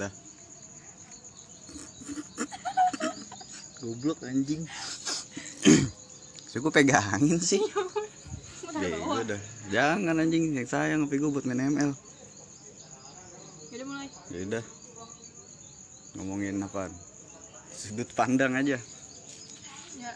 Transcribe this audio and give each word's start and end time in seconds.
dah. 0.00 0.12
Goblok 3.80 4.20
anjing. 4.24 4.64
So 6.50 6.58
gue 6.58 6.72
pegangin 6.74 7.38
sih? 7.38 7.62
Bego 8.74 9.22
dah 9.22 9.38
jangan 9.70 10.18
anjing. 10.18 10.50
Yang 10.50 10.74
sayang 10.74 11.06
tapi 11.06 11.22
gue 11.22 11.30
buat 11.30 11.46
main 11.46 11.62
ML 11.62 11.94
Yaudah 13.70 13.86
mulai. 13.86 14.08
ya 14.34 14.38
udah. 14.50 14.64
Ngomongin 16.18 16.58
apa 16.58 16.90
sudut 17.70 18.10
pandang 18.18 18.58
aja. 18.58 18.82
Ya. 19.94 20.12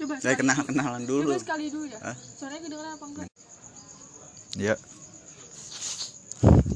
Coba 0.00 0.16
saya 0.24 0.32
sekali. 0.32 0.40
kenal 0.40 0.58
kenalan 0.64 1.04
dulu. 1.04 1.36
Coba 1.36 1.44
sekali 1.44 1.68
dulu 1.68 1.92
ya. 1.92 2.00
Hah? 2.00 2.16
Suaranya 2.16 2.60
kedengeran 2.64 2.92
apa 2.96 3.04
enggak? 3.12 3.28
iya 4.52 4.76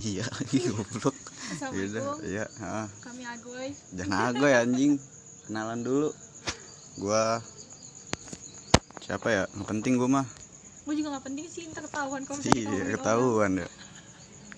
iya 0.01 0.25
goblok. 0.73 1.13
ya 1.13 1.13
udah 1.13 1.26
Assalamualaikum. 1.47 2.17
iya 2.23 2.45
ah. 2.59 2.87
Kami 3.01 3.23
Agoy. 3.23 3.69
jangan 3.95 4.19
agoy 4.31 4.53
anjing 4.53 4.93
kenalan 5.45 5.81
dulu 5.81 6.09
gua 6.99 7.39
siapa 8.99 9.29
ya 9.29 9.43
nggak 9.49 9.69
penting 9.69 9.95
gua 9.97 10.11
mah 10.13 10.27
Gue 10.83 10.95
juga 10.95 11.19
gak 11.19 11.27
penting 11.27 11.51
sih, 11.51 11.67
ntar 11.67 11.83
ketahuan 11.83 12.23
kalau 12.23 12.39
iya 12.47 12.95
ketahuan 12.95 13.59
ya 13.59 13.67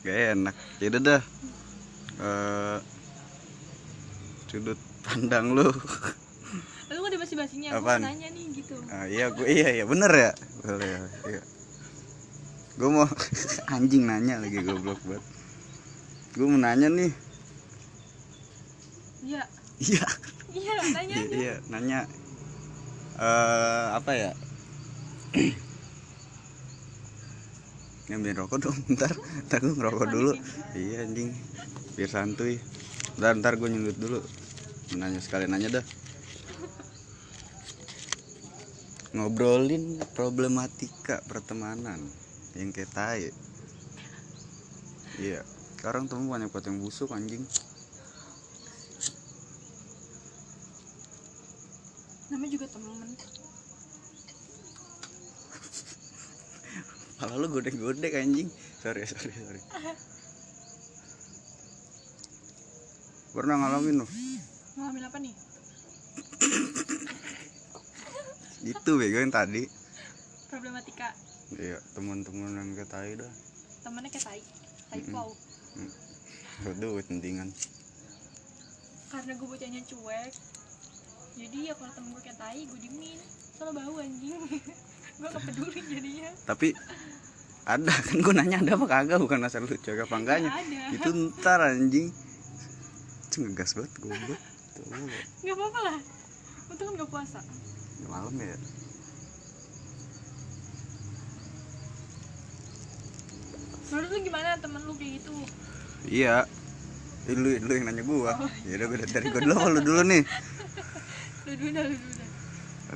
gak 0.03 0.17
enak 0.35 0.55
ya 0.77 0.87
udah 0.89 1.03
dah 1.03 1.23
Eh, 2.19 2.79
sudut 4.45 4.75
pandang 5.01 5.55
lu. 5.55 5.71
Lu 6.91 6.99
udah 6.99 7.15
basi-basinya, 7.17 7.79
Apaan? 7.79 8.03
nanya 8.03 8.27
nih 8.27 8.51
gitu. 8.51 8.75
Ah, 8.91 9.07
iya 9.07 9.31
gue 9.31 9.47
iya 9.47 9.71
iya 9.73 9.85
bener 9.87 10.11
ya 10.11 10.33
boleh 10.59 10.89
ya 10.89 11.01
iya. 11.31 11.43
gue 12.75 12.89
mau 12.91 13.07
anjing 13.73 14.03
nanya 14.03 14.43
lagi 14.43 14.59
goblok 14.61 14.99
banget 15.07 15.23
gue 16.39 16.47
mau 16.47 16.55
nanya 16.63 16.87
nih. 16.87 17.11
Iya, 19.27 19.43
iya. 19.83 20.07
Iya 20.55 20.75
nanya 20.95 21.17
iya, 21.19 21.35
iya 21.35 21.55
nanya. 21.67 22.01
Eh 23.19 23.87
apa 23.99 24.13
ya? 24.15 24.31
Ngambilin 28.07 28.39
rokok 28.39 28.59
dong 28.63 28.79
ntar 28.95 29.11
ntar 29.51 29.59
gue 29.67 29.75
ngerokok 29.75 30.07
dulu. 30.15 30.33
iya 30.79 31.03
anjing. 31.03 31.35
Biar 31.99 32.07
santuy. 32.07 32.63
Ntar 33.19 33.35
ntar 33.43 33.59
gue 33.59 33.67
nyundut 33.67 33.99
dulu. 33.99 34.23
Nanya 34.95 35.19
sekalian 35.19 35.51
nanya 35.51 35.83
dah. 35.83 35.87
Ngobrolin 39.11 39.99
problematika 40.15 41.19
pertemanan. 41.27 41.99
Yang 42.55 42.79
kayak 42.79 42.91
tai. 42.95 43.27
Iya 45.19 45.58
sekarang 45.79 46.11
temen 46.11 46.27
banyak 46.27 46.51
banget 46.51 46.75
yang 46.75 46.83
busuk 46.83 47.15
anjing 47.15 47.47
Namanya 52.29 52.53
juga 52.53 52.67
temen. 52.69 53.09
Kalau 57.19 57.35
lu 57.41 57.49
godek-godek 57.49 58.13
anjing. 58.21 58.53
Sorry, 58.85 59.03
sorry, 59.09 59.33
sorry. 59.33 59.61
Pernah 63.33 63.57
ngalamin 63.59 64.05
lu? 64.05 64.07
Ngalamin 64.77 65.05
apa 65.09 65.19
nih? 65.25 65.35
Itu 68.77 68.91
bego 69.01 69.19
yang 69.25 69.33
tadi. 69.33 69.65
Problematika. 70.53 71.09
Iya, 71.57 71.81
teman-teman 71.97 72.61
yang 72.61 72.77
kayak 72.77 72.93
tai 72.93 73.17
dah. 73.17 73.33
Temennya 73.83 74.13
kayak 74.13 74.27
tai. 74.29 74.41
Tai 74.93 75.01
Mm-mm. 75.01 75.11
flow. 75.17 75.48
Aduh, 76.69 76.99
pentingan. 77.03 77.49
Karena 79.09 79.33
gue 79.35 79.47
bocahnya 79.47 79.83
cuek. 79.87 80.33
Jadi 81.39 81.59
ya 81.71 81.75
kalau 81.79 81.93
temen 81.95 82.11
gue 82.13 82.23
kayak 82.23 82.39
tai, 82.39 82.61
gue 82.67 82.79
diemin. 82.83 83.19
Soalnya 83.55 83.73
bau 83.79 83.95
anjing. 84.03 84.43
gue 85.19 85.29
gak 85.29 85.45
peduli 85.47 85.81
jadinya. 85.87 86.31
Tapi 86.47 86.69
ada 87.69 87.93
kan 88.07 88.17
gue 88.19 88.35
nanya 88.35 88.59
ada 88.65 88.73
apa 88.81 88.87
kagak 88.89 89.19
bukan 89.21 89.45
asal 89.45 89.63
lu 89.63 89.77
jaga 89.81 90.03
apa 90.05 90.17
enggaknya. 90.19 90.51
Ada. 90.51 90.83
Itu 90.99 91.09
ntar 91.33 91.61
anjing. 91.63 92.11
Itu 93.29 93.37
ngegas 93.47 93.79
banget 93.79 93.93
goblok. 94.03 94.41
Tuh, 94.75 94.85
Gak 95.47 95.55
apa-apa 95.55 95.81
lah. 95.85 95.99
Untung 96.69 96.87
kan 96.91 97.01
gak 97.01 97.11
puasa. 97.11 97.41
malam 98.09 98.35
ya. 98.39 98.57
Menurut 103.89 104.09
lu 104.09 104.19
gimana 104.21 104.49
temen 104.57 104.81
lu 104.83 104.93
kayak 104.95 105.13
gitu? 105.19 105.33
Iya. 106.05 106.37
Lu, 107.29 107.49
lu 107.57 107.73
yang 107.73 107.85
nanya 107.87 108.03
gua. 108.03 108.33
Ya 108.65 108.75
udah 108.77 108.87
gua 108.89 108.99
dari 109.05 109.27
gua 109.29 109.41
dulu 109.41 109.55
lu 109.69 109.81
dulu 109.83 110.03
nih? 110.07 110.23
Lu 111.49 111.57
dulu 111.57 111.71
dah, 111.73 111.85
lu 111.85 111.97
dulu 111.97 112.13
dah. 112.13 112.29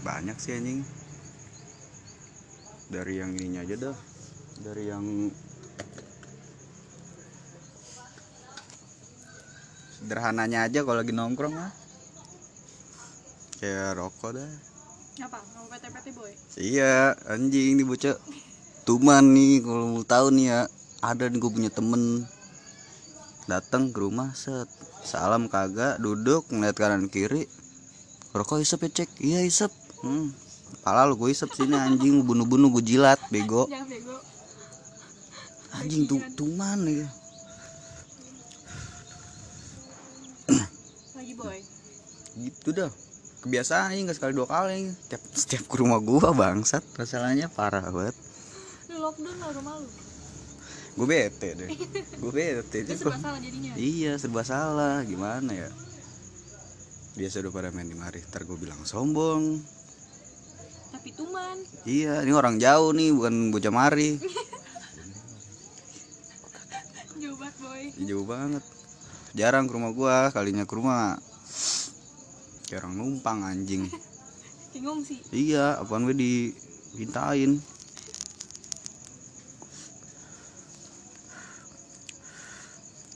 banyak 0.02 0.36
sih 0.36 0.52
anjing 0.52 0.84
dari 2.88 3.16
yang 3.16 3.32
ininya 3.32 3.60
aja 3.60 3.76
dah 3.80 3.96
dari 4.60 4.88
yang 4.88 5.04
sederhananya 9.96 10.68
aja 10.68 10.80
kalau 10.82 11.00
lagi 11.00 11.12
nongkrong 11.12 11.54
mah 11.54 11.72
kayak 13.56 13.96
rokok 13.96 14.36
dah 14.36 14.50
Apa? 15.22 15.38
Mau 15.54 15.64
PT-PT 15.68 16.06
boy? 16.12 16.32
iya 16.58 17.12
anjing 17.28 17.78
nih 17.78 17.86
bocah 17.86 18.16
tuman 18.82 19.22
nih 19.28 19.62
kalau 19.62 19.86
mau 19.92 20.04
tahu 20.04 20.28
nih 20.28 20.46
ya 20.50 20.60
ada 21.02 21.26
nih 21.26 21.42
gue 21.42 21.50
punya 21.50 21.70
temen. 21.74 22.22
Datang 23.50 23.90
ke 23.90 23.98
rumah 23.98 24.30
set. 24.38 24.70
Salam 25.02 25.50
kagak 25.50 25.98
duduk 25.98 26.46
ngeliat 26.54 26.78
kanan 26.78 27.10
kiri. 27.10 27.50
Rokok 28.30 28.62
isep 28.62 28.86
ya 28.86 28.90
cek? 29.02 29.10
Iya 29.18 29.40
isep. 29.42 29.72
Hmm. 30.02 30.34
pala 30.82 31.06
lu 31.06 31.18
gue 31.18 31.34
isep 31.34 31.50
sini 31.50 31.74
anjing. 31.74 32.22
Bunuh-bunuh 32.22 32.70
gue 32.78 32.86
jilat 32.86 33.18
bego. 33.34 33.66
Anjing 35.74 36.06
tuh 36.06 36.22
tuman 36.38 36.78
nih 36.86 37.08
Lagi 41.18 41.34
boy. 41.34 41.58
gitu 42.38 42.70
dah. 42.70 42.90
Kebiasaan 43.42 43.90
anjing 43.90 44.06
nggak 44.06 44.18
sekali 44.22 44.32
dua 44.38 44.46
kali. 44.46 44.86
Setiap 44.94 45.22
setiap 45.34 45.64
ke 45.66 45.74
rumah 45.82 45.98
gua 45.98 46.30
bangsat. 46.30 46.86
Masalahnya 46.94 47.50
parah 47.50 47.90
banget. 47.90 48.14
Lu 48.86 49.02
lockdown 49.02 49.36
lah 49.42 49.50
rumah 49.50 49.74
lu. 49.82 50.11
Gue 50.92 51.06
bete 51.08 51.48
deh. 51.56 51.68
Gue 52.20 52.32
bete 52.32 52.84
Itu 52.84 52.92
itu 52.92 53.00
serba 53.00 53.16
salah 53.16 53.40
jadinya. 53.40 53.72
iya 53.80 54.12
serba 54.20 54.42
salah. 54.44 54.96
Gimana 55.02 55.50
ya? 55.50 55.68
Biasa 57.12 57.40
udah 57.44 57.52
pada 57.52 57.68
main 57.72 57.88
di 57.88 57.96
mari 57.96 58.20
ntar 58.28 58.44
gue 58.44 58.56
bilang 58.56 58.80
sombong. 58.84 59.60
Tapi 60.92 61.08
tuman. 61.16 61.56
iya 61.88 62.20
ini 62.22 62.32
orang 62.32 62.60
jauh 62.60 62.92
nih 62.92 63.10
bukan 63.10 63.50
bocah 63.50 63.72
mari. 63.72 64.20
Jauh 67.18 67.36
banget 67.38 67.56
boy. 67.58 67.84
jauh 68.04 68.26
banget. 68.26 68.64
Jarang 69.32 69.64
ke 69.64 69.72
rumah 69.72 69.92
gua 69.96 70.16
kalinya 70.28 70.68
ke 70.68 70.74
rumah. 70.76 71.16
Kayak 72.68 72.84
orang 72.84 72.94
numpang 72.96 73.38
anjing. 73.44 73.88
Bingung 74.72 75.04
sih. 75.04 75.20
iya 75.32 75.76
apaan 75.76 76.08
gue 76.08 76.16
dimintain 76.16 77.60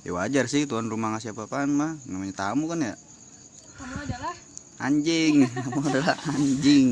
ya 0.07 0.15
wajar 0.15 0.47
sih 0.47 0.71
tuan 0.71 0.87
rumah 0.87 1.19
ngasih 1.19 1.35
apa-apaan 1.35 1.67
mah. 1.75 1.99
Namanya 2.07 2.47
tamu 2.47 2.71
kan 2.71 2.79
ya. 2.79 2.95
Kamu 3.75 3.97
adalah? 4.07 4.35
Anjing. 4.79 5.35
Tamu 5.67 5.81
adalah 5.83 6.15
anjing. 6.31 6.89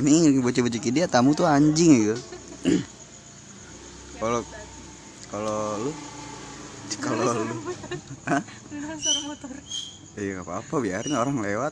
Ini 0.00 0.40
bocah-bocah 0.40 0.80
dia 0.80 1.04
tamu 1.10 1.36
tuh 1.36 1.44
anjing 1.44 1.92
gitu. 2.08 2.16
Kalau 4.18 4.42
kalau 5.28 5.58
lu? 5.78 5.92
Kalau 6.98 7.22
lu? 7.22 7.54
motor. 9.28 9.50
iya 10.18 10.42
apa-apa 10.42 10.74
biarin 10.82 11.14
orang 11.14 11.38
lewat. 11.38 11.70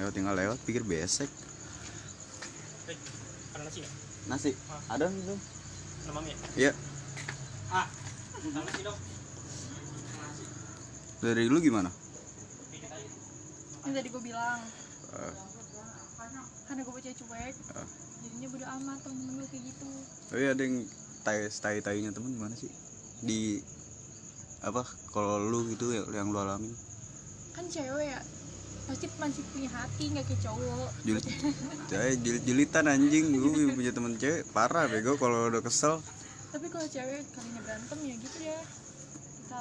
Lewat 0.00 0.12
tinggal 0.16 0.34
lewat 0.34 0.58
pikir 0.66 0.82
besek. 0.82 1.30
Hei, 2.90 2.96
ada 3.54 3.62
nasi 3.62 3.78
nggak? 3.84 3.92
nasi. 4.26 4.50
Ada 4.90 5.04
nih 5.06 5.22
tuh 5.22 5.38
Ada 6.02 6.10
mami 6.16 6.28
ya? 6.32 6.36
iya. 6.58 6.72
Ah, 7.70 7.86
nasi 8.42 8.80
dong. 8.82 8.98
Dari 11.24 11.48
lu 11.48 11.58
gimana. 11.64 11.88
Yang 13.88 13.94
tadi 13.96 14.08
gue 14.12 14.22
bilang. 14.22 14.60
Eh, 15.16 15.34
Karena 16.64 16.80
gue 16.80 16.92
bocah 16.92 17.14
cuek. 17.14 17.54
Ah. 17.76 17.88
Jadinya 18.24 18.48
bodo 18.48 18.66
amat 18.80 18.98
temen 19.04 19.36
gue 19.36 19.46
kayak 19.52 19.64
gitu. 19.68 19.88
tapi 20.32 20.44
ada 20.48 20.62
yang 20.64 20.76
tai 21.24 21.48
tai 21.52 21.78
tainya 21.84 22.10
temen 22.12 22.32
gimana 22.32 22.56
sih 22.56 22.72
di 23.20 23.60
apa 24.64 24.80
kalau 25.12 25.36
lu 25.40 25.68
gitu 25.72 25.92
ya, 25.92 26.04
yang 26.16 26.32
lu 26.32 26.40
alamin 26.40 26.72
Kan 27.52 27.68
cewek 27.68 28.16
ya. 28.16 28.20
Pasti 28.84 29.08
masih 29.16 29.44
punya 29.52 29.70
hati 29.72 30.12
nggak 30.12 30.24
kayak 30.28 30.40
cowok. 30.44 30.88
Julit, 31.04 31.24
saya 31.88 32.12
jilit 32.20 32.42
jilitan 32.48 32.84
anjing 32.88 33.32
gue 33.32 33.72
punya 33.76 33.92
temen 33.92 34.16
cewek 34.16 34.48
parah 34.56 34.88
bego 34.88 35.20
kalau 35.20 35.52
udah 35.52 35.60
kesel 35.60 36.00
Tapi 36.48 36.66
kalau 36.72 36.88
cewek 36.88 37.24
kalinya 37.36 37.60
berantem 37.60 37.98
ya 38.08 38.14
gitu 38.16 38.38
ya. 38.40 38.60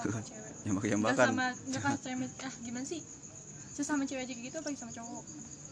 Sama 0.02 0.22
cewek. 0.26 0.52
jambak 0.64 0.82
Nggak 0.82 0.92
jambakan 0.96 1.28
sama 1.28 1.48
nggak 1.54 1.82
kan 1.84 1.94
cewek 2.00 2.32
ah 2.42 2.54
gimana 2.64 2.86
sih? 2.88 3.02
Sesama 3.74 4.02
cewek 4.08 4.24
aja 4.26 4.34
gitu 4.34 4.56
apalagi 4.58 4.80
sama 4.80 4.92
cowok? 4.94 5.24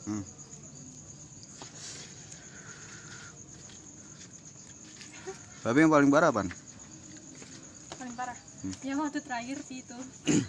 Hmm. 0.01 0.25
tapi 5.62 5.77
yang 5.77 5.94
paling 5.94 6.09
parah 6.09 6.33
apaan 6.33 6.50
paling 8.01 8.15
parah? 8.18 8.33
Hmm. 8.65 8.73
yang 8.81 8.97
waktu 8.97 9.21
terakhir 9.21 9.57
sih 9.62 9.85
itu. 9.85 9.97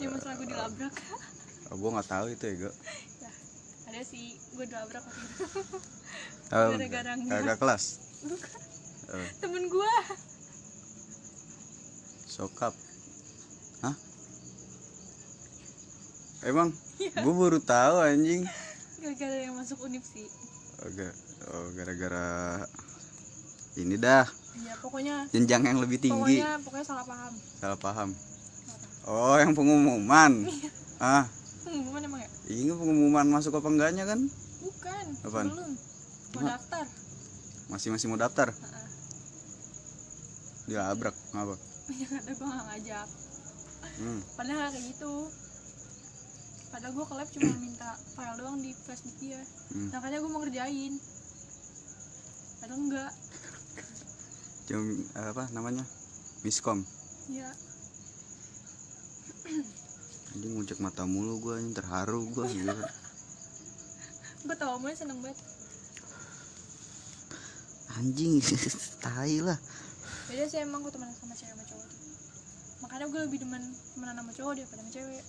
Yang 0.00 0.10
masalah 0.20 0.34
gue 0.38 0.48
dilabrak. 0.48 0.94
Oh, 1.72 1.80
gue 1.80 1.90
nggak 1.96 2.08
tahu 2.12 2.26
itu 2.28 2.44
ya 2.44 2.54
gue 2.60 2.72
ya, 3.24 3.30
ada 3.88 4.00
sih. 4.04 4.36
Gue 4.52 4.68
dilabrak 4.68 5.00
waktu 5.00 5.24
itu. 5.24 5.44
Oh, 6.52 6.76
Gara-gara 6.76 7.12
enggak. 7.16 7.40
kakak 7.40 7.58
kelas? 7.58 7.84
Bukan. 8.28 8.52
Oh, 9.10 9.26
temen 9.40 9.64
gue 9.72 9.92
sokap. 12.34 12.74
Hah? 13.80 13.94
Emang? 16.50 16.74
Iya. 16.98 17.22
gue 17.22 17.34
baru 17.34 17.58
tahu 17.62 17.96
anjing. 18.02 18.42
Gara-gara 18.98 19.36
yang 19.38 19.54
masuk 19.54 19.78
univ 19.86 20.02
sih. 20.02 20.26
Oh, 20.82 20.90
ga- 20.90 21.18
oh, 21.54 21.66
gara-gara 21.78 22.26
ini 23.74 23.94
dah. 23.94 24.26
Ya 24.62 24.74
pokoknya 24.78 25.26
jenjang 25.30 25.62
yang 25.66 25.78
lebih 25.78 25.98
tinggi. 25.98 26.42
Pokoknya 26.42 26.62
pokoknya 26.62 26.86
salah 26.86 27.04
paham. 27.06 27.32
Salah 27.58 27.78
paham. 27.78 28.08
Oh 29.06 29.36
yang 29.38 29.54
pengumuman. 29.54 30.32
Ah 31.02 31.26
pengumuman 31.66 32.00
emang 32.06 32.20
ya? 32.22 32.30
Ini 32.46 32.70
pengumuman 32.70 33.26
masuk 33.26 33.58
apa 33.58 33.66
enggaknya 33.66 34.06
kan? 34.06 34.20
Bukan 34.62 35.04
Apaan? 35.26 35.46
belum 35.50 35.70
mau 36.38 36.42
daftar. 36.46 36.84
Masih 37.66 37.88
masih 37.90 38.06
mau 38.06 38.16
daftar? 38.16 38.54
Heeh. 38.54 38.86
dilabrak 40.64 41.12
ngapa 41.34 41.58
yang 41.92 42.12
ada 42.16 42.32
gue 42.32 42.46
gak 42.48 42.66
ngajak. 42.70 43.08
Hmm. 43.94 44.20
padahal 44.34 44.72
kayak 44.72 44.84
gitu. 44.90 45.14
Padahal 46.72 46.92
gue 46.96 47.04
ke 47.04 47.14
lab 47.14 47.28
cuma 47.30 47.52
minta 47.64 47.90
file 48.16 48.36
doang 48.40 48.56
di 48.62 48.70
flashdisk 48.72 49.18
dia. 49.20 49.40
Hmm. 49.74 49.88
makanya 49.92 50.18
gue 50.24 50.30
mau 50.30 50.40
ngerjain. 50.40 50.94
Padahal 52.64 52.80
enggak 52.80 53.12
Cuma, 54.64 54.96
apa 55.20 55.44
namanya? 55.52 55.84
Miskom. 56.40 56.80
Ya 57.28 57.52
anjing 60.34 60.50
ngucek 60.58 60.82
mata 60.82 61.06
mulu 61.06 61.38
gua 61.38 61.62
anjing 61.62 61.78
terharu 61.78 62.26
gua 62.34 62.50
gitu 62.50 62.66
gue 64.44 64.56
tau 64.60 64.76
mulai 64.76 64.92
seneng 64.92 65.24
banget. 65.24 65.40
Anjing 67.96 68.44
tai 69.04 69.40
lah 69.40 69.56
beda 70.24 70.44
sih 70.48 70.58
emang 70.64 70.80
gue 70.80 70.92
temenan 70.92 71.12
sama 71.16 71.34
cewek 71.36 71.52
sama 71.52 71.64
cowok 71.68 71.86
tuh. 71.88 72.00
Makanya 72.84 73.06
gue 73.12 73.20
lebih 73.28 73.38
demen 73.44 73.62
temenan 73.96 74.16
sama 74.20 74.32
cowok 74.32 74.52
daripada 74.56 74.80
sama 74.80 74.92
cewek. 74.92 75.24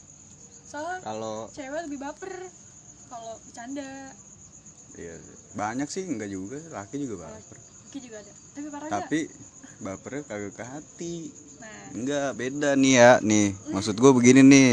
Soalnya 0.66 1.00
kalau 1.04 1.36
cewek 1.52 1.80
lebih 1.88 2.00
baper 2.00 2.34
kalau 3.12 3.34
bercanda. 3.44 3.92
Iya 4.96 5.16
banyak 5.56 5.88
sih 5.92 6.04
enggak 6.08 6.30
juga 6.32 6.60
laki 6.72 6.96
juga 7.04 7.28
baper. 7.28 7.58
Oke 7.60 7.98
juga 8.00 8.18
ada. 8.24 8.32
Tapi 8.56 8.68
parah 8.72 8.88
gak? 8.88 9.00
tapi 9.08 9.20
bapernya 9.84 10.22
kagak 10.28 10.54
ke 10.56 10.64
hati. 10.64 11.16
Nah. 11.60 11.84
Enggak 11.96 12.30
beda 12.40 12.70
nih 12.80 12.94
ya. 12.96 13.12
Nih 13.20 13.48
maksud 13.72 13.96
gua 14.00 14.12
begini 14.16 14.42
nih. 14.44 14.72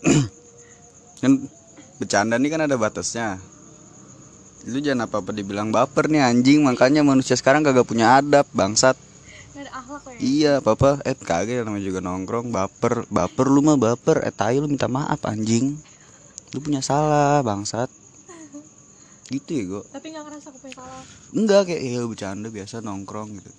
Kan 1.20 1.32
bercanda 2.00 2.40
nih 2.40 2.48
kan 2.48 2.64
ada 2.64 2.80
batasnya. 2.80 3.36
Lu 4.68 4.80
jangan 4.80 5.04
apa 5.04 5.20
apa 5.20 5.36
dibilang 5.36 5.68
baper 5.68 6.08
nih 6.08 6.24
anjing. 6.24 6.64
Makanya 6.64 7.04
manusia 7.04 7.36
sekarang 7.36 7.60
kagak 7.60 7.84
punya 7.84 8.20
adab 8.20 8.48
bangsat 8.56 8.96
gak 9.50 9.62
ada 9.66 9.72
akhlak 9.74 10.00
kok 10.06 10.12
ya 10.14 10.18
Iya, 10.20 10.52
papa, 10.62 11.02
eh 11.02 11.16
kagak 11.18 11.66
namanya 11.66 11.84
juga 11.84 12.00
nongkrong, 12.04 12.54
baper, 12.54 13.08
baper 13.10 13.46
lu 13.50 13.60
mah 13.66 13.74
baper, 13.74 14.22
eh 14.22 14.30
tai 14.30 14.62
lu 14.62 14.70
minta 14.70 14.86
maaf 14.86 15.24
anjing. 15.26 15.74
Lu 16.54 16.58
punya 16.62 16.78
salah, 16.84 17.42
bangsat. 17.42 17.90
Gitu 19.30 19.50
ya, 19.54 19.62
gua. 19.70 19.82
tapi 19.94 20.10
gak 20.10 20.26
ngerasa 20.26 20.50
gue 20.50 20.58
punya 20.58 20.74
salah 20.74 21.02
Enggak 21.30 21.70
kayak 21.70 21.82
ya 21.86 22.02
bercanda 22.02 22.48
biasa 22.50 22.82
nongkrong 22.82 23.38
gitu. 23.38 23.50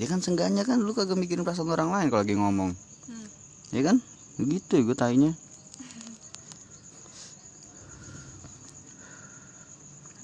Ya 0.00 0.06
kan 0.08 0.24
seenggaknya 0.24 0.64
kan 0.64 0.80
lu 0.80 0.96
kagak 0.96 1.20
mikirin 1.20 1.44
perasaan 1.44 1.68
orang 1.68 1.92
lain 1.92 2.08
kalau 2.08 2.24
lagi 2.24 2.36
ngomong. 2.36 2.72
hmm. 2.72 3.26
Ya 3.76 3.82
kan? 3.84 4.00
Gitu 4.40 4.80
ya 4.80 4.82
gua 4.88 4.96
tainya. 4.96 5.32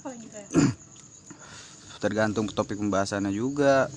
ya 0.05 0.43
Tergantung 2.03 2.49
topik 2.49 2.81
pembahasannya 2.81 3.29
juga. 3.29 3.93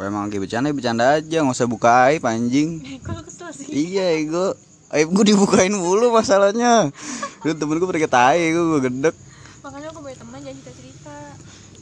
Kalau 0.00 0.16
emang 0.16 0.32
lagi 0.32 0.40
bercanda, 0.40 0.72
ya 0.72 0.76
bercanda 0.80 1.04
aja, 1.12 1.36
nggak 1.44 1.56
usah 1.60 1.68
buka 1.68 2.08
aib 2.08 2.24
anjing. 2.24 2.80
kok 3.04 3.20
iya 3.68 4.16
ego. 4.16 4.56
Aib 4.88 5.12
gue 5.12 5.28
dibukain 5.28 5.68
mulu 5.76 6.08
masalahnya. 6.08 6.88
Lu 7.44 7.52
temen 7.52 7.76
gue 7.76 7.84
pergi 7.84 8.08
tai 8.08 8.48
gue 8.48 8.64
gue 8.64 8.80
gedek. 8.80 9.12
Makanya 9.60 9.92
aku 9.92 10.00
punya 10.00 10.16
teman 10.16 10.40
jangan 10.40 10.56
cerita 10.56 10.72
cerita 10.80 11.16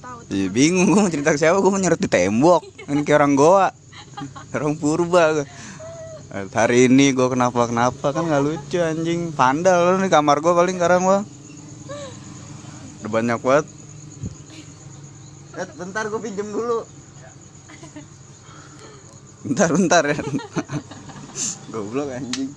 tahu 0.02 0.18
Iya 0.34 0.46
bingung 0.50 0.90
gue 0.90 0.98
mau 0.98 1.12
cerita 1.14 1.30
ke 1.30 1.38
siapa. 1.38 1.62
Gue 1.62 1.70
mau 1.70 1.78
nyerut 1.78 2.02
di 2.02 2.10
tembok. 2.10 2.62
Ini 2.90 3.06
kayak 3.06 3.18
orang 3.22 3.34
goa. 3.38 3.68
Orang 4.58 4.74
purba 4.82 5.38
gue 5.38 5.46
hari 6.58 6.90
ini 6.90 7.14
gue 7.14 7.28
kenapa 7.30 7.70
kenapa 7.70 8.10
kan 8.10 8.26
nggak 8.26 8.42
lucu 8.42 8.82
anjing. 8.82 9.30
Pandal 9.30 9.94
lu 9.94 10.02
di 10.02 10.10
kamar 10.10 10.42
gue 10.42 10.58
paling 10.58 10.74
sekarang 10.74 11.06
gua. 11.06 11.22
Udah 12.98 13.10
banyak 13.14 13.38
banget. 13.38 13.66
Eh, 15.54 15.70
bentar 15.78 16.02
gue 16.10 16.18
pinjem 16.18 16.50
dulu 16.50 16.97
bentar 19.48 19.68
bentar 19.72 20.02
ya 20.04 20.18
goblok 21.72 22.08
anjing 22.12 22.50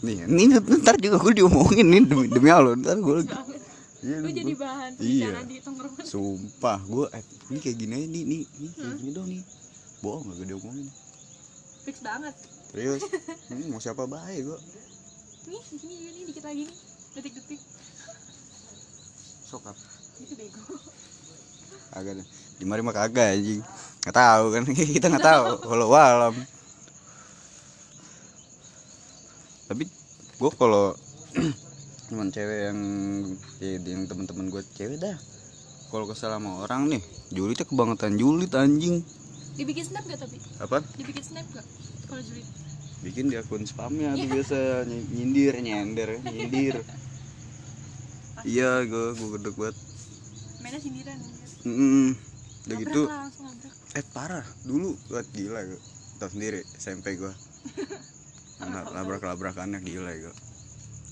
nih 0.00 0.24
ini 0.24 0.44
ntar 0.80 0.96
juga 0.96 1.20
gue 1.20 1.32
diomongin 1.36 1.84
nih 1.84 2.00
demi 2.02 2.26
demi 2.26 2.48
allah 2.48 2.72
ntar 2.74 2.96
gue 2.98 3.24
banget 3.24 3.58
Iya, 4.00 4.16
lu 4.16 4.32
jadi 4.32 4.54
bahan 4.56 4.90
Iya. 4.96 5.44
di 5.44 5.60
tongkrongan 5.60 6.04
Sumpah, 6.08 6.80
gue 6.88 7.04
eh, 7.12 7.20
ini 7.52 7.58
kayak 7.60 7.76
gini 7.76 7.92
aja 7.92 8.06
nih, 8.08 8.22
nih, 8.24 8.42
nih 8.48 8.70
kayak 8.72 8.96
gini 8.96 9.10
dong 9.12 9.28
nih. 9.28 9.44
Bohong 10.00 10.24
gak 10.24 10.36
gede 10.40 10.54
omongin. 10.56 10.88
fix 11.84 11.96
banget 12.00 12.32
Serius. 12.72 13.04
Hmm, 13.52 13.68
mau 13.68 13.76
siapa 13.76 14.08
baik 14.08 14.40
gue. 14.40 14.58
nih 15.52 15.60
di 15.68 15.76
sini 15.76 15.94
juga 16.00 16.10
nih 16.16 16.22
dikit 16.32 16.44
lagi 16.48 16.62
nih 16.64 16.76
detik 17.12 17.32
detik 17.36 17.60
Sokap. 19.44 19.76
Itu 20.20 20.34
bego 20.36 20.74
Agak. 21.90 22.22
Di 22.54 22.64
mari 22.64 22.80
mah 22.80 22.94
kagak 22.94 23.34
anjing. 23.34 23.60
Enggak 24.00 24.14
tahu 24.14 24.44
kan 24.52 24.62
kita 24.96 25.06
enggak 25.10 25.26
tahu 25.26 25.44
kalau 25.64 25.86
walam. 25.88 26.34
Tapi 29.66 29.84
gue 30.36 30.50
kalau 30.54 30.94
cuman 32.10 32.26
cewek 32.28 32.58
yang 32.66 32.78
ya, 33.58 33.78
yang 33.78 34.02
teman-teman 34.04 34.50
gue 34.50 34.62
cewek 34.74 34.98
dah. 34.98 35.14
Kalau 35.90 36.06
kesel 36.06 36.30
sama 36.30 36.62
orang 36.62 36.86
nih, 36.86 37.02
julidnya 37.30 37.66
kebangetan 37.66 38.14
julid 38.14 38.54
anjing. 38.54 39.02
dibikin 39.50 39.84
snap 39.84 40.06
gak 40.06 40.16
tapi 40.16 40.38
Apa? 40.56 40.78
dibikin 40.96 41.20
snap 41.20 41.44
gak 41.52 41.66
kalau 42.08 42.22
julid 42.22 42.46
bikin 43.00 43.28
di 43.28 43.36
akun 43.36 43.64
spamnya 43.64 44.12
tuh 44.12 44.24
biasa 44.24 44.56
ny- 44.84 45.08
nyindir 45.10 45.56
nyender 45.60 46.10
nyindir 46.22 46.80
iya 48.48 48.80
gue 48.84 49.06
gue 49.12 49.28
gedek 49.36 49.54
banget 49.56 49.76
mainnya 50.60 50.80
sindiran 50.80 51.16
anjir. 51.16 51.48
mm 51.64 52.10
udah 52.60 52.76
Labrak 52.76 52.92
gitu. 52.92 53.02
lah, 53.08 53.18
langsung 53.24 53.44
labrak 53.48 53.72
eh 53.96 54.04
parah. 54.12 54.46
Dulu 54.68 54.88
buat 55.08 55.26
gila 55.32 55.60
gue 55.64 55.80
tau 56.20 56.28
sendiri 56.28 56.60
SMP 56.76 57.16
gue 57.16 57.32
labrak 58.60 59.24
labrakannya 59.32 59.80
gila 59.80 60.12
gue 60.12 60.34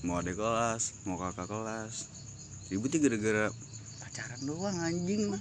mau 0.05 0.21
adik 0.21 0.37
kelas 0.37 1.03
mau 1.09 1.17
kakak 1.17 1.49
kelas. 1.49 2.07
Ributnya 2.69 3.01
gara-gara 3.01 3.45
pacaran 3.99 4.41
doang 4.45 4.77
anjing. 4.77 5.33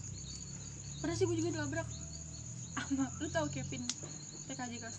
Pernah 1.00 1.14
sih 1.14 1.24
gue 1.30 1.36
juga 1.38 1.50
dilabrak 1.54 1.88
sama 2.76 3.06
lu 3.22 3.28
tau 3.30 3.46
Kevin 3.48 3.82
TKJ 4.50 4.72
kelas. 4.82 4.96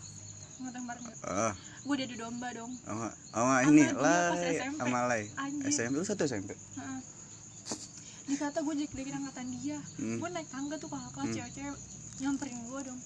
Kemarin 0.58 0.82
ah. 1.28 1.54
Gue 1.86 1.94
udah 1.94 2.06
adu 2.10 2.16
domba 2.18 2.48
dong. 2.56 2.72
Sama 2.82 3.08
sama 3.30 3.56
ini 3.70 3.84
SMP. 3.86 4.80
sama 4.80 5.00
lay. 5.06 5.24
SMP 5.70 5.94
lu 6.00 6.08
satu 6.08 6.26
SMP 6.26 6.56
Heeh. 6.56 7.17
Dikata 8.28 8.60
gue 8.60 8.74
jelek-jelekin 8.76 9.16
angkatan 9.18 9.48
dia. 9.56 9.80
Hmm. 9.96 10.20
gue 10.20 10.30
naik 10.30 10.48
tangga 10.48 10.76
tuh 10.76 10.88
kakak 10.88 11.12
kelas 11.12 11.26
Hmm. 11.26 11.36
cewek-cewek 11.38 11.78
nyamperin 12.20 12.60
gue 12.62 12.80
dong. 12.84 13.00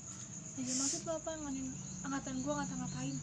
Jadi 0.51 0.71
maksud 0.75 1.01
lo 1.03 1.13
apa? 1.15 1.31
Ngatain 1.37 1.67
angkatan 2.01 2.35
gue 2.37 2.53
ngata 2.53 2.75
ngatain 2.75 3.15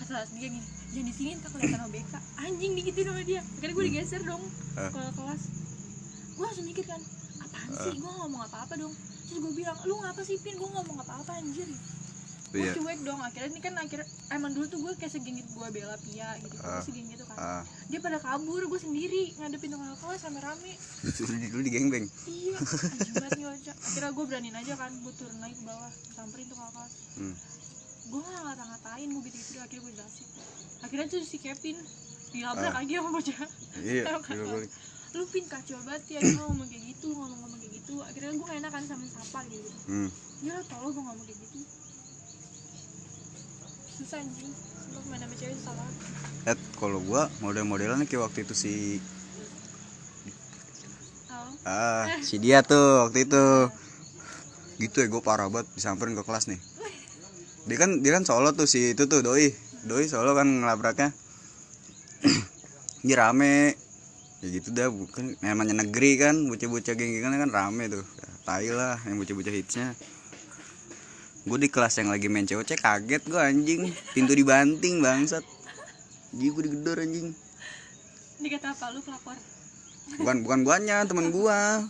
kata 0.00 0.16
dia 0.32 0.48
gini 0.48 0.60
jangan 0.90 1.06
di 1.06 1.12
sini 1.12 1.30
tak 1.36 1.50
kelihatan 1.52 1.80
OBK 1.84 2.12
anjing 2.38 2.72
digituin 2.74 3.06
sama 3.06 3.22
dia. 3.22 3.40
Akhirnya 3.42 3.74
gue 3.74 3.84
digeser 3.86 4.22
dong 4.22 4.42
Ah. 4.74 4.88
ke 4.88 5.00
kelas. 5.12 5.42
Gue 6.34 6.44
langsung 6.46 6.66
mikir 6.66 6.84
kan 6.84 7.00
apaan 7.38 7.70
sih? 7.74 7.94
Gue 7.94 8.12
ngomong 8.14 8.40
apa-apa 8.42 8.74
dong. 8.76 8.94
Terus 9.26 9.38
gue 9.38 9.52
bilang 9.54 9.76
lu 9.82 9.94
ngapa 9.96 10.20
sih 10.20 10.36
pin? 10.36 10.56
Gue 10.56 10.68
ngomong 10.68 10.98
apa-apa 10.98 11.32
anjir 11.36 11.68
gue 12.50 12.58
Iya. 12.60 12.72
cuek 12.74 12.98
dong 13.06 13.20
akhirnya 13.22 13.48
ini 13.48 13.60
kan 13.62 13.74
akhirnya 13.78 14.06
emang 14.30 14.50
dulu 14.50 14.66
tuh 14.66 14.78
gue 14.82 14.92
kayak 14.98 15.12
segengit 15.14 15.46
gue 15.46 15.66
bela 15.70 15.94
Pia 16.02 16.34
gitu 16.42 16.50
gue 16.50 16.66
Ah. 16.66 16.82
segengit 16.82 17.14
gitu 17.14 17.24
kan 17.30 17.36
ah 17.38 17.62
dia 17.86 17.98
pada 18.02 18.18
kabur 18.18 18.62
gue 18.66 18.80
sendiri 18.80 19.38
ngadepin 19.38 19.70
tukang 19.70 19.94
kelas 19.94 20.18
sampai 20.18 20.42
rame 20.42 20.72
dulu 21.54 21.62
di 21.62 21.70
gengbeng 21.70 22.06
iya 22.26 22.58
akhirnya 23.86 24.10
gue 24.10 24.24
beraniin 24.26 24.56
aja 24.58 24.74
kan 24.74 24.90
gue 24.90 25.12
turun 25.14 25.38
lagi 25.38 25.54
ke 25.54 25.62
bawah 25.62 25.90
samperin 26.10 26.46
tukang 26.50 26.70
kelas 26.74 26.92
hmm. 27.22 27.34
gue 28.10 28.18
nggak 28.18 28.42
ngata-ngatain 28.42 29.08
gue 29.08 29.22
gitu 29.30 29.36
gitu 29.38 29.58
akhirnya 29.62 29.82
gue 29.86 29.92
jelasin 29.94 30.26
akhirnya 30.80 31.06
tuh 31.06 31.22
si 31.22 31.38
Kevin 31.38 31.76
dilabrak 32.30 32.72
Ah. 32.74 32.78
lagi 32.82 32.92
sama 32.98 33.10
bocah 33.14 33.48
iya 33.78 34.02
kan? 34.26 34.36
lu 35.10 35.26
pin 35.26 35.42
kacau 35.46 35.78
banget 35.82 36.02
ya 36.06 36.18
dia 36.22 36.38
ngomong 36.38 36.66
kayak 36.66 36.82
gitu 36.94 37.10
ngomong-ngomong 37.10 37.58
kayak 37.58 37.72
gitu 37.78 37.94
akhirnya 38.02 38.30
gue 38.30 38.46
gak 38.46 38.58
enak 38.62 38.70
kan 38.70 38.84
sama 38.86 39.04
sapa 39.06 39.40
gitu 39.46 39.70
hmm. 39.90 40.08
ya 40.46 40.54
tolong 40.70 40.90
gue 40.94 41.02
ngomong 41.02 41.26
kayak 41.26 41.38
gitu 41.46 41.58
susah 44.00 44.18
anjing. 44.24 44.52
Sumpah 44.80 45.02
main 45.12 45.20
sama 45.20 45.34
cewek 45.36 45.54
susah 45.60 45.74
banget. 45.76 45.94
Ed, 46.48 46.58
kalau 46.80 46.98
gua 47.04 47.28
model-modelan 47.44 48.08
kayak 48.08 48.24
waktu 48.24 48.48
itu 48.48 48.54
si 48.56 48.74
Tahu? 51.28 51.48
ah 51.68 52.08
si 52.24 52.40
dia 52.40 52.64
tuh 52.64 53.06
waktu 53.06 53.28
itu. 53.28 53.44
Gitu 54.80 54.96
ya 55.04 55.06
gue 55.12 55.20
parah 55.20 55.52
banget 55.52 55.68
disamperin 55.76 56.16
ke 56.16 56.24
kelas 56.24 56.48
nih. 56.48 56.56
Dia 57.68 57.76
kan 57.76 58.00
dia 58.00 58.16
kan 58.16 58.24
solo 58.24 58.56
tuh 58.56 58.64
si 58.64 58.96
itu 58.96 59.04
tuh 59.04 59.20
doi. 59.20 59.52
Doi 59.84 60.08
solo 60.08 60.32
kan 60.32 60.48
ngelabraknya. 60.48 61.12
Dia 63.06 63.16
rame. 63.28 63.76
Ya 64.40 64.48
gitu 64.48 64.72
dah 64.72 64.88
bukan. 64.88 65.36
Namanya 65.44 65.84
negeri 65.84 66.16
kan 66.16 66.48
bocah-bocah 66.48 66.96
geng-gengan 66.96 67.36
kan 67.36 67.52
rame 67.52 67.92
tuh. 67.92 68.04
Tai 68.48 68.64
lah 68.72 68.96
yang 69.04 69.20
bocah-bocah 69.20 69.52
hitsnya 69.52 69.92
gue 71.40 71.58
di 71.60 71.68
kelas 71.72 71.96
yang 72.00 72.12
lagi 72.12 72.28
main 72.28 72.44
COC 72.44 72.76
kaget 72.76 73.22
gue 73.24 73.40
anjing. 73.40 73.80
Pintu 74.12 74.32
dibanting 74.36 75.00
bangsat. 75.00 75.44
Jadi 76.36 76.46
gue 76.46 76.62
digedor 76.68 76.98
anjing. 77.00 77.32
Dikata 78.40 78.72
apa? 78.72 78.92
Lu 78.92 79.00
pelakor 79.04 79.36
bukan 80.18 80.42
bukan 80.42 80.60
guanya 80.66 81.06
teman 81.06 81.30
gua. 81.30 81.84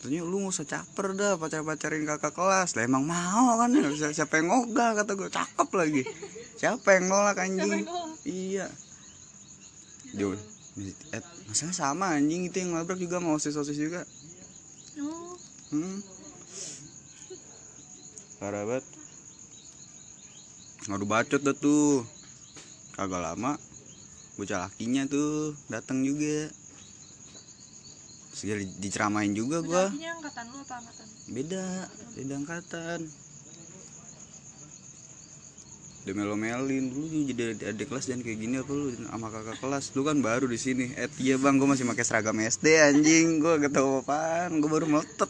Ternyata 0.00 0.24
lu 0.24 0.36
nggak 0.40 0.54
usah 0.56 0.66
caper 0.66 1.12
dah 1.12 1.36
pacar 1.36 1.60
pacarin 1.60 2.08
kakak 2.08 2.32
kelas. 2.32 2.72
Lah 2.72 2.82
emang 2.88 3.04
mau 3.04 3.60
kan? 3.60 3.68
Si- 3.92 4.16
siapa 4.16 4.40
yang 4.40 4.48
ngogah 4.48 4.96
kata 4.96 5.12
gue 5.12 5.28
cakep 5.28 5.68
lagi. 5.76 6.02
Siapa 6.56 6.88
yang 6.96 7.12
nolak 7.12 7.36
anjing? 7.36 7.84
iya. 8.24 8.66
Dia 10.16 10.32
eh, 11.12 11.22
masalah 11.44 11.76
sama 11.76 12.16
anjing. 12.16 12.48
Itu 12.48 12.64
yang 12.64 12.80
nabrak 12.80 12.96
juga 12.96 13.20
mau 13.20 13.36
osis 13.36 13.52
osis 13.60 13.76
juga. 13.76 14.08
Oh. 15.04 15.36
Hmm. 15.68 16.00
Parah 18.40 18.64
banget. 18.64 18.84
Ngadu 20.88 21.04
bacot 21.04 21.40
dah 21.44 21.52
tuh. 21.52 22.02
Kagak 22.96 23.20
lama 23.20 23.60
bocah 24.40 24.64
lakinya 24.64 25.04
tuh 25.04 25.52
datang 25.68 26.00
juga. 26.00 26.48
Segala 28.32 28.64
diceramain 28.80 29.28
juga 29.36 29.60
gua. 29.60 29.92
Lakinya 29.92 30.16
angkatan 30.16 30.44
lu 30.48 30.58
apa 30.64 30.74
angkatan? 30.80 31.06
Beda 31.28 31.64
beda 32.16 32.34
angkatan. 32.40 33.00
Udah 36.00 36.14
melo-melin. 36.16 36.84
Lu 36.88 37.04
juga 37.04 37.36
jadi 37.36 37.42
adik, 37.52 37.66
adik 37.76 37.86
kelas 37.92 38.08
dan 38.08 38.24
kayak 38.24 38.38
gini 38.40 38.56
apa 38.56 38.72
lu? 38.72 38.88
Sama 38.96 39.28
kakak 39.28 39.60
kelas. 39.60 39.84
Lu 39.92 40.00
kan 40.08 40.16
baru 40.24 40.48
di 40.48 40.56
sini. 40.56 40.96
Eh 40.96 41.12
iya 41.20 41.36
bang 41.36 41.60
gua 41.60 41.76
masih 41.76 41.84
pakai 41.84 42.04
seragam 42.08 42.40
SD 42.40 42.80
anjing. 42.80 43.44
Gua 43.44 43.60
gak 43.60 43.76
tau 43.76 44.00
apaan? 44.00 44.64
Gua 44.64 44.80
baru 44.80 44.88
meletet 44.88 45.28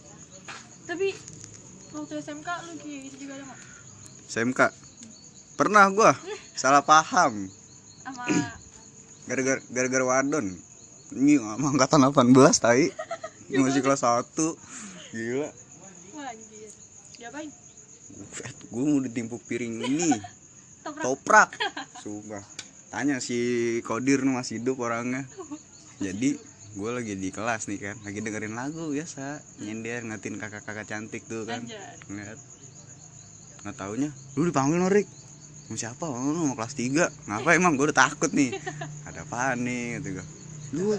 waktu 2.00 2.14
SMK 2.24 2.48
lu 2.64 2.72
gitu 2.80 3.16
juga 3.28 3.32
ada 3.36 3.44
nggak? 3.44 3.60
SMK 4.32 4.60
pernah 5.60 5.84
gua. 5.92 6.12
Salah 6.56 6.80
paham. 6.80 7.48
Sama 8.00 8.24
gara-gara 9.28 9.60
gara-gara 9.68 10.04
wadon. 10.04 10.46
Ini 11.12 11.36
sama 11.36 11.76
angkatan 11.76 12.08
18 12.08 12.32
tai. 12.56 12.88
Ini 13.50 13.60
masih 13.60 13.82
kelas 13.84 14.06
1 14.06 14.30
gila. 15.10 15.48
Wah 16.16 16.26
anjir. 16.30 16.70
Diapain? 17.18 17.50
Gue 18.70 18.84
mau 18.86 19.00
ditimpuk 19.02 19.42
piring 19.44 19.74
ini. 19.84 20.10
Toprak. 20.86 21.04
Toprak. 21.04 21.50
Sumpah. 22.00 22.44
Tanya 22.90 23.22
si 23.22 23.38
kodir 23.86 24.22
masih 24.22 24.62
hidup 24.62 24.80
orangnya. 24.80 25.26
Jadi 26.04 26.38
gue 26.70 26.90
lagi 26.94 27.18
di 27.18 27.34
kelas 27.34 27.66
nih 27.66 27.78
kan. 27.82 27.96
Lagi 28.06 28.18
dengerin 28.22 28.54
lagu 28.54 28.94
biasa. 28.94 29.42
Nyender 29.62 30.06
ngatin 30.06 30.38
kakak-kakak 30.38 30.86
cantik 30.86 31.26
tuh 31.26 31.42
kan. 31.42 31.66
Ngeliat. 32.06 32.38
Nggak 33.66 33.74
taunya. 33.76 34.10
Lu 34.38 34.46
dipanggil 34.46 34.78
Norik? 34.78 35.08
Sama 35.66 35.76
siapa? 35.78 36.04
Oh, 36.06 36.30
lu 36.30 36.46
mau 36.46 36.56
kelas 36.58 36.74
3 36.74 37.30
ngapa 37.30 37.48
emang 37.58 37.74
gue 37.74 37.90
udah 37.90 37.98
takut 38.06 38.30
nih. 38.30 38.54
Ada 39.06 39.26
apaan 39.26 39.66
nih? 39.66 39.98
Gitu 39.98 40.18
gue 40.18 40.26
lu 40.70 40.94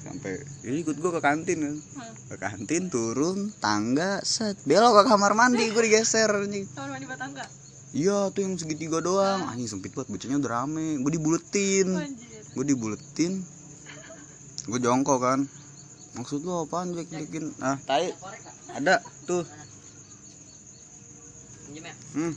sampai 0.00 0.38
ini 0.62 0.86
ikut 0.86 0.96
gue 0.96 1.10
ke 1.10 1.20
kantin 1.20 1.58
kan. 1.60 1.76
Ke 2.30 2.36
kantin 2.38 2.86
turun 2.90 3.50
tangga 3.58 4.22
set. 4.22 4.58
Belok 4.62 5.02
ke 5.02 5.02
kamar 5.10 5.34
mandi 5.34 5.66
gue 5.70 5.82
digeser 5.82 6.30
anjing. 6.30 6.66
Kamar 6.74 6.94
mandi 6.94 7.06
batangga 7.10 7.46
iya 7.90 8.30
tuh 8.30 8.46
yang 8.46 8.54
segitiga 8.54 9.02
doang. 9.02 9.50
Anjing 9.50 9.66
sempit 9.66 9.90
banget 9.90 10.14
bocahnya 10.14 10.38
udah 10.38 10.50
rame. 10.62 11.02
Gue 11.02 11.12
dibuletin. 11.18 11.90
Gue 12.54 12.64
dibuletin 12.66 13.42
gue 14.66 14.80
jongkok 14.82 15.18
kan. 15.22 15.40
Maksud 16.18 16.42
lu 16.42 16.66
apaan 16.66 16.90
jelek 16.90 17.08
jelekin 17.08 17.54
ah. 17.62 17.78
Tai. 17.86 18.10
Ada 18.74 19.00
tuh. 19.24 19.46
Hmm. 22.12 22.34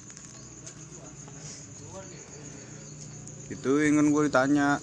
Itu 3.50 3.72
ingin 3.82 4.14
gue 4.14 4.22
ditanya. 4.30 4.78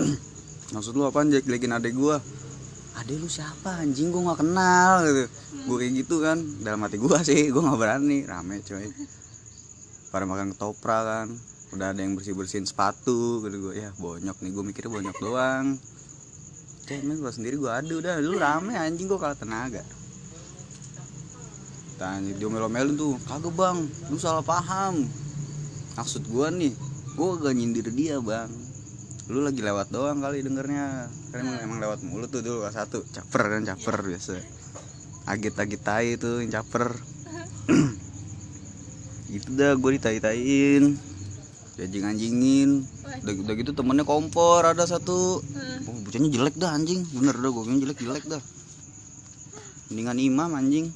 Maksud 0.74 0.96
lu 0.96 1.04
apaan 1.04 1.28
jelek 1.28 1.44
jelekin 1.44 1.76
adek 1.76 1.94
gue 1.94 2.16
adek 3.02 3.18
lu 3.18 3.28
siapa 3.28 3.82
anjing? 3.82 4.14
Gue 4.14 4.22
nggak 4.22 4.40
kenal 4.46 5.02
gitu. 5.02 5.24
Gue 5.66 5.76
kayak 5.82 5.92
gitu 6.06 6.16
kan. 6.22 6.38
Dalam 6.62 6.80
hati 6.86 6.96
gue 7.02 7.18
sih 7.26 7.50
gue 7.50 7.62
nggak 7.62 7.80
berani. 7.80 8.22
Rame 8.22 8.62
coy. 8.62 8.86
Pada 10.14 10.24
makan 10.24 10.54
ketoprak 10.54 11.02
kan. 11.02 11.28
Udah 11.74 11.90
ada 11.90 12.00
yang 12.04 12.14
bersih 12.14 12.36
bersihin 12.36 12.68
sepatu 12.68 13.42
gitu 13.42 13.68
gue 13.68 13.74
ya 13.82 13.90
bonyok 13.98 14.38
nih. 14.38 14.50
Gue 14.54 14.64
mikirnya 14.64 14.90
bonyok 14.94 15.16
doang 15.18 15.66
cemen 17.00 17.16
gue 17.16 17.32
sendiri 17.32 17.56
gue 17.56 17.70
adu 17.70 18.02
udah 18.02 18.20
lu 18.20 18.36
rame 18.36 18.76
anjing 18.76 19.08
gue 19.08 19.16
kalah 19.16 19.38
tenaga. 19.38 19.80
Tanya 21.96 22.34
dia 22.34 22.48
melo-melin 22.50 22.98
tuh 22.98 23.14
kagak 23.24 23.54
bang. 23.54 23.78
Lu 24.10 24.18
salah 24.18 24.42
paham. 24.42 25.06
Maksud 25.94 26.26
gue 26.26 26.46
nih 26.58 26.72
gue 27.12 27.28
gak 27.38 27.54
nyindir 27.54 27.88
dia 27.94 28.18
bang. 28.18 28.50
Lu 29.30 29.40
lagi 29.40 29.62
lewat 29.62 29.94
doang 29.94 30.18
kali 30.18 30.42
dengernya. 30.42 31.06
Kan 31.30 31.46
emang, 31.46 31.56
emang 31.62 31.78
lewat 31.78 32.02
mulut 32.02 32.28
tuh 32.28 32.42
dulu 32.42 32.66
kelas 32.66 32.76
satu. 32.76 33.06
Caper 33.06 33.42
kan 33.46 33.62
caper 33.62 33.96
biasa. 34.02 34.34
Agit 35.30 35.54
agit 35.54 35.80
tai 35.86 36.18
tuh 36.18 36.42
yang 36.42 36.50
caper. 36.50 36.90
Gitu 39.32 39.48
dah 39.56 39.78
gue 39.78 39.90
ditai-taiin 39.96 41.11
anjing 41.84 42.04
anjingin 42.06 42.70
udah, 43.22 43.34
udah 43.46 43.54
gitu 43.54 43.70
temennya 43.76 44.04
kompor 44.08 44.66
ada 44.66 44.82
satu. 44.82 45.38
Hmm. 45.38 45.88
oh 45.88 45.96
bocahnya 46.02 46.28
jelek 46.32 46.56
dah 46.58 46.74
anjing. 46.74 47.04
Bener 47.14 47.36
dah 47.38 47.50
gue 47.50 47.62
jelek 47.78 47.98
jelek 48.02 48.24
dah. 48.26 48.42
Mendingan 49.92 50.18
imam 50.18 50.50
anjing. 50.56 50.86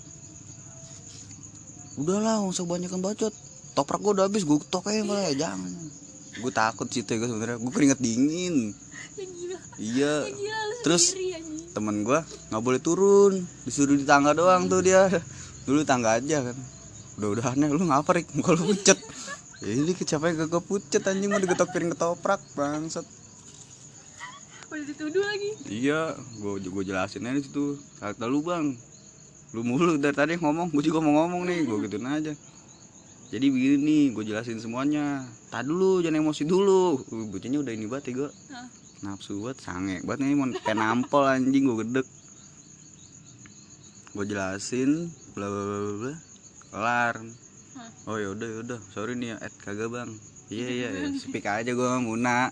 Udahlah 1.97 2.43
nggak 2.43 2.53
usah 2.53 2.65
banyakan 2.65 3.01
bacot. 3.01 3.35
Toprak 3.77 4.01
gue 4.01 4.13
udah 4.17 4.25
habis 4.27 4.43
gue 4.43 4.57
tok 4.73 4.89
aja 4.91 5.05
malah 5.05 5.33
jangan. 5.37 5.73
Gue 6.41 6.53
takut 6.53 6.89
situ 6.89 7.09
gue 7.09 7.29
sebenarnya. 7.29 7.57
Gue 7.61 7.73
keringet 7.73 8.01
dingin. 8.01 8.75
Iya. 9.77 10.27
Lu 10.27 10.77
Terus? 10.85 11.15
temen 11.77 12.09
gue 12.09 12.21
nggak 12.51 12.63
boleh 12.65 12.81
turun. 12.81 13.45
Disuruh 13.69 13.95
di 14.01 14.09
tangga 14.09 14.33
doang 14.33 14.67
tuh 14.67 14.81
dia. 14.81 15.07
Dulu 15.69 15.85
tangga 15.85 16.17
aja 16.17 16.41
kan. 16.41 16.57
Udah 17.21 17.29
udah 17.33 17.45
aneh 17.53 17.69
lu 17.69 17.85
ngapa 17.85 18.17
rik 18.17 18.29
kalau 18.41 18.65
pucet. 18.65 18.97
ya 18.97 19.36
ini 19.67 19.93
kecapai 19.99 20.39
gak 20.39 20.63
pucet 20.63 21.03
anjing 21.03 21.27
mau 21.27 21.43
digetok 21.43 21.75
piring 21.75 21.91
ketoprak 21.91 22.39
bangsat. 22.55 23.03
Udah 24.71 24.87
dituduh 24.87 25.23
lagi? 25.27 25.51
Iya 25.67 26.15
gue 26.39 26.63
gue 26.63 26.85
jelasin 26.87 27.27
aja 27.27 27.41
situ. 27.43 27.75
Kata 27.99 28.31
lu 28.31 28.47
bang. 28.47 28.79
Lu 29.55 29.67
mulu 29.67 29.99
dari 29.99 30.15
tadi 30.15 30.39
ngomong 30.39 30.71
gue 30.71 30.83
juga 30.87 31.03
mau 31.03 31.25
ngomong 31.25 31.51
nih 31.51 31.67
gue 31.67 31.77
gituin 31.87 32.07
aja. 32.07 32.33
Jadi 33.35 33.47
begini 33.51 33.77
nih 33.83 34.03
gue 34.15 34.23
jelasin 34.23 34.63
semuanya. 34.63 35.27
Tak 35.51 35.67
dulu 35.67 35.99
jangan 35.99 36.23
emosi 36.23 36.47
dulu. 36.47 37.03
Bocahnya 37.35 37.59
udah 37.63 37.73
ini 37.75 37.87
banget 37.91 38.15
ya 38.15 38.27
gue 38.27 38.31
nafsu 39.05 39.45
banget 39.45 39.61
sange 39.61 40.01
banget 40.09 40.25
nih 40.25 40.35
mau 40.39 40.49
pengen 40.63 40.79
nampol 40.79 41.27
anjing 41.27 41.67
gue 41.67 41.77
gedek. 41.83 42.07
Gue 44.15 44.25
jelasin 44.31 45.11
bla 45.35 45.51
bla 45.51 45.63
bla, 45.63 45.79
bla 45.91 46.15
kelar 46.71 47.15
Hah. 47.77 47.91
oh 48.09 48.17
yaudah 48.17 48.49
yaudah 48.49 48.81
sorry 48.89 49.13
nih 49.21 49.37
ya. 49.37 49.37
Ed 49.45 49.55
kagak 49.61 49.93
bang. 49.93 50.11
Iya 50.49 50.69
iya 50.73 50.89
ya. 50.95 51.09
speak 51.21 51.45
aja 51.45 51.71
gue 51.77 51.87
sama 51.87 52.01
Muna. 52.01 52.49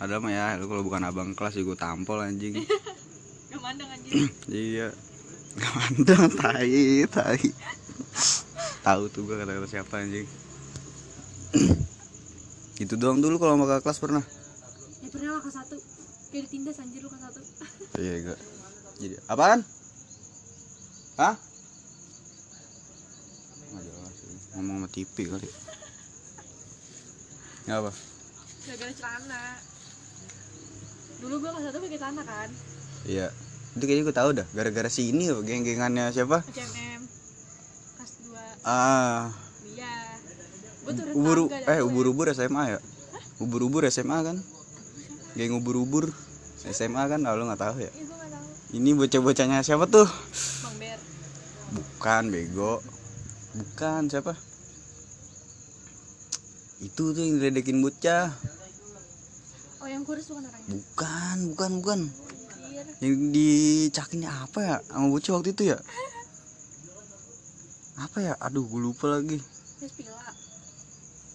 Ada 0.00 0.20
mah 0.20 0.32
ya? 0.32 0.56
Lu 0.56 0.68
kalau 0.68 0.84
bukan 0.84 1.04
abang 1.04 1.36
kelas 1.36 1.56
juga 1.56 1.88
tampol 1.88 2.24
anjing. 2.24 2.56
Gak 3.52 3.60
mandang 3.60 3.88
anjing. 3.92 4.28
Iya. 4.52 4.88
Gak 5.56 5.72
mandang 5.72 6.24
tai 6.32 7.04
tai. 7.08 7.44
Tahu 8.84 9.02
tuh 9.12 9.24
gue 9.24 9.36
kata-kata 9.36 9.68
siapa 9.68 10.00
anjing. 10.00 10.28
Itu 12.84 12.94
doang 13.00 13.24
dulu 13.24 13.40
kalau 13.40 13.56
sama 13.56 13.64
kakak 13.64 13.82
kelas 13.88 14.00
pernah. 14.00 14.24
ya 15.00 15.08
pernah 15.08 15.30
lah 15.36 15.40
kelas 15.40 15.56
satu. 15.60 15.76
Kayak 16.28 16.42
ditindas 16.48 16.76
anjir 16.80 17.00
lu 17.00 17.08
kelas 17.08 17.22
satu. 17.28 17.40
Iya 17.96 18.12
enggak. 18.20 18.38
Jadi 19.00 19.14
apaan? 19.32 19.60
Hah? 21.16 21.34
Nggak 23.72 23.82
jelas 23.88 24.16
ini. 24.28 24.36
Ngomong 24.56 24.76
sama 24.82 24.88
TV 24.88 25.14
kali. 25.28 25.48
Ya 27.66 27.82
apa? 27.82 27.92
gara-gara 28.66 28.92
celana 28.98 29.42
dulu 31.22 31.34
gua 31.38 31.50
kelas 31.54 31.64
satu 31.70 31.78
pakai 31.78 31.98
celana 32.02 32.22
kan 32.26 32.50
Iya. 33.06 33.30
Itu 33.78 33.84
kayaknya 33.86 34.04
gue 34.10 34.16
tahu 34.16 34.30
dah. 34.34 34.46
Gara-gara 34.50 34.90
si 34.90 35.14
ini 35.14 35.30
loh, 35.30 35.46
geng-gengannya 35.46 36.10
siapa? 36.10 36.42
HMM 36.42 37.02
kelas 37.94 38.12
dua 38.26 38.42
Ah, 38.66 39.30
iya 39.70 39.94
gua 40.82 40.92
turun 40.98 41.12
ubur 41.14 41.36
eh 41.54 41.80
ubur-ubur 41.86 42.26
SMA 42.34 42.62
ya? 42.74 42.78
Ubur-ubur 43.38 43.86
SMA 43.86 44.18
kan? 44.26 44.36
Geng 45.38 45.54
ubur-ubur 45.54 46.10
SMA 46.66 47.02
kan? 47.06 47.22
Oh, 47.22 47.38
lu 47.38 47.46
nggak 47.46 47.62
tahu 47.62 47.78
ya? 47.78 47.90
Nggak 47.94 48.30
tahu 48.34 48.74
Ini 48.74 48.90
bocah-bocahnya 48.98 49.62
siapa 49.62 49.86
tuh? 49.86 50.08
Bukan 51.70 52.34
bego. 52.34 52.82
Bukan 53.54 54.10
siapa? 54.10 54.34
Itu 56.80 57.12
tuh 57.16 57.22
yang 57.22 57.40
diledekin 57.40 57.80
bocah. 57.80 58.32
oh 59.80 59.88
yang 59.88 60.02
kurus 60.02 60.28
bukan 60.28 60.44
orangnya 60.44 60.68
Bukan, 60.72 61.36
bukan, 61.54 61.70
bukan. 61.80 62.00
anjir 62.10 62.86
Yang 63.00 63.14
dicakinnya 63.32 64.30
apa 64.32 64.58
ya? 64.60 64.76
Sama 64.88 65.06
bocah 65.08 65.32
waktu 65.40 65.50
itu 65.52 65.62
ya? 65.72 65.78
Apa 67.96 68.18
ya? 68.20 68.36
Aduh, 68.44 68.68
gue 68.68 68.80
lupa 68.82 69.08
lagi. 69.08 69.40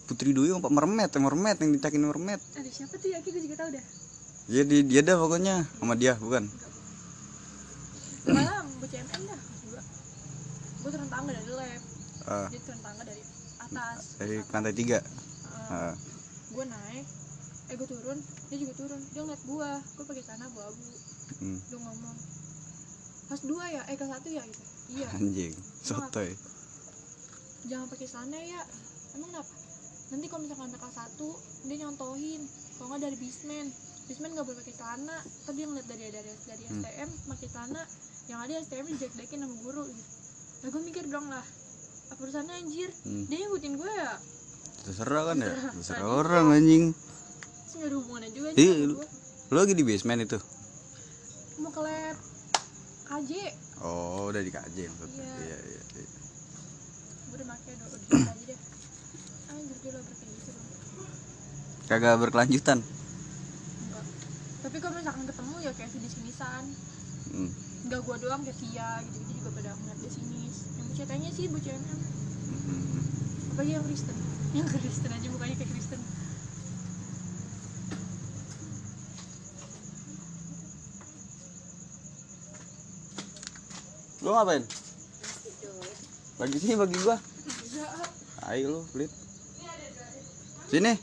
Putri 0.06 0.36
Duyung 0.36 0.60
Pak 0.60 0.68
Mermet, 0.68 1.08
yang 1.08 1.24
Mermet 1.24 1.56
yang 1.56 1.72
dicakin 1.72 2.04
Mermet. 2.04 2.36
ada 2.52 2.68
siapa 2.68 3.00
tuh 3.00 3.08
ya 3.08 3.18
Ki, 3.24 3.32
gua 3.32 3.40
juga 3.40 3.56
tahu 3.64 3.70
dah 3.72 3.84
Iya 4.50 4.62
dia, 4.66 4.80
dia 4.84 5.00
dah 5.00 5.16
pokoknya 5.16 5.54
sama 5.78 5.94
dia 5.96 6.12
bukan. 6.18 6.44
bocah 8.82 8.98
MM 8.98 9.22
dah 9.24 9.40
dua 9.62 9.80
gua 10.82 10.90
turun 10.90 11.08
tangga 11.08 11.30
dari 11.32 11.50
lab 11.54 11.82
Ah, 12.26 12.46
dia 12.50 12.60
turun 12.60 12.80
tangga 12.82 13.02
dari 13.06 13.22
atas 13.62 13.98
dari 14.18 14.36
lantai 14.50 14.74
tiga. 14.74 14.98
Uh, 15.72 15.94
gue 16.52 16.64
naik. 16.68 17.06
Eh 17.68 17.74
gue 17.74 17.88
turun. 17.88 18.18
Dia 18.50 18.56
juga 18.60 18.72
turun. 18.76 19.00
Dia 19.10 19.20
ngeliat 19.22 19.42
gue 19.42 19.68
gue 19.96 20.04
pakai 20.04 20.22
celana 20.22 20.44
abu-abu. 20.46 20.84
Hmm, 21.40 21.58
dia 21.58 21.78
ngomong 21.78 22.16
kelas 23.24 23.42
dua 23.42 23.64
ya? 23.66 23.82
Eh 23.88 23.96
kelas 23.96 24.12
satu 24.12 24.28
ya? 24.28 24.42
Gitu. 24.44 24.62
Iya. 24.92 25.08
Anjing, 25.10 25.54
sotoy. 25.80 26.30
jangan 27.64 27.86
pakai 27.88 28.04
celana 28.04 28.36
ya. 28.36 28.60
Emang 29.14 29.30
kenapa? 29.30 29.52
Nanti 30.12 30.26
kalau 30.28 30.42
misalkan 30.44 30.68
ada 30.68 30.78
kelas 30.78 30.96
satu 30.98 31.28
dia 31.64 31.76
nyontohin. 31.80 32.42
Kalau 32.76 32.86
nggak 32.90 33.02
dari 33.02 33.16
bismen 33.16 33.66
bismen 34.02 34.34
nggak 34.34 34.44
boleh 34.44 34.58
pakai 34.60 34.74
celana. 34.76 35.16
Tapi 35.48 35.56
dia 35.56 35.66
ngeliat 35.66 35.86
dari 35.88 36.04
dari 36.10 36.30
dari 36.44 36.64
Hmm. 36.68 36.82
STM 36.84 37.10
pakai 37.32 37.48
celana. 37.48 37.82
Yang 38.28 38.38
ada 38.38 38.52
STM 38.60 38.86
dijek-jekin 38.92 39.38
sama 39.40 39.54
guru 39.56 39.82
gitu. 39.88 40.02
Nah 40.60 40.68
gue 40.68 40.82
mikir 40.84 41.04
dong 41.08 41.26
lah. 41.26 41.46
Apa 42.12 42.20
urusannya 42.20 42.54
anjir? 42.60 42.92
Hmm. 43.08 43.24
dia 43.24 43.40
ngikutin 43.40 43.74
gue 43.74 43.88
ya 43.88 44.12
Terserah 44.82 45.22
kan 45.24 45.36
ya? 45.38 45.52
Terserah 45.72 46.08
orang 46.12 46.46
anjing. 46.52 46.84
nggak 47.72 47.86
ada 47.88 47.96
hubungannya 47.96 48.30
juga 48.30 48.48
sama 48.52 48.74
lu- 48.84 49.10
Lo 49.48 49.58
lagi 49.58 49.74
di 49.74 49.82
basement 49.82 50.20
itu? 50.22 50.38
mau 51.58 51.68
ke 51.68 51.80
lab 51.80 52.16
KJ 53.04 53.30
Oh, 53.80 54.26
udah 54.28 54.38
di 54.38 54.50
KJ 54.50 54.76
maksudnya. 54.88 55.18
Iya. 55.18 55.34
Iya, 55.44 55.58
iya, 55.60 55.82
iya. 55.92 56.06
gue 57.24 57.34
udah 57.34 57.46
make 57.48 57.70
udah 57.70 57.86
udah 57.88 58.28
aja 58.28 58.44
deh 58.44 58.58
anjir 59.48 59.76
dia 59.78 59.90
lah 59.90 60.02
kayak 60.04 60.30
gitu 60.32 60.50
dong 60.50 60.66
Kagak 61.84 62.14
berkelanjutan. 62.18 62.78
enggak 63.82 64.04
tapi 64.60 64.76
kalau 64.78 64.94
misalkan 64.94 65.24
ketemu 65.24 65.54
ya 65.60 65.70
kayak 65.72 65.90
sini 65.90 66.08
sinisan 66.08 66.64
Hmm. 67.24 67.50
enggak 67.82 68.00
gua 68.02 68.16
doang 68.16 68.42
kayak 68.42 68.54
Sia 68.54 68.90
gitu 69.02 69.16
gitu 69.18 69.32
juga 69.38 69.50
pada 69.54 69.70
ngeliat 69.74 69.98
dia 69.98 70.10
sini 70.12 70.42
yang 70.92 71.04
kayaknya 71.04 71.30
sih 71.30 71.44
bocah 71.48 71.72
MM 71.72 72.00
Hmm. 72.62 73.00
apalagi 73.50 73.70
yang 73.72 73.84
Kristen 73.84 74.16
yang 74.52 74.68
Kristen 74.68 75.08
aja 75.08 75.28
mukanya 75.32 75.56
kayak 75.56 75.72
Kristen 75.72 76.00
Lo 84.22 84.38
ngapain? 84.38 84.62
Bagi 86.38 86.58
sini 86.62 86.78
bagi 86.78 86.94
gua. 87.02 87.18
Ayo 88.46 88.70
lu, 88.70 88.80
pelit. 88.94 89.10
Sini. 90.70 90.94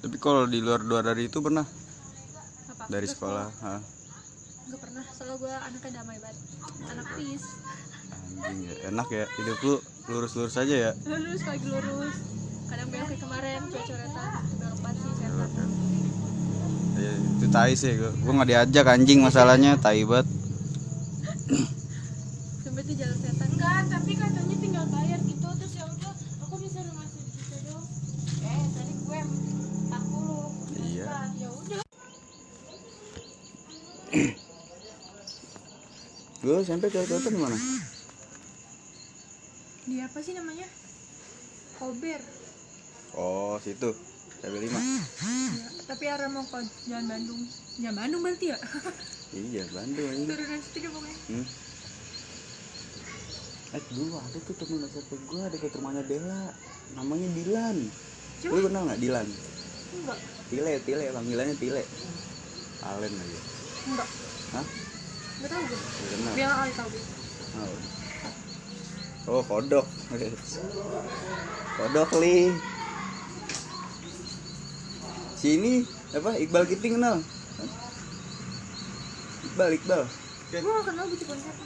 Tapi 0.00 0.16
kalau 0.16 0.48
di 0.48 0.64
luar 0.64 0.80
luar 0.80 1.04
dari 1.04 1.28
itu 1.28 1.44
pernah 1.44 1.68
apa 2.72 2.88
dari 2.88 3.04
sekolah. 3.04 3.48
Hah. 3.68 3.80
nggak 4.68 4.80
pernah 4.84 5.04
soalnya 5.12 5.36
gua 5.40 5.54
anaknya 5.64 5.90
damai 5.96 6.18
banget 6.20 6.36
anak 6.92 7.08
peace 7.16 7.48
enak 8.88 9.08
ya 9.10 9.24
hidup 9.38 9.58
lu 9.60 9.74
lurus-lurus 10.08 10.56
aja 10.56 10.74
ya. 10.88 10.92
lurus 11.04 11.42
lagi 11.44 11.66
lurus 11.68 12.16
kadang 12.68 12.88
belok 12.88 13.06
kayak 13.10 13.20
kemarin 13.20 13.60
coret-coretan 13.68 14.42
belok 14.58 14.96
sih 14.96 15.14
setan 15.18 15.70
Ya, 16.98 17.14
itu 17.14 17.46
tai 17.54 17.78
sih 17.78 17.94
gua. 17.94 18.10
Gua 18.10 18.32
nggak 18.42 18.50
diajak 18.50 18.90
anjing 18.90 19.22
masalahnya 19.22 19.78
tai 19.78 20.02
banget. 20.02 20.26
sampai 22.66 22.82
itu 22.82 22.92
jalan 22.98 23.18
setan 23.22 23.50
kan 23.54 23.82
tapi 23.86 24.12
katanya 24.18 24.56
tinggal 24.58 24.84
bayar 24.90 25.18
gitu 25.22 25.46
terus 25.46 25.72
ya 25.78 25.86
udah 25.86 26.12
aku 26.42 26.54
bisa 26.58 26.82
masih 26.90 27.22
di 27.22 27.30
situ 27.38 27.56
dong 27.70 27.84
eh 28.42 28.64
tadi 28.74 28.92
gue 28.98 29.20
40 29.94 30.82
Iya. 30.90 31.06
Nah, 31.06 31.26
ya 31.38 31.48
udah 31.54 31.80
Lu 36.42 36.52
SMP 36.58 36.84
cewek-cewek 36.90 37.30
di 37.30 37.38
mana? 37.38 37.56
Namanya 40.38 40.68
Kober 41.74 42.20
Oh, 43.10 43.56
situ. 43.58 43.90
TB5. 44.38 44.70
ya, 44.70 44.78
tapi 45.84 46.04
arah 46.06 46.28
mau 46.28 46.44
ke 46.44 46.58
Jalan 46.86 47.06
Bandung 47.06 47.40
Jalan 47.76 47.96
Bandung 47.96 48.20
berarti 48.22 48.46
ya 48.48 48.58
Iya, 49.50 49.64
Bandung 49.68 50.06
anjing. 50.06 50.28
turunan 50.28 50.60
situ 50.60 50.78
deh 50.78 50.90
pokoknya 50.90 51.18
Hmm. 51.28 51.46
Eh 53.68 53.82
dulu 53.90 54.16
ada 54.16 54.38
tuh 54.38 54.54
temen 54.56 54.80
SMP 54.86 55.10
gue 55.18 55.42
deket 55.50 55.72
rumahnya 55.74 56.00
Bella 56.02 56.42
Namanya 56.90 57.28
Dilan 57.34 57.76
Coba. 58.38 58.52
Lu 58.54 58.60
kenal 58.64 58.82
gak 58.86 58.96
Dilan? 58.98 59.26
enggak 59.90 60.18
Tile, 60.48 60.72
Tile, 60.80 61.04
panggilannya 61.10 61.56
Tile 61.56 61.82
Alen 62.80 63.12
aja 63.12 63.40
enggak 63.84 64.08
Hah? 64.48 64.66
enggak 65.36 65.50
tahu 65.50 65.62
gue 65.66 65.78
Gak 65.78 66.08
kenal? 66.14 66.32
biar 66.32 66.50
kali 66.54 66.72
tahu 66.72 66.88
gue 66.88 67.02
Oh, 67.58 67.76
oh 69.28 69.44
kodok. 69.44 69.86
Kodok 71.76 72.10
li. 72.18 72.50
Sini 75.38 75.86
apa 76.16 76.34
Iqbal 76.40 76.66
Kiting 76.66 76.98
kenal? 76.98 77.22
Iqbal, 79.46 79.70
Iqbal. 79.78 80.02
Gue 80.48 80.58
gak 80.64 80.86
kenal 80.88 81.04
gue 81.06 81.18
cuma 81.22 81.36
siapa 81.36 81.64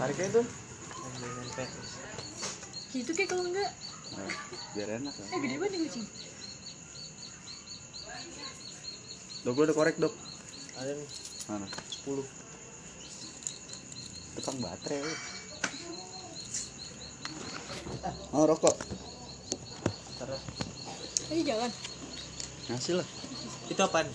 Tariknya 0.00 0.28
tuh? 0.34 0.46
Gitu 2.90 3.10
kayak 3.14 3.30
kalau 3.30 3.44
enggak. 3.46 3.70
Nah, 4.12 4.32
biar 4.76 4.88
enak 4.98 5.14
eh 5.14 5.38
gede 5.40 5.56
banget 5.56 5.72
nih 5.72 5.80
kucing 5.88 6.04
Dok, 9.46 9.56
lu 9.56 9.62
udah 9.64 9.76
korek 9.78 9.96
dok. 9.96 10.14
Ada 10.76 10.92
nih, 10.92 11.08
Mana? 11.50 11.66
10 12.06 12.22
Tukang 14.32 14.58
baterai. 14.64 15.02
Lu. 15.02 15.14
Oh 18.32 18.44
rokok. 18.48 18.72
Terus. 20.16 20.42
Ayo 21.28 21.42
jalan. 21.44 21.70
Ngasih 22.72 22.94
lah. 23.02 23.08
Itu 23.68 23.82
apaan? 23.84 24.08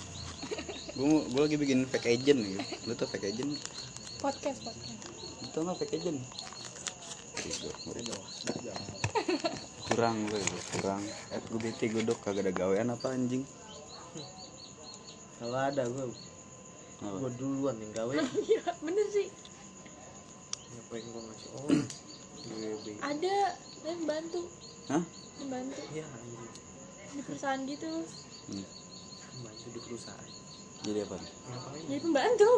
Gue 0.98 1.22
gue 1.30 1.42
lagi 1.46 1.58
bikin 1.62 1.86
fake 1.86 2.10
agent 2.18 2.40
nih. 2.42 2.58
Lu 2.90 2.98
tuh 2.98 3.06
fake 3.06 3.30
agent? 3.30 3.54
Podcast 4.18 4.66
podcast. 4.66 5.02
Tau 5.54 5.62
gak 5.62 5.78
fake 5.86 6.02
agent? 6.02 6.20
Kurang 9.88 10.18
lu 10.28 10.36
ya, 10.36 10.62
kurang. 10.82 11.02
Eh 11.30 11.38
gue 11.38 11.60
bete 11.62 11.86
gue 11.94 12.02
dok. 12.02 12.18
Kagak 12.26 12.50
ada 12.50 12.54
gawean 12.58 12.90
apa 12.90 13.14
anjing. 13.14 13.46
Kalau 15.38 15.60
ada 15.62 15.86
gue? 15.86 16.06
Gue 16.98 17.32
duluan 17.38 17.76
yang 17.78 17.92
gawe. 17.94 18.14
Iya 18.50 18.64
bener 18.82 19.08
sih. 19.14 19.28
Ngapain 20.68 21.04
gue 21.06 21.22
ngasih? 21.22 21.50
Orang 21.54 21.82
be 22.48 22.92
ada 23.04 23.38
dan 23.84 23.98
bantu. 24.08 24.42
Hah? 24.90 25.04
bantu. 25.48 25.82
Iya 25.94 26.06
di 27.18 27.22
perusahaan 27.26 27.60
gitu. 27.66 27.92
Hmm. 28.50 28.66
Bantu 29.42 29.68
di 29.74 29.80
perusahaan. 29.82 30.28
Jadi 30.86 31.00
apa? 31.02 31.16
Ngapain? 31.18 31.84
jadi 31.90 32.02
pembantu. 32.02 32.52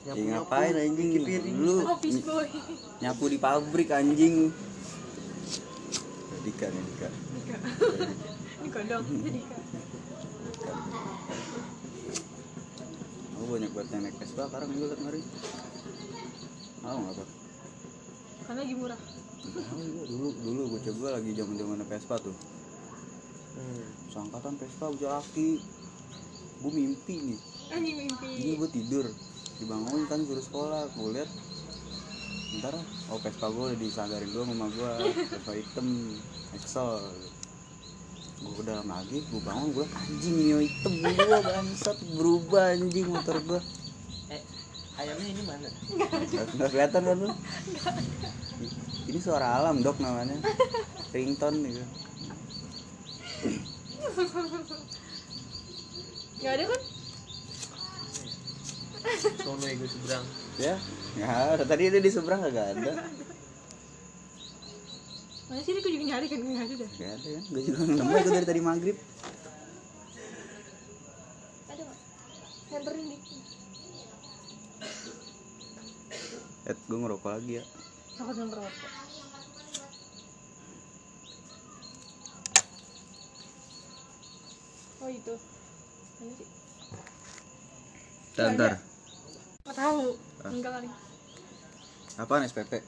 Nyapu 0.00 0.16
Ya, 0.16 0.32
ngapain 0.32 0.74
anjing? 0.80 1.08
lu. 1.60 1.76
Office 1.84 2.20
boy. 2.24 2.48
Nyapu 3.04 3.24
di 3.28 3.38
pabrik 3.38 3.90
anjing. 3.92 4.48
Dika 6.40 6.66
nih 6.72 6.82
Dika. 6.88 7.08
Ini 8.60 8.68
kodok 8.72 8.96
aku 9.00 9.12
banyak 13.50 13.70
banget 13.74 13.88
yang 13.90 14.02
naik 14.06 14.16
Vespa 14.22 14.42
sekarang 14.46 14.68
gue 14.70 14.86
liat 14.86 14.98
kemarin. 15.02 15.24
Mau 16.80 16.98
nggak 17.02 17.14
apa 17.18 17.40
karena 18.50 18.66
lagi 18.66 18.74
murah. 18.74 19.00
Dulu 20.10 20.28
dulu 20.42 20.62
gue 20.74 21.10
lagi 21.14 21.30
zaman 21.38 21.54
zaman 21.54 21.86
Vespa 21.86 22.18
tuh. 22.18 22.34
Hmm. 23.50 23.86
seangkatan 24.10 24.58
Vespa 24.58 24.90
bocah 24.90 25.22
laki 25.22 25.62
gue 26.58 26.72
mimpi 26.74 27.14
nih. 27.30 27.40
Anjing 27.70 27.96
mimpi. 28.02 28.30
Ini 28.42 28.52
gue 28.58 28.70
tidur. 28.74 29.06
Dibangun 29.62 30.02
kan 30.10 30.26
suruh 30.26 30.42
sekolah. 30.42 30.82
Gue 30.98 31.14
lihat 31.14 31.30
ntar 32.58 32.74
oh 33.14 33.22
Vespa 33.22 33.46
gue 33.54 33.64
udah 33.70 33.78
disadarin 33.78 34.30
gue 34.34 34.42
sama 34.42 34.66
gue 34.66 34.92
Vespa 35.30 35.52
hitam 35.54 35.86
Excel 36.50 36.90
gue 38.40 38.54
udah 38.64 38.80
lagi 38.88 39.20
gue 39.20 39.40
bangun 39.44 39.68
gue 39.76 39.84
anjing 39.84 40.32
Mio 40.32 40.58
hitam 40.64 40.92
gue 40.96 41.12
bangsat 41.28 41.98
berubah 42.16 42.72
anjing 42.72 43.08
motor 43.12 43.36
gue 43.44 43.60
eh 44.32 44.42
ayamnya 45.00 45.28
ini 45.28 45.42
mana? 45.44 45.68
Nggak 45.96 46.44
nggak 46.56 46.68
kelihatan 46.72 47.02
kan 47.08 47.16
lu? 47.20 47.30
Ini 49.08 49.18
suara 49.18 49.58
alam 49.58 49.80
dok 49.80 49.96
namanya. 49.98 50.36
Ringtone 51.10 51.58
gitu. 51.66 51.84
Nggak 56.40 56.52
ada 56.52 56.64
kan? 56.68 56.80
Sono 59.40 59.64
ego 59.66 59.86
seberang. 59.88 60.24
Ya 60.60 60.76
nggak 61.16 61.38
ada. 61.58 61.64
Tadi 61.64 61.82
itu 61.88 61.98
di 61.98 62.10
seberang 62.12 62.40
gak 62.44 62.68
ada 62.76 62.92
mana 65.50 65.66
sih 65.66 65.74
ini 65.74 65.82
gue 65.82 65.92
juga 65.98 66.06
nyari 66.14 66.26
kan? 66.30 66.38
Nggak 66.46 66.62
ada 66.62 66.74
dah. 66.78 66.90
Gak 66.94 67.10
ada 67.10 67.28
kan 67.34 67.42
gue 67.50 67.62
juga 67.66 67.80
nemu 67.82 68.12
itu 68.22 68.30
dari 68.30 68.46
tadi 68.46 68.60
maghrib. 68.62 68.96
Ada 71.66 71.82
nggak 71.82 71.98
senterin 72.70 73.06
di 73.10 73.18
eh 76.70 76.76
gue 76.86 76.98
ngerokok 77.02 77.30
lagi 77.34 77.52
ya. 77.58 77.64
Aku 78.22 78.30
belum 78.30 78.48
merokok 78.54 78.74
oh 85.00 85.10
itu. 85.10 85.34
Mana 86.20 86.32
sih. 86.38 86.48
Ntar 88.38 88.48
ntar 88.54 88.72
nggak 89.66 89.76
tahu. 89.76 90.14
Ah. 90.46 90.50
enggak 90.54 90.72
kali. 90.78 90.88
Apaan 92.22 92.46
SPP 92.46 92.86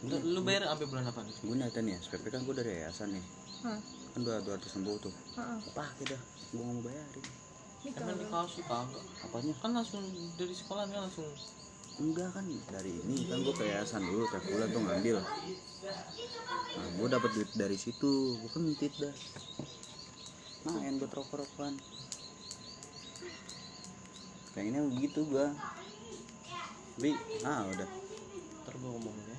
lu, 0.00 0.16
lu 0.36 0.40
bayar 0.40 0.68
sampai 0.70 0.86
bulan 0.88 1.04
apa 1.08 1.20
nih 1.24 1.34
gue 1.44 1.54
nanya 1.56 1.80
nih 1.84 1.94
SPP 2.00 2.24
kan 2.32 2.40
gue 2.46 2.54
dari 2.56 2.70
yayasan 2.80 3.08
nih. 3.12 3.24
Hah, 3.60 3.78
kan 4.16 4.20
dua 4.24 4.40
dua 4.40 4.56
ratus 4.56 4.72
enam 4.80 4.96
tuh. 4.96 5.12
Heeh. 5.12 5.58
apa 5.72 5.84
kita 6.00 6.16
gue 6.16 6.62
nggak 6.64 6.76
mau 6.76 6.82
bayarin. 6.84 7.26
Ini 7.80 7.88
emang 7.96 8.16
kalau 8.28 8.44
dikasih 8.48 8.64
kagak 8.68 9.04
apanya? 9.24 9.52
Kan 9.60 9.70
langsung 9.76 10.04
dari 10.36 10.54
sekolah 10.56 10.84
kan 10.88 10.98
langsung? 11.04 11.28
Enggak 12.00 12.28
kan 12.32 12.44
dari 12.48 12.92
ini. 13.04 13.28
Kan 13.28 13.38
gue 13.44 13.54
ke 13.56 13.64
yayasan 13.68 14.02
dulu 14.04 14.24
tiap 14.32 14.44
bulan 14.48 14.68
tuh 14.72 14.82
ngambil. 14.84 15.16
Nah 16.76 16.88
gue 16.96 17.06
dapet 17.08 17.30
duit 17.36 17.50
dari 17.56 17.76
situ. 17.76 18.40
Gue 18.40 18.50
kan 18.52 18.62
mentit 18.64 18.92
dah. 18.96 19.14
Main 20.64 21.00
buat 21.00 21.12
rokok 21.12 21.40
rokokan 21.40 21.76
pengennya 24.50 24.82
begitu 24.92 25.22
gue 25.30 25.46
bi 27.00 27.16
ah 27.46 27.64
udah. 27.64 27.88
Gimana 28.70 28.98
pak 29.00 29.29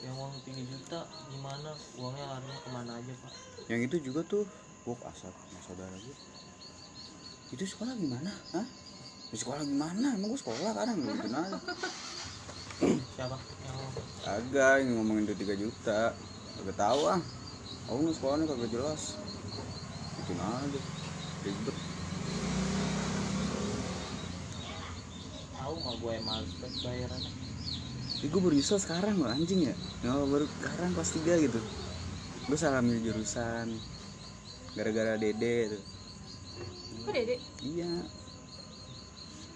yang 0.00 0.16
uang 0.16 0.32
3 0.44 0.56
juta 0.64 1.00
gimana? 1.28 1.70
Uangnya 2.00 2.24
larinya 2.24 2.58
ke 2.64 2.70
mana 2.72 2.92
aja 2.96 3.12
pak? 3.20 3.32
Yang 3.68 3.80
itu 3.92 3.96
juga 4.12 4.20
tuh 4.24 4.44
gue 4.88 4.96
asap 4.96 5.34
sama 5.36 5.60
saudara 5.60 5.92
gue 5.92 6.16
itu 7.50 7.66
sekolah 7.66 7.98
gimana? 7.98 8.30
Hah? 8.54 8.66
Di 9.30 9.36
sekolah 9.36 9.66
gimana? 9.66 10.14
Emang 10.14 10.30
gue 10.30 10.38
sekolah 10.38 10.70
kadang 10.70 11.02
gitu 11.02 11.10
aja. 11.10 11.58
Siapa? 13.18 13.36
Yang 13.36 13.78
agak 14.22 14.74
yang 14.80 14.90
ngomongin 15.02 15.26
duit 15.26 15.42
3 15.42 15.58
juta. 15.58 16.14
Kagak 16.62 16.78
tahu 16.78 17.00
ah. 17.10 17.20
Aku 17.90 18.06
nu 18.06 18.14
sekolahnya 18.14 18.46
kagak 18.46 18.70
jelas. 18.70 19.18
Itu 20.22 20.32
aja. 20.38 20.80
Ribet. 21.42 21.76
Tahu 25.58 25.74
mah 25.74 25.94
gue 25.98 26.12
yang 26.14 26.26
males 26.26 26.52
Ih, 28.20 28.28
gue 28.28 28.40
baru 28.40 28.52
nyesel 28.52 28.76
sekarang 28.76 29.16
loh 29.20 29.32
anjing 29.32 29.64
ya. 29.64 29.74
Nggak 30.04 30.28
baru 30.28 30.46
sekarang 30.60 30.90
kelas 30.92 31.10
3 31.16 31.32
gitu. 31.40 31.60
Gue 32.50 32.58
salah 32.58 32.82
milih 32.82 33.12
jurusan 33.14 33.68
Gara-gara 34.74 35.18
dede 35.18 35.76
tuh 35.76 35.82
kok 37.00 37.12
dede? 37.16 37.36
Iya. 37.64 37.92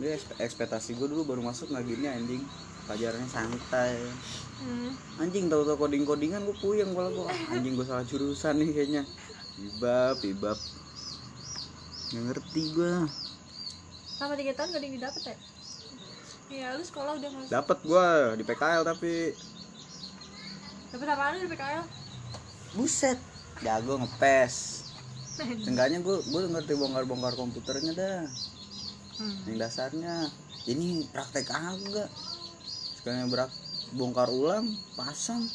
Ekspe- 0.00 0.38
ekspektasi 0.42 0.98
gue 0.98 1.07
dulu 1.07 1.22
baru 1.22 1.40
masuk 1.46 1.70
nggak 1.70 1.85
gini 1.87 2.07
anjing. 2.11 2.42
Pelajarannya 2.85 3.31
santai. 3.31 3.96
Hmm. 4.61 4.90
Anjing 5.22 5.46
tau-tau 5.48 5.79
coding-codingan 5.79 6.42
gue 6.44 6.57
puyeng 6.59 6.92
kalau 6.92 7.11
gue 7.14 7.24
Anjing 7.53 7.79
gue 7.79 7.87
salah 7.87 8.05
jurusan 8.05 8.59
nih 8.61 8.70
kayaknya. 8.74 9.03
Ibab, 9.55 10.18
ibab 10.27 10.59
Nggak 12.11 12.22
ngerti 12.31 12.62
gue 12.74 12.94
sama 14.14 14.40
tiga 14.40 14.57
tahun 14.57 14.72
gak 14.72 14.79
ada 14.81 14.87
yang 14.87 14.96
didapet 14.96 15.22
ya 15.27 15.37
Iya, 16.55 16.79
lu 16.79 16.85
sekolah 16.87 17.12
udah 17.19 17.31
masuk 17.35 17.51
Dapet 17.51 17.79
gue 17.83 18.09
di 18.38 18.45
PKL 18.47 18.83
tapi. 18.87 19.14
Dapet 20.95 21.07
apaan 21.11 21.33
lu 21.35 21.38
di 21.43 21.51
PKL? 21.51 21.85
Buset 22.75 23.19
Jago 23.59 23.95
ngepes 23.99 24.55
Seenggaknya 25.35 25.99
gue 25.99 26.17
gue 26.23 26.40
ngerti 26.47 26.73
bongkar-bongkar 26.75 27.35
komputernya 27.35 27.93
dah. 27.95 28.23
Hmm. 29.14 29.38
yang 29.47 29.62
dasarnya 29.62 30.27
ini 30.67 31.07
praktek 31.07 31.47
agak 31.47 32.11
sekalian 32.99 33.31
berak 33.31 33.47
bongkar 33.95 34.27
ulang 34.27 34.75
pasang 34.99 35.47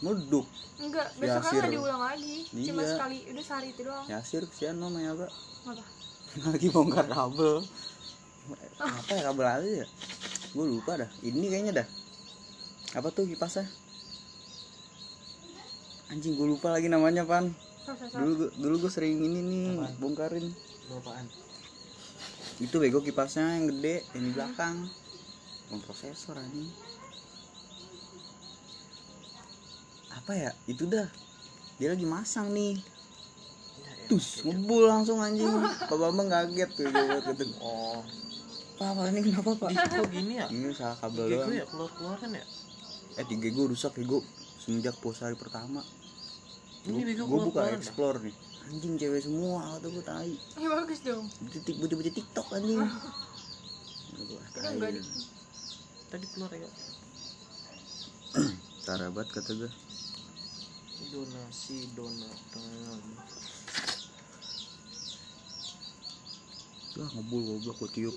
meduk 0.00 0.48
Enggak, 0.80 1.12
Ya, 1.12 1.20
besok 1.20 1.40
kan 1.44 1.52
nggak 1.54 1.70
diulang 1.70 2.02
lagi. 2.02 2.36
Cuma 2.50 2.82
Iya. 2.82 2.90
sekali, 2.96 3.18
udah 3.30 3.44
sehari 3.46 3.68
itu 3.70 3.80
doang. 3.86 4.04
Nyasir 4.10 4.42
kesian 4.48 4.74
no 4.74 4.90
ya 4.96 5.12
agak 5.12 5.30
Apa? 5.64 5.84
lagi 6.50 6.66
bongkar 6.72 7.06
kabel 7.06 7.62
apa 8.76 9.10
ya 9.16 9.22
kabel 9.24 9.46
aja 9.48 9.70
ya? 9.84 9.86
Gue 10.52 10.64
lupa 10.68 11.00
dah. 11.00 11.10
Ini 11.24 11.46
kayaknya 11.48 11.72
dah. 11.82 11.88
Apa 12.94 13.08
tuh 13.10 13.24
kipasnya? 13.24 13.66
Anjing 16.12 16.36
gue 16.36 16.46
lupa 16.46 16.68
lagi 16.70 16.86
namanya 16.86 17.24
pan. 17.24 17.50
Dulu 18.14 18.32
gua- 18.38 18.54
dulu 18.56 18.74
gue 18.86 18.92
sering 18.92 19.18
ini 19.18 19.40
nih 19.40 19.66
Apaan? 19.74 19.92
bongkarin. 19.98 20.46
Apaan? 20.92 21.26
Itu 22.60 22.76
bego 22.78 23.02
kipasnya 23.02 23.58
yang 23.58 23.66
gede 23.72 24.04
yang 24.14 24.22
di 24.24 24.32
belakang. 24.32 24.76
Bang 25.72 25.80
prosesor 25.82 26.36
anjing. 26.38 26.68
Apa 30.14 30.32
ya? 30.32 30.50
Itu 30.68 30.86
dah. 30.86 31.08
Dia 31.80 31.90
lagi 31.96 32.06
masang 32.06 32.54
nih. 32.54 32.78
Tus 34.06 34.44
ngebul 34.44 34.86
langsung 34.86 35.18
anjing. 35.18 35.48
Pak 35.88 35.96
bambang 35.96 36.28
kaget 36.28 36.70
tuh 36.76 36.84
gitu. 36.86 37.44
Oh 37.58 38.04
apa 38.74 39.00
ini 39.14 39.20
kenapa 39.30 39.50
pak? 39.54 39.70
Kok 39.70 40.10
gini 40.10 40.34
ya? 40.42 40.46
Ini 40.50 40.74
salah 40.74 40.98
kabel 40.98 41.30
doang. 41.30 41.50
ya 41.54 41.64
keluar 41.70 41.90
keluar 41.94 42.16
kan 42.18 42.30
ya? 42.34 42.44
Eh 43.14 43.24
tiga 43.30 43.48
gue 43.54 43.64
rusak 43.70 43.94
ya 43.94 44.04
gue 44.04 44.20
semenjak 44.58 44.98
puasa 44.98 45.30
hari 45.30 45.38
pertama. 45.38 45.80
Ini 46.84 47.00
bego 47.06 47.24
gue 47.30 47.40
buka 47.48 47.70
dah. 47.70 47.78
explore 47.78 48.18
nih. 48.20 48.34
Anjing 48.64 48.94
cewek 48.98 49.22
semua 49.22 49.78
kata 49.78 49.86
gue 49.92 50.04
tai. 50.04 50.34
Ya 50.58 50.68
bagus 50.72 51.00
dong. 51.06 51.26
Titik 51.52 51.78
baca-baca 51.78 52.10
tiktok 52.10 52.46
anjing. 52.50 52.80
Tadi 56.10 56.26
keluar 56.34 56.50
ya? 56.50 56.70
Tarabat 58.84 59.26
kata 59.30 59.50
gue 59.54 59.70
donasi 61.14 61.94
donatan 61.94 62.98
Wah 66.94 67.10
ngebul 67.10 67.42
goblok 67.42 67.76
gue 67.82 67.90
tiup. 67.90 68.16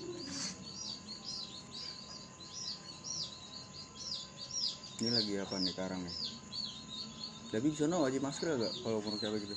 Ini 5.02 5.10
lagi 5.10 5.32
apa 5.34 5.54
nih 5.58 5.74
sekarang 5.74 6.00
nih? 6.06 6.16
Tapi 7.50 7.66
di 7.74 7.78
sana 7.78 7.98
wajib 7.98 8.22
masker 8.22 8.54
gak 8.54 8.74
kalau 8.86 9.02
mau 9.02 9.18
kayak 9.18 9.42
gitu? 9.42 9.56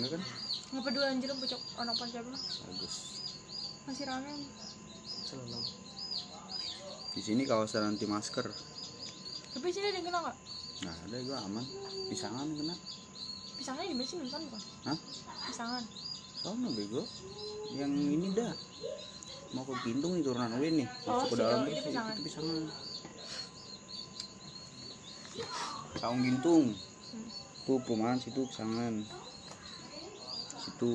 Enggak 0.00 0.16
kan? 0.16 0.22
Nggak 0.72 0.84
peduli 0.84 1.06
anjir 1.08 1.30
bocok 1.36 1.62
anak 1.76 1.94
pacar 2.00 2.24
mah 2.24 2.40
Bagus. 2.40 2.94
Masih 3.84 4.04
rame. 4.08 4.32
Selalu. 5.28 5.60
Di 7.12 7.20
sini 7.20 7.42
kawasan 7.44 7.84
anti 7.84 8.08
masker. 8.08 8.48
Tapi 9.52 9.66
sini 9.68 9.92
ada 9.92 9.96
yang 10.00 10.06
kena 10.08 10.18
nggak? 10.24 10.36
Nah 10.88 10.96
ada 11.04 11.16
gue 11.20 11.36
aman. 11.36 11.64
Pisangan 12.08 12.48
kena. 12.56 12.76
Pisangnya 13.60 13.84
di 13.92 14.04
sih? 14.08 14.16
Nusan 14.16 14.40
bukan? 14.48 14.62
Hah? 14.88 14.98
Pisangan. 15.52 15.84
Sono 16.40 16.68
bego. 16.72 17.04
Yang 17.74 17.92
ini 17.92 18.28
dah. 18.32 18.52
Mau 19.56 19.64
ke 19.64 19.72
Gintung 19.84 20.12
nih 20.16 20.22
turunan 20.24 20.52
Win 20.60 20.84
nih. 20.84 20.88
Oh, 21.08 21.24
Masuk 21.24 21.28
ke 21.32 21.36
dalam 21.40 21.64
oh, 21.64 21.64
terus 21.64 21.72
ini 21.72 21.80
itu 21.80 21.88
pisangan. 21.88 22.12
itu 22.12 22.22
pisangan. 22.24 22.62
Kaung 25.98 26.20
Gintung. 26.20 26.64
Hmm. 26.76 27.28
Tuh 27.64 27.78
perumahan 27.84 28.18
situ 28.20 28.40
pisangan. 28.44 28.94
Situ. 30.60 30.94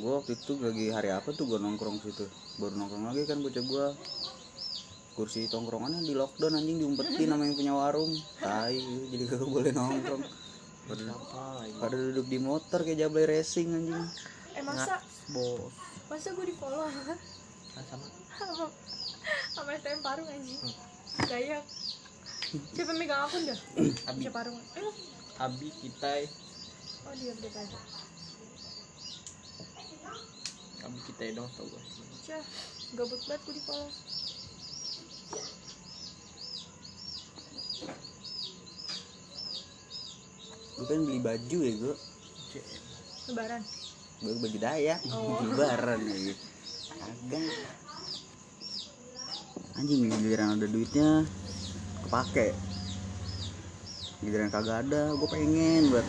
Gua 0.00 0.22
waktu 0.22 0.32
itu 0.34 0.52
lagi 0.58 0.86
hari 0.90 1.10
apa 1.14 1.28
tuh 1.34 1.46
gua 1.46 1.58
nongkrong 1.62 2.02
situ. 2.02 2.26
Baru 2.58 2.74
nongkrong 2.74 3.06
lagi 3.10 3.22
kan 3.30 3.38
bocah 3.38 3.64
gua. 3.66 3.86
Kursi 5.14 5.50
tongkrongannya 5.50 6.06
di 6.06 6.14
lockdown 6.14 6.58
anjing 6.58 6.80
diumpetin 6.80 7.30
sama 7.30 7.44
yang 7.46 7.58
punya 7.58 7.74
warung. 7.74 8.14
Tai, 8.40 8.78
jadi 9.10 9.24
gak 9.26 9.42
boleh 9.42 9.70
nongkrong. 9.74 10.22
Pada, 10.90 11.06
apa 11.06 11.42
lagi 11.56 11.72
pada 11.78 11.94
duduk 11.94 12.26
di 12.26 12.38
motor 12.38 12.82
kayak 12.82 12.98
jablay 13.00 13.24
racing 13.24 13.70
anjing. 13.70 14.06
eh 14.52 14.62
masa? 14.62 14.98
Bos. 15.30 15.70
Masa 16.10 16.34
gue 16.34 16.42
di 16.44 16.54
follow 16.54 16.82
sama 16.82 17.02
kan 17.06 17.18
sama. 17.86 18.04
Sama- 18.34 18.74
sama 19.52 19.70
STM 19.72 20.00
Parung 20.00 20.26
anjing. 20.26 20.58
Kayak 21.22 21.62
siapa 22.74 22.90
yang 22.90 22.98
megang 22.98 23.22
akun 23.22 23.46
dah 23.46 23.58
Abi. 24.10 24.20
Siapa 24.26 24.34
Parung? 24.34 24.58
Eh 24.74 24.82
Abi 25.38 25.68
kita 25.70 26.26
oh 27.00 27.14
dia 27.14 27.30
update 27.30 27.56
aja 27.56 27.78
Abi 30.82 30.98
kita 31.06 31.22
dong 31.32 31.48
tau 31.54 31.64
gue 31.64 31.82
Cah, 32.20 32.42
gabut 32.92 33.20
banget 33.24 33.40
gue 33.40 33.54
di 33.54 33.62
follow 33.62 33.88
Gue 40.80 40.88
pengen 40.88 41.04
beli 41.04 41.20
baju 41.20 41.58
ya 41.60 41.72
gue. 41.76 41.94
lebaran 43.28 43.62
Gue 44.24 44.32
baju 44.32 44.58
dayak, 44.64 45.00
Oh. 45.12 45.44
lebaran 45.52 46.00
ya 46.08 46.16
gitu. 46.32 46.44
Kagak. 46.96 47.52
Anjing 49.76 50.08
giliran 50.08 50.56
ada 50.56 50.64
duitnya 50.64 51.28
kepake. 52.08 52.56
Giliran 54.24 54.48
kagak 54.48 54.88
ada, 54.88 55.12
gue 55.12 55.28
pengen 55.28 55.92
buat 55.92 56.06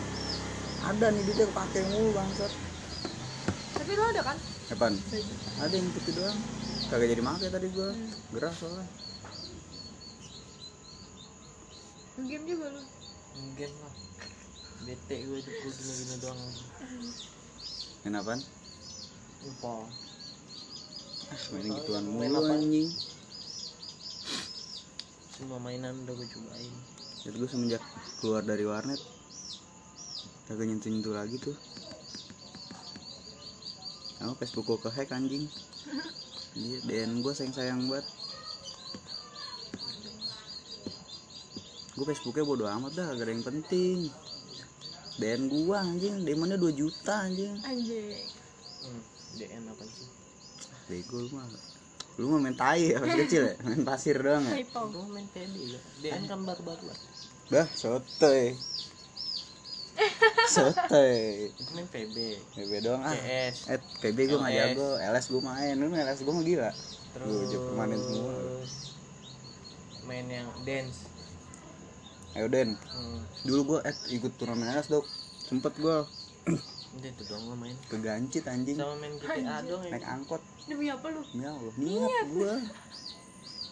ada 0.88 1.06
nih 1.12 1.20
duitnya 1.20 1.46
kepake 1.52 1.80
mulu 1.92 2.10
bangsat. 2.16 2.52
tapi 3.76 3.92
lo 3.98 4.04
ada 4.08 4.22
kan 4.24 4.38
Apaan? 4.72 4.94
baju 4.96 5.34
Ada 5.60 5.74
yang 5.76 5.88
putih 5.92 6.12
doang. 6.16 6.38
Kagak 6.88 7.12
jadi 7.12 7.20
make 7.20 7.44
tadi 7.52 7.68
gue. 7.68 7.90
Hmm. 7.92 8.08
Gerah 8.32 8.54
soalnya. 8.56 8.88
game 12.22 12.44
juga 12.48 12.66
lu 12.72 12.82
game 13.56 13.76
lah 13.82 13.94
bete 14.82 15.16
gue 15.24 15.38
hidup 15.38 15.54
gue 15.54 15.72
gini-gini 15.72 16.16
doang 16.20 16.40
Kenapaan? 18.02 18.40
lupa 19.46 19.86
Ah, 21.32 21.40
main 21.56 21.72
gituan 21.72 22.04
mulu 22.04 22.40
anjing. 22.44 22.90
semua 25.32 25.58
mainan 25.62 25.96
udah 26.04 26.14
gue 26.14 26.28
cobain 26.28 26.74
Jadi 27.24 27.36
gue 27.40 27.48
semenjak 27.48 27.82
keluar 28.20 28.44
dari 28.44 28.66
warnet 28.68 29.00
kagak 30.52 30.68
nyentuh-nyentuh 30.68 31.16
lagi 31.16 31.40
tuh. 31.40 31.56
Sama 34.20 34.36
Facebook 34.36 34.68
gue 34.68 34.78
kehack 34.84 35.16
anjing. 35.16 35.48
Iya, 36.52 36.78
DN 36.84 37.24
gue 37.24 37.32
sayang-sayang 37.32 37.88
banget. 37.88 38.04
Gue 41.96 42.04
Facebooknya 42.04 42.44
bodo 42.44 42.68
amat 42.68 42.92
dah, 42.92 43.08
gak 43.16 43.24
ada 43.24 43.32
yang 43.32 43.46
penting. 43.46 44.12
DN 45.22 45.42
gua 45.46 45.78
anjing, 45.80 46.26
demonnya 46.26 46.58
2 46.58 46.74
juta 46.74 47.14
anjing. 47.22 47.54
anjing. 47.62 48.18
Hmm, 48.82 49.02
DN 49.32 49.62
apa 49.64 49.84
sih? 49.86 50.08
Bego 50.84 51.16
lu 51.16 51.30
mah. 51.30 51.46
Lu 52.12 52.26
mah 52.28 52.40
main 52.40 52.52
tai 52.52 52.90
ya 52.90 52.98
pas 52.98 53.08
kecil 53.16 53.42
ya, 53.46 53.54
main 53.62 53.82
pasir 53.82 54.18
doang 54.18 54.44
ya. 54.44 54.58
typo 54.58 54.84
gue 54.84 55.06
main 55.08 55.24
PB 55.24 55.54
ya 55.64 55.80
DN 56.02 56.22
kan 56.26 56.42
baru-baru 56.42 56.84
lah. 56.84 56.98
Dah, 57.48 57.66
sotoy. 57.72 58.52
Sotoy. 60.44 61.48
itu 61.48 61.70
main 61.72 61.86
PB 61.86 62.16
PB 62.52 62.72
doang 62.82 63.00
ah. 63.00 63.14
CS 63.14 63.70
Eh, 63.70 63.80
PB 64.02 64.18
gue 64.26 64.36
gak 64.36 64.50
LS. 64.50 64.58
jago, 64.74 64.88
LS 64.98 65.26
gue 65.30 65.40
main, 65.40 65.74
lu 65.74 65.86
main 65.88 66.02
LS 66.02 66.20
gue 66.20 66.34
mah 66.34 66.44
gila. 66.44 66.70
Terus 67.12 67.28
Lu 67.28 67.36
aja 67.40 67.58
permanen 67.62 68.00
semua. 68.02 68.34
main 70.02 70.26
yang 70.26 70.48
dance 70.66 71.06
Ayo 72.32 72.48
Den, 72.48 72.80
hmm, 72.80 73.20
dulu 73.44 73.60
gue 73.76 73.78
eh, 73.84 73.96
ikut 74.16 74.32
turnamen 74.40 74.72
LS 74.72 74.88
dok. 74.88 75.04
Sempet 75.44 75.76
gue 75.76 75.96
udah 76.92 77.08
itu 77.08 77.24
doang 77.24 77.44
gue 77.48 77.56
main. 77.56 77.76
kegancit 77.88 78.44
anjing. 78.48 78.76
Sama 78.76 78.96
main 79.00 79.16
GTA 79.20 79.64
doang 79.64 79.84
ya. 79.84 79.92
Naik 79.96 80.06
angkot, 80.08 80.42
demi 80.68 80.88
apa 80.88 81.06
lu? 81.12 81.22
Ya 81.36 81.50
Allah, 81.52 81.74
niat 81.76 82.26
gue 82.28 82.52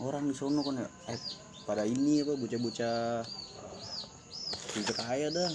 Orang 0.01 0.25
di 0.29 0.35
sono 0.37 0.65
kan 0.65 0.81
ya, 0.81 0.89
eh 1.13 1.21
pada 1.69 1.85
ini 1.85 2.25
apa 2.25 2.33
bocah-bocah 2.37 3.21
Bocah 4.71 4.97
kaya 4.97 5.29
dah. 5.29 5.53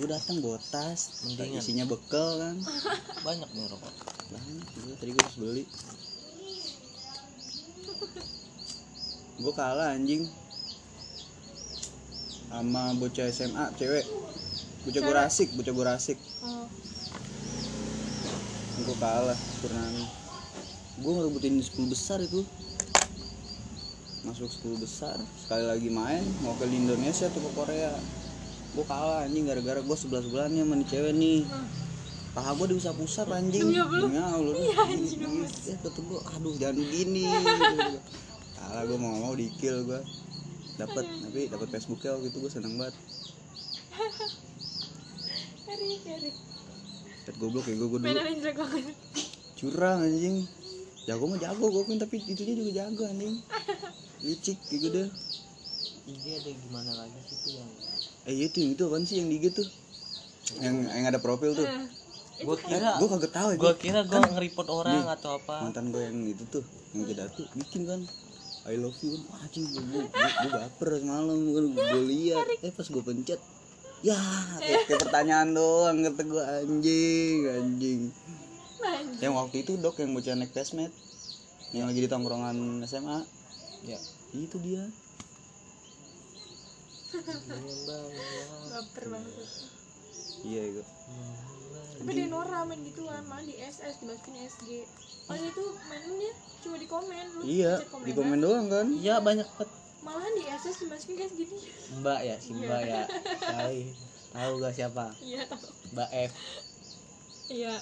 Gue 0.00 0.08
datang 0.08 0.40
bawa 0.40 0.56
tas, 0.72 1.12
Mendingan. 1.24 1.60
isinya 1.60 1.84
bekal 1.84 2.40
kan. 2.40 2.56
Banyak 3.26 3.48
nih 3.52 3.68
rokok 3.68 3.92
banyak 4.28 4.68
gue 4.76 4.94
tadi 5.00 5.10
gue 5.16 5.22
harus 5.24 5.38
beli. 5.40 5.64
Gue 9.40 9.52
kalah 9.56 9.96
anjing 9.96 10.28
sama 12.48 12.96
bocah 12.96 13.28
SMA 13.28 13.64
cewek. 13.76 14.04
Bocah 14.88 15.00
gue 15.04 15.14
rasik 15.14 15.48
bocah 15.52 15.72
gue 15.72 15.86
rasik. 15.86 16.18
Oh. 16.40 16.66
Gue 18.82 18.96
kalah 18.96 19.38
turnamen 19.60 20.06
gue 20.98 21.12
ngerebutin 21.14 21.62
10 21.62 21.92
besar 21.92 22.18
itu. 22.18 22.42
Masuk 24.26 24.50
10 24.50 24.82
besar 24.82 25.14
sekali 25.38 25.64
lagi 25.64 25.88
main 25.88 26.24
mau 26.42 26.58
ke 26.58 26.66
Indonesia 26.66 27.30
tuh 27.30 27.38
ke 27.38 27.50
Korea. 27.54 27.94
Gue 28.74 28.84
kalah 28.88 29.28
anjing 29.28 29.46
gara-gara 29.46 29.78
gue 29.78 29.96
11 29.96 30.32
bulannya 30.32 30.62
sama 30.66 30.74
nih 30.74 30.88
cewek 30.90 31.14
nih. 31.14 31.40
Paha 32.34 32.50
gue 32.54 32.66
diusap-usap 32.74 33.28
anjing. 33.30 33.72
Demi 33.72 34.18
apa 34.20 34.36
lu? 34.38 34.52
Iya, 34.56 34.76
anjing, 34.84 35.20
iya, 35.22 35.74
kata 35.80 36.00
gue 36.02 36.20
aduh 36.22 36.54
jangan 36.58 36.76
begini. 36.80 37.22
Kalah 38.58 38.82
gue 38.84 38.98
mau 38.98 39.14
mau 39.22 39.34
di 39.38 39.48
kill 39.54 39.86
gue 39.86 40.00
dapat 40.78 41.04
tapi 41.04 41.40
dapat 41.50 41.68
Facebooknya 41.74 42.10
waktu 42.14 42.28
itu 42.30 42.38
gue 42.38 42.52
seneng 42.52 42.74
banget. 42.78 42.94
Erik 45.68 46.02
Erik 46.06 46.36
Tet 47.26 47.36
goblok 47.36 47.66
ya 47.68 47.74
gue 47.76 47.88
gue 47.90 48.00
dulu. 48.00 48.18
Curang 49.58 49.98
anjing. 50.06 50.36
Jago 51.04 51.24
mah 51.26 51.38
jago 51.42 51.66
gue 51.68 51.96
tapi 51.98 52.16
itunya 52.24 52.54
juga 52.54 52.70
jago 52.86 53.02
anjing. 53.04 53.36
Licik 54.24 54.58
gitu. 54.70 54.88
Deh 54.94 55.08
IG 56.08 56.24
ada 56.40 56.50
gimana 56.56 56.92
lagi 56.96 57.20
sih 57.28 57.36
tuh 57.44 57.52
yang 57.52 57.68
eh 58.24 58.34
itu 58.48 58.56
yang 58.64 58.70
itu 58.72 58.82
apaan 58.88 59.04
sih 59.04 59.16
yang 59.20 59.28
di 59.28 59.36
IG 59.36 59.46
tuh? 59.52 59.68
Yang 60.56 60.76
yang 60.88 61.04
ada 61.04 61.20
profil 61.20 61.52
tuh. 61.52 61.68
Gue 62.38 62.56
kira 62.64 62.96
gue 62.96 63.08
kagak 63.12 63.32
tahu 63.34 63.48
ya 63.52 63.56
gue 63.58 63.74
kira 63.76 64.00
gue 64.06 64.14
nge-report 64.16 64.68
orang 64.70 64.94
Nih, 64.94 65.04
atau 65.10 65.42
apa. 65.42 65.68
mantan 65.68 65.90
gue 65.90 66.00
yang 66.00 66.18
itu 66.22 66.44
tuh 66.48 66.64
yang 66.94 67.04
kita 67.04 67.26
tuh 67.34 67.44
bikin 67.58 67.82
kan 67.84 68.00
I 68.66 68.74
love 68.80 68.98
you. 69.04 69.20
Wah, 69.30 69.44
anjing 69.46 69.70
gue 69.70 69.82
gue, 69.82 70.04
gue 70.08 70.50
baper 70.50 70.88
semalam 70.98 71.38
gue, 71.38 71.62
gue 71.76 72.02
lihat 72.10 72.46
eh 72.64 72.72
pas 72.74 72.86
gue 72.88 73.02
pencet 73.02 73.40
ya 73.98 74.14
kayak, 74.62 74.86
kayak 74.86 75.00
pertanyaan 75.02 75.50
doang 75.54 76.06
kata 76.06 76.22
gue 76.22 76.42
anjing 76.42 77.38
anjing. 77.50 78.00
Anjing. 78.78 79.18
Yang 79.18 79.34
waktu 79.34 79.56
itu 79.66 79.72
dok 79.78 79.98
yang 79.98 80.14
bocah 80.14 80.34
naik 80.38 80.54
pesmet 80.54 80.94
yang 81.74 81.90
lagi 81.90 82.00
di 82.00 82.08
tongkrongan 82.08 82.82
SMA 82.86 83.26
ya. 83.84 83.98
Itu 84.32 84.58
dia. 84.62 84.86
Baper 88.70 89.04
banget. 89.10 89.32
Iya 90.46 90.62
itu 90.70 90.82
tapi 91.98 92.10
dia 92.14 92.26
Nora 92.30 92.62
main 92.62 92.80
gituan 92.86 93.22
malah 93.26 93.42
di 93.42 93.58
SS 93.58 94.06
dimasukin 94.06 94.34
SG 94.46 94.86
oh 95.28 95.36
itu 95.36 95.64
mainnya 95.90 96.32
cuma 96.62 96.76
di 96.78 96.86
komen 96.86 97.26
lu 97.34 97.40
iya 97.42 97.74
di 98.06 98.12
komen 98.14 98.38
doang 98.40 98.66
kan? 98.70 98.86
Iya 98.94 99.20
banyak 99.20 99.48
banget. 99.58 99.70
Malahan 99.98 100.32
di 100.38 100.44
SS 100.46 100.76
dimasukin 100.86 101.14
kayak 101.18 101.30
segini. 101.34 101.58
Mbak 102.00 102.20
ya 102.22 102.36
si 102.38 102.50
mbak 102.54 102.80
ya. 102.86 103.02
Kali 103.42 103.82
tahu 104.30 104.52
gak 104.62 104.74
siapa? 104.76 105.04
Iya 105.18 105.42
tahu. 105.50 105.66
Mbak 105.96 106.10
F. 106.30 106.32
Iya. 107.48 107.72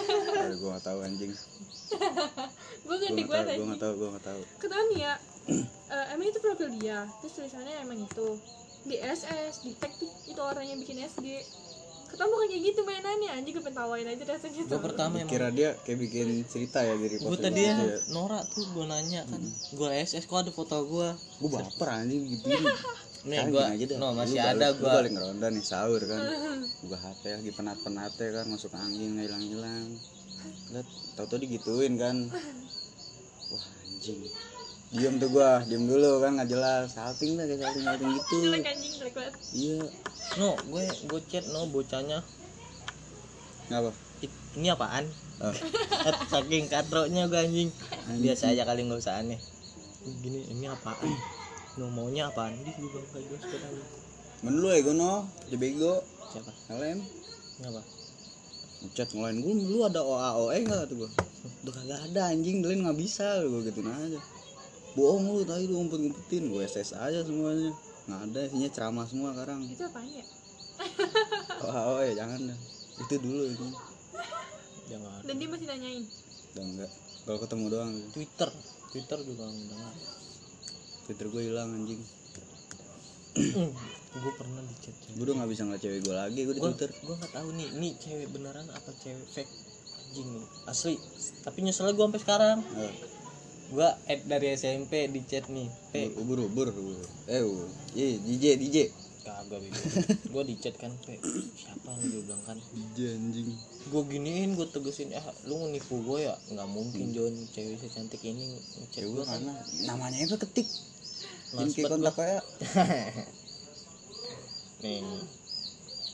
Gue 0.60 0.70
gak 0.74 0.84
tahu 0.84 0.98
anjing. 1.04 1.32
Gue 2.80 2.96
ganti 2.96 3.22
gue 3.22 3.36
tahu 3.36 3.44
gue 3.44 3.54
tadi. 3.54 3.60
gak 3.70 3.82
tahu 3.82 3.94
gue 3.94 4.08
gak 4.18 4.26
tahu. 4.26 4.40
Ketahuan 4.58 4.86
nih 4.90 5.00
ya 5.04 5.14
eh, 5.90 6.06
emang 6.16 6.26
itu 6.26 6.38
profil 6.42 6.68
dia. 6.74 6.98
Terus 7.22 7.32
tulisannya 7.38 7.74
emang 7.86 7.98
itu. 8.02 8.28
Di 8.80 8.96
SS 8.96 9.54
di 9.62 9.72
tag 9.76 9.92
tuh 9.94 10.08
itu 10.26 10.40
orang 10.40 10.64
yang 10.64 10.78
bikin 10.80 11.04
SG 11.04 11.26
ketemu 12.10 12.34
kayak 12.34 12.50
kayak 12.50 12.62
gitu 12.66 12.80
mainannya. 12.82 13.30
Anjing 13.32 13.54
gue 13.54 13.64
pentawain 13.64 14.06
aja 14.06 14.24
rasanya 14.26 14.62
gue 14.66 14.80
pertama 14.82 15.14
emang 15.16 15.30
kira 15.30 15.48
dia 15.48 15.70
kayak 15.80 15.98
bikin 16.00 16.28
cerita 16.44 16.82
ya 16.82 16.94
dari 16.94 17.16
gue 17.16 17.38
tadi 17.38 17.62
ya. 17.62 17.74
Nora 18.06 18.42
tuh 18.44 18.66
gue 18.66 18.84
nanya 18.84 19.22
kan. 19.24 19.40
Gue 19.70 19.88
SS 19.96 20.26
kok 20.26 20.42
ada 20.42 20.50
foto 20.50 20.76
gue 20.82 21.08
gue 21.40 21.48
baper 21.48 21.88
anjing 21.88 22.36
gituin 22.36 22.60
nih 23.20 23.36
gua 23.52 23.68
gini 23.68 23.76
aja 23.76 23.84
dah. 23.84 23.98
no 24.00 24.06
masih 24.16 24.40
balik- 24.40 24.56
ada 24.56 24.66
lu 24.66 24.80
gua. 24.80 24.92
balik 24.96 25.10
ngeronda 25.12 25.46
nih 25.48 25.64
sahur 25.64 26.02
kan. 26.02 26.20
Buka 26.84 26.96
HP 26.98 27.22
lagi 27.36 27.50
penat-penat 27.52 28.12
kan 28.16 28.46
masuk 28.48 28.72
angin 28.72 29.16
hilang-hilang 29.16 30.00
lihat 30.72 30.88
tau-tau 31.16 31.36
digituin 31.36 32.00
kan. 32.00 32.32
Wah 33.48 33.66
anjing. 33.84 34.32
Diam 34.90 35.20
tuh 35.20 35.28
gua 35.28 35.60
diam 35.68 35.84
dulu 35.84 36.18
kan 36.18 36.40
nggak 36.40 36.48
jelas. 36.48 36.96
Salting 36.96 37.36
lah 37.36 37.44
kayak 37.44 37.60
salting 37.60 37.84
salting 37.84 38.08
gitu. 38.10 38.36
Jelek 38.40 38.66
anjing 38.66 38.92
jelek 38.96 39.14
banget. 39.14 39.34
Iya 39.52 39.80
no 40.38 40.54
gue 40.70 40.84
gue 40.86 41.20
chat 41.26 41.44
no 41.50 41.66
bocahnya. 41.66 42.22
Ngapa? 43.66 43.90
"It- 44.22 44.42
ini 44.54 44.68
apaan? 44.70 45.06
Oh. 45.42 45.54
saking 46.32 46.70
katroknya 46.70 47.26
gue 47.26 47.40
anjing. 47.40 47.70
Biasa 48.22 48.54
aja 48.54 48.62
kali 48.62 48.86
nggak 48.86 49.00
usah 49.02 49.18
aneh. 49.18 49.40
Gini 50.22 50.46
ini 50.52 50.70
apaan? 50.70 51.10
No 51.80 51.90
maunya 51.90 52.30
apaan? 52.30 52.54
Di 52.62 52.70
gue 52.70 53.02
kayak 53.10 53.26
gue 53.26 53.38
aja 53.38 53.68
men 54.40 54.56
lu 54.56 54.72
ya 54.72 54.80
gono 54.80 55.28
jadi 55.48 55.56
bego. 55.60 56.00
Siapa? 56.32 56.52
Kalian. 56.70 57.04
Ngapa? 57.60 57.82
Chat 58.96 59.12
ngelain 59.12 59.36
gue 59.42 59.52
lu 59.68 59.84
ada 59.84 60.00
OA 60.00 60.30
OE 60.46 60.58
nggak 60.64 60.88
tuh 60.88 61.04
gua? 61.04 61.10
Udah 61.66 61.72
kagak 61.74 62.00
ada 62.08 62.22
anjing. 62.32 62.64
Kalian 62.64 62.86
nggak 62.86 62.98
bisa 63.02 63.42
gue 63.44 63.60
gituin 63.68 63.90
aja. 63.90 64.20
Bohong 64.96 65.36
lu 65.36 65.42
tadi 65.44 65.68
lu 65.68 65.84
ngumpet 65.84 66.00
ngumpetin 66.00 66.48
gue 66.48 66.62
SS 66.64 66.96
aja 66.96 67.20
semuanya 67.26 67.74
nggak 68.10 68.22
ada 68.34 68.40
isinya 68.50 68.70
ceramah 68.74 69.06
semua 69.06 69.30
sekarang. 69.30 69.62
Itu 69.70 69.86
apaan 69.86 70.10
ya? 70.10 70.26
OA 71.60 71.82
OE 71.94 72.10
jangan 72.18 72.40
dah 72.50 72.58
itu 73.00 73.14
dulu 73.16 73.42
itu 73.48 73.66
jangan 74.88 75.20
dan 75.24 75.34
dia 75.38 75.48
masih 75.48 75.66
nanyain? 75.70 76.04
Udah 76.52 76.64
enggak 76.66 76.90
kalau 77.24 77.38
ketemu 77.46 77.64
doang. 77.70 77.92
Twitter. 78.10 78.50
Twitter 78.90 79.18
juga 79.22 79.44
udah 79.46 79.54
nggak 79.54 79.92
ada. 79.94 80.10
Twitter 81.06 81.26
gue 81.30 81.42
hilang 81.46 81.70
anjing. 81.76 82.02
Gue 84.10 84.34
pernah 84.34 84.58
di 84.66 84.74
chat 84.82 84.90
gue 85.14 85.22
udah 85.22 85.38
nggak 85.38 85.50
bisa 85.54 85.62
ngeliat 85.62 85.82
cewek 85.86 86.02
gue 86.02 86.14
lagi 86.18 86.40
gue 86.42 86.54
di 86.58 86.62
Twitter. 86.66 86.90
gue 86.90 87.14
nggak 87.14 87.30
tahu 87.30 87.48
nih 87.54 87.68
ini 87.78 87.88
cewek 87.94 88.26
beneran 88.34 88.66
apa 88.74 88.90
cewek 88.98 89.22
fake? 89.30 89.52
Anjing 90.10 90.28
nih 90.34 90.44
asli. 90.66 90.94
Tapi 91.46 91.58
nyesel 91.62 91.94
gue 91.94 92.02
sampai 92.10 92.22
sekarang. 92.26 92.58
Eh, 92.74 92.94
gue 93.70 93.88
add 94.10 94.20
dari 94.26 94.58
SMP 94.58 95.06
di 95.14 95.22
chat 95.22 95.46
nih 95.46 95.70
P. 95.94 96.10
Ubur 96.18 96.42
ubur 96.50 96.74
ubur 96.74 97.06
eh 97.30 97.42
ubur 97.42 97.70
iya 97.94 98.18
DJ 98.18 98.58
DJ 98.58 98.76
kagak 99.20 99.60
bego. 99.62 99.80
Gue 100.32 100.42
di 100.48 100.54
chat 100.56 100.74
kan 100.80 100.90
P. 101.04 101.20
Siapa 101.54 101.92
nih 102.00 102.08
gue 102.08 102.22
bilang 102.24 102.42
kan? 102.48 102.56
DJ 102.56 103.14
anjing. 103.14 103.52
Gue 103.92 104.02
giniin 104.08 104.56
gue 104.56 104.66
tegesin 104.68 105.12
ah 105.14 105.22
lu 105.44 105.60
nipu 105.70 106.00
gue 106.02 106.24
ya? 106.24 106.34
Nggak 106.50 106.68
mungkin 106.72 107.12
John 107.12 107.34
cewek 107.52 107.78
secantik 107.78 108.20
ini 108.24 108.56
ngechat 108.56 109.04
cewek 109.04 109.10
gue 109.12 109.22
gue 109.22 109.24
kan. 109.28 109.40
namanya 109.86 110.18
itu 110.24 110.36
ketik. 110.40 110.68
Kayak 111.50 111.90
kontak 111.90 112.14
kayak 112.16 112.42
nih. 114.82 115.02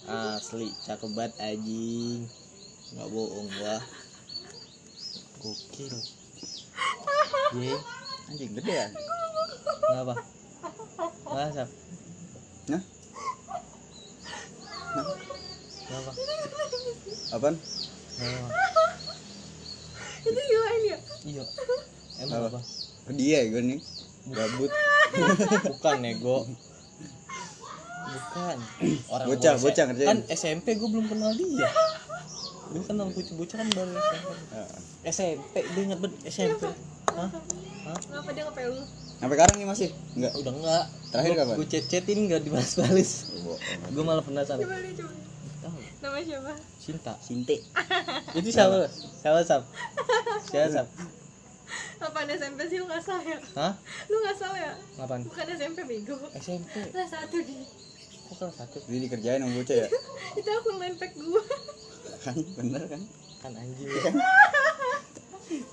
Asli 0.07 0.69
cakep 0.87 1.11
banget 1.15 1.33
anjing. 1.41 2.27
Nggak 2.95 3.09
bohong 3.11 3.49
gua. 3.59 3.77
Gokil 5.43 5.95
ye 7.57 7.75
anjing 8.27 8.53
gede 8.55 8.73
ya? 8.73 8.89
Kenapa 9.81 10.15
masa 11.27 11.65
nah 12.67 12.83
kenapa 15.87 16.11
apaan? 17.31 17.55
Kenapa 18.17 18.83
itu 20.27 20.41
gimana 20.43 20.77
ya? 20.83 20.99
Iya. 21.23 21.45
Emang 22.19 22.51
Apa? 22.51 22.59
apa. 22.59 22.61
Dia 23.15 23.47
ya 23.47 23.55
gue 23.55 23.63
nih. 23.63 23.79
Gabut. 24.27 24.71
Bukan 25.71 25.97
nego. 26.03 26.39
Bukan. 28.07 28.57
Orang 29.15 29.27
Bocah, 29.31 29.55
bocah 29.55 29.85
ngerjain. 29.87 30.09
kan 30.09 30.19
SMP 30.27 30.75
gue 30.75 30.89
belum 30.91 31.07
kenal 31.07 31.31
dia 31.31 31.71
gue 32.77 32.87
kenal 32.87 33.09
bocah 33.09 33.35
bocah 33.41 33.57
kan 33.57 33.69
baru 33.73 33.93
SMP. 33.97 34.33
SMP 35.09 35.55
dia 35.73 35.83
inget 35.89 35.99
banget 35.99 36.19
SMP. 36.29 36.63
Hah? 37.17 37.31
Hah? 37.89 37.99
ngapa 38.13 38.31
dia 38.37 38.45
ngepel 38.45 38.71
lu 38.77 38.83
sampai 39.17 39.37
sekarang 39.41 39.55
nih 39.57 39.67
masih 39.67 39.89
enggak. 40.13 40.33
Udah 40.37 40.53
enggak. 40.53 40.85
Terakhir 41.09 41.33
kapan? 41.41 41.55
gue 41.57 41.69
chat 41.73 41.85
chatin 41.89 42.19
nggak 42.29 42.41
dibalas-balas 42.45 43.11
gue 43.89 44.05
malah 44.05 44.25
penasaran. 44.25 44.61
Coba 44.61 44.77
dia 44.85 44.93
coba? 45.01 45.15
Tahu. 45.65 45.79
Nama 46.05 46.17
siapa? 46.21 46.53
Cinta 46.77 47.13
Sinte. 47.25 47.57
Itu 48.39 48.49
siapa? 48.53 48.87
Siapa 48.93 49.41
sap? 49.41 49.63
Siapa 50.53 50.69
sap? 50.69 50.87
Apaan 51.97 52.29
SMP 52.29 52.61
sih? 52.69 52.77
Lu 52.79 52.85
nggak 52.85 53.03
salah 53.03 53.25
ya? 53.25 53.39
Hah? 53.57 53.73
Lu 54.13 54.17
nggak 54.21 54.37
salah 54.37 54.59
ya? 54.61 54.73
Ngapain 55.01 55.21
bukan 55.25 55.47
SMP 55.49 55.79
bego. 55.89 56.17
SMP 56.37 56.93
kelas 56.93 57.11
satu 57.11 57.37
di 57.41 57.57
kok 58.27 58.37
kelas 58.37 58.55
satu? 58.59 58.79
Jadi 58.85 58.99
dikerjain 59.09 59.41
sama 59.41 59.53
bocah 59.57 59.77
ya? 59.81 59.89
Itu 60.39 60.49
akun 60.53 60.77
line 60.77 60.97
pack 61.01 61.13
gua 61.17 61.43
kan? 62.27 62.37
Bener 62.59 62.83
kan? 62.91 63.03
Kan 63.39 63.53
anjing. 63.55 63.87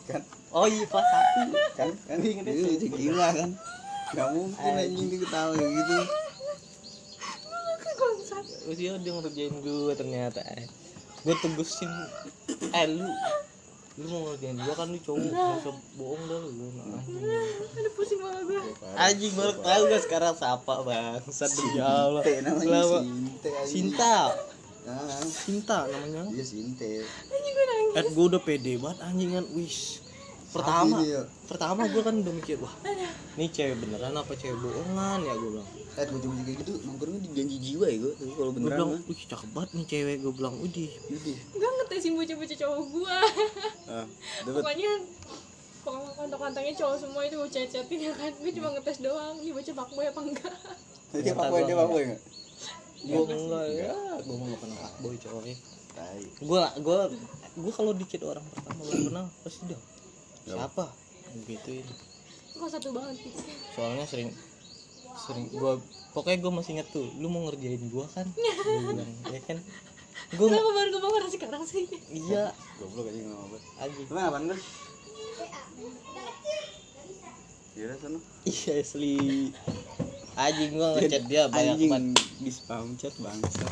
Kan? 0.05 0.21
Oh 0.53 0.69
iya 0.69 0.85
kelas 0.85 1.07
satu. 1.09 1.41
Kan? 1.73 1.89
Kan? 2.05 2.17
Itu 2.21 2.63
lucu 2.69 2.87
gila 2.93 3.27
kan? 3.33 3.49
Nggak 4.13 4.27
mungkin 4.37 4.71
anjing. 4.77 5.09
kayak 5.57 5.71
gitu. 5.73 5.97
Bangsat 7.93 8.43
terus 8.43 8.75
dia 8.75 8.91
dia 8.99 9.11
ngerjain 9.15 9.53
gue 9.63 9.93
ternyata 9.95 10.43
gue 11.23 11.35
tegusin 11.39 11.87
eh 12.73 12.85
lu 12.89 13.07
lu 13.95 14.05
mau 14.11 14.33
ngerjain 14.33 14.57
gue 14.59 14.73
kan 14.75 14.91
lu 14.91 14.99
cowok. 14.99 15.31
Usah 15.61 15.75
bohong 15.95 16.21
dah 16.27 16.37
lu 16.41 16.67
anjing 16.83 17.79
ada 17.79 17.89
pusing 17.95 18.19
banget 18.19 18.43
gua. 18.49 18.61
Anjing 18.97 19.31
baru 19.39 19.53
tahu 19.61 19.81
gak 19.87 20.03
sekarang 20.03 20.33
siapa 20.35 20.73
bang 20.83 21.21
Allah. 21.79 22.21
namanya 22.43 22.59
Selama 22.59 22.99
Sinte 23.05 23.49
anjing. 23.55 23.71
Sinta 23.71 24.17
Ah, 24.83 25.23
Sinta 25.23 25.87
namanya. 25.87 26.27
Iya 26.27 26.43
Sinte. 26.43 27.07
Anjing 27.07 27.53
gua 27.55 27.65
nangis. 27.71 27.93
Eh 27.95 28.05
gue 28.11 28.25
udah 28.35 28.41
pede 28.43 28.73
banget 28.81 28.99
anjingan 28.99 29.45
wish 29.55 30.03
pertama 30.53 31.01
dia. 31.01 31.21
pertama 31.49 31.81
gue 31.89 32.01
kan 32.05 32.13
udah 32.13 32.33
mikir 32.37 32.61
wah 32.61 32.69
ini 33.33 33.49
cewek 33.49 33.73
beneran 33.81 34.13
apa 34.13 34.37
cewek 34.37 34.53
bohongan? 34.61 35.19
Ya 35.25 35.33
gue 35.33 35.49
bilang. 35.49 35.69
Eh 35.97 36.05
bocah-bocah 36.05 36.43
kayak 36.45 36.57
gitu 36.61 36.73
nongkrongnya 36.85 37.19
di 37.25 37.29
janji 37.33 37.57
jiwa 37.57 37.85
ya 37.89 37.97
gue 38.05 38.13
kalau 38.37 38.51
gue 38.53 38.57
beneran 38.61 38.77
bilang 38.77 38.89
mah 38.93 39.01
wih 39.09 39.21
cakep 39.25 39.49
banget 39.49 39.69
nih 39.73 39.85
cewek 39.89 40.15
gue 40.21 40.33
bilang 40.37 40.55
udih. 40.61 40.91
Yaudah. 41.09 41.37
gua 41.57 41.69
ngetesin 41.81 42.13
bocah-bocah 42.13 42.57
cowok 42.61 42.81
gua. 42.93 43.17
Ah 43.89 44.05
pokoknya 44.45 44.91
pokoknya 45.81 46.11
kantong-kantongnya 46.21 46.73
cowok 46.77 46.97
semua 47.01 47.21
itu 47.25 47.35
gue 47.41 47.49
chat-chatin 47.49 47.99
ya 48.05 48.11
kan. 48.13 48.31
Gue 48.37 48.51
cuma 48.53 48.67
ngetes 48.77 48.97
doang 49.01 49.35
nih 49.41 49.51
bocah 49.57 49.73
fuckboy 49.73 50.05
apa 50.05 50.21
enggak. 50.21 50.55
Dia 51.17 51.33
pak 51.33 51.45
boy 51.49 51.61
dia 51.65 51.75
pak 51.77 51.87
boy 51.89 52.03
nggak 52.13 52.21
gue 53.03 53.19
enggak 53.27 53.65
ya. 53.69 53.93
gue 54.23 54.35
mau 54.35 54.55
pernah 54.55 54.77
pak 54.79 54.91
boy 55.03 55.15
coy. 55.19 55.53
Tai. 55.93 56.21
Gue 56.41 56.61
gue 56.81 56.97
gue 57.53 57.71
kalau 57.75 57.93
dikit 57.93 58.21
orang 58.25 58.41
pertama 58.49 58.81
baru 58.81 59.01
kenal 59.11 59.25
pasti 59.45 59.63
dah 59.69 59.81
siapa? 60.43 60.85
Gituin. 61.45 61.85
Kok 62.53 62.69
satu 62.69 62.89
banget 62.93 63.17
gitu 63.21 63.41
soalnya 63.73 64.05
sering 64.07 64.29
sering 65.13 65.45
gue 65.53 65.73
pokoknya 66.11 66.37
gue 66.41 66.51
masih 66.53 66.71
inget 66.79 66.87
tuh 66.89 67.05
lu 67.21 67.29
mau 67.29 67.45
ngerjain 67.45 67.81
gue 67.81 68.05
kan? 68.09 68.25
Gue 68.65 68.79
bilang 68.89 69.11
ya 69.29 69.41
kan? 69.45 69.57
Gue 70.33 70.47
kenapa 70.49 70.71
baru 70.73 70.89
gue 70.89 71.01
bangun 71.01 71.29
sekarang 71.29 71.63
sih? 71.65 71.85
Iya. 72.09 72.53
Goblok 72.81 73.09
aja 73.09 73.19
nggak 73.21 73.37
apa 73.37 73.57
anjing 73.85 74.07
Emang 74.09 74.25
apaan 74.29 74.43
kan? 74.49 74.59
Kira 77.73 77.95
sana. 77.97 78.19
iya 78.45 78.73
asli 78.81 79.17
anjing 80.35 80.71
gue 80.73 80.89
ngechat 80.97 81.23
dia 81.25 81.41
banyak 81.45 81.75
Anjing 81.75 81.89
banget 81.89 82.05
di 82.37 82.51
spam 82.51 82.87
chat 82.95 83.13
bangsa. 83.17 83.65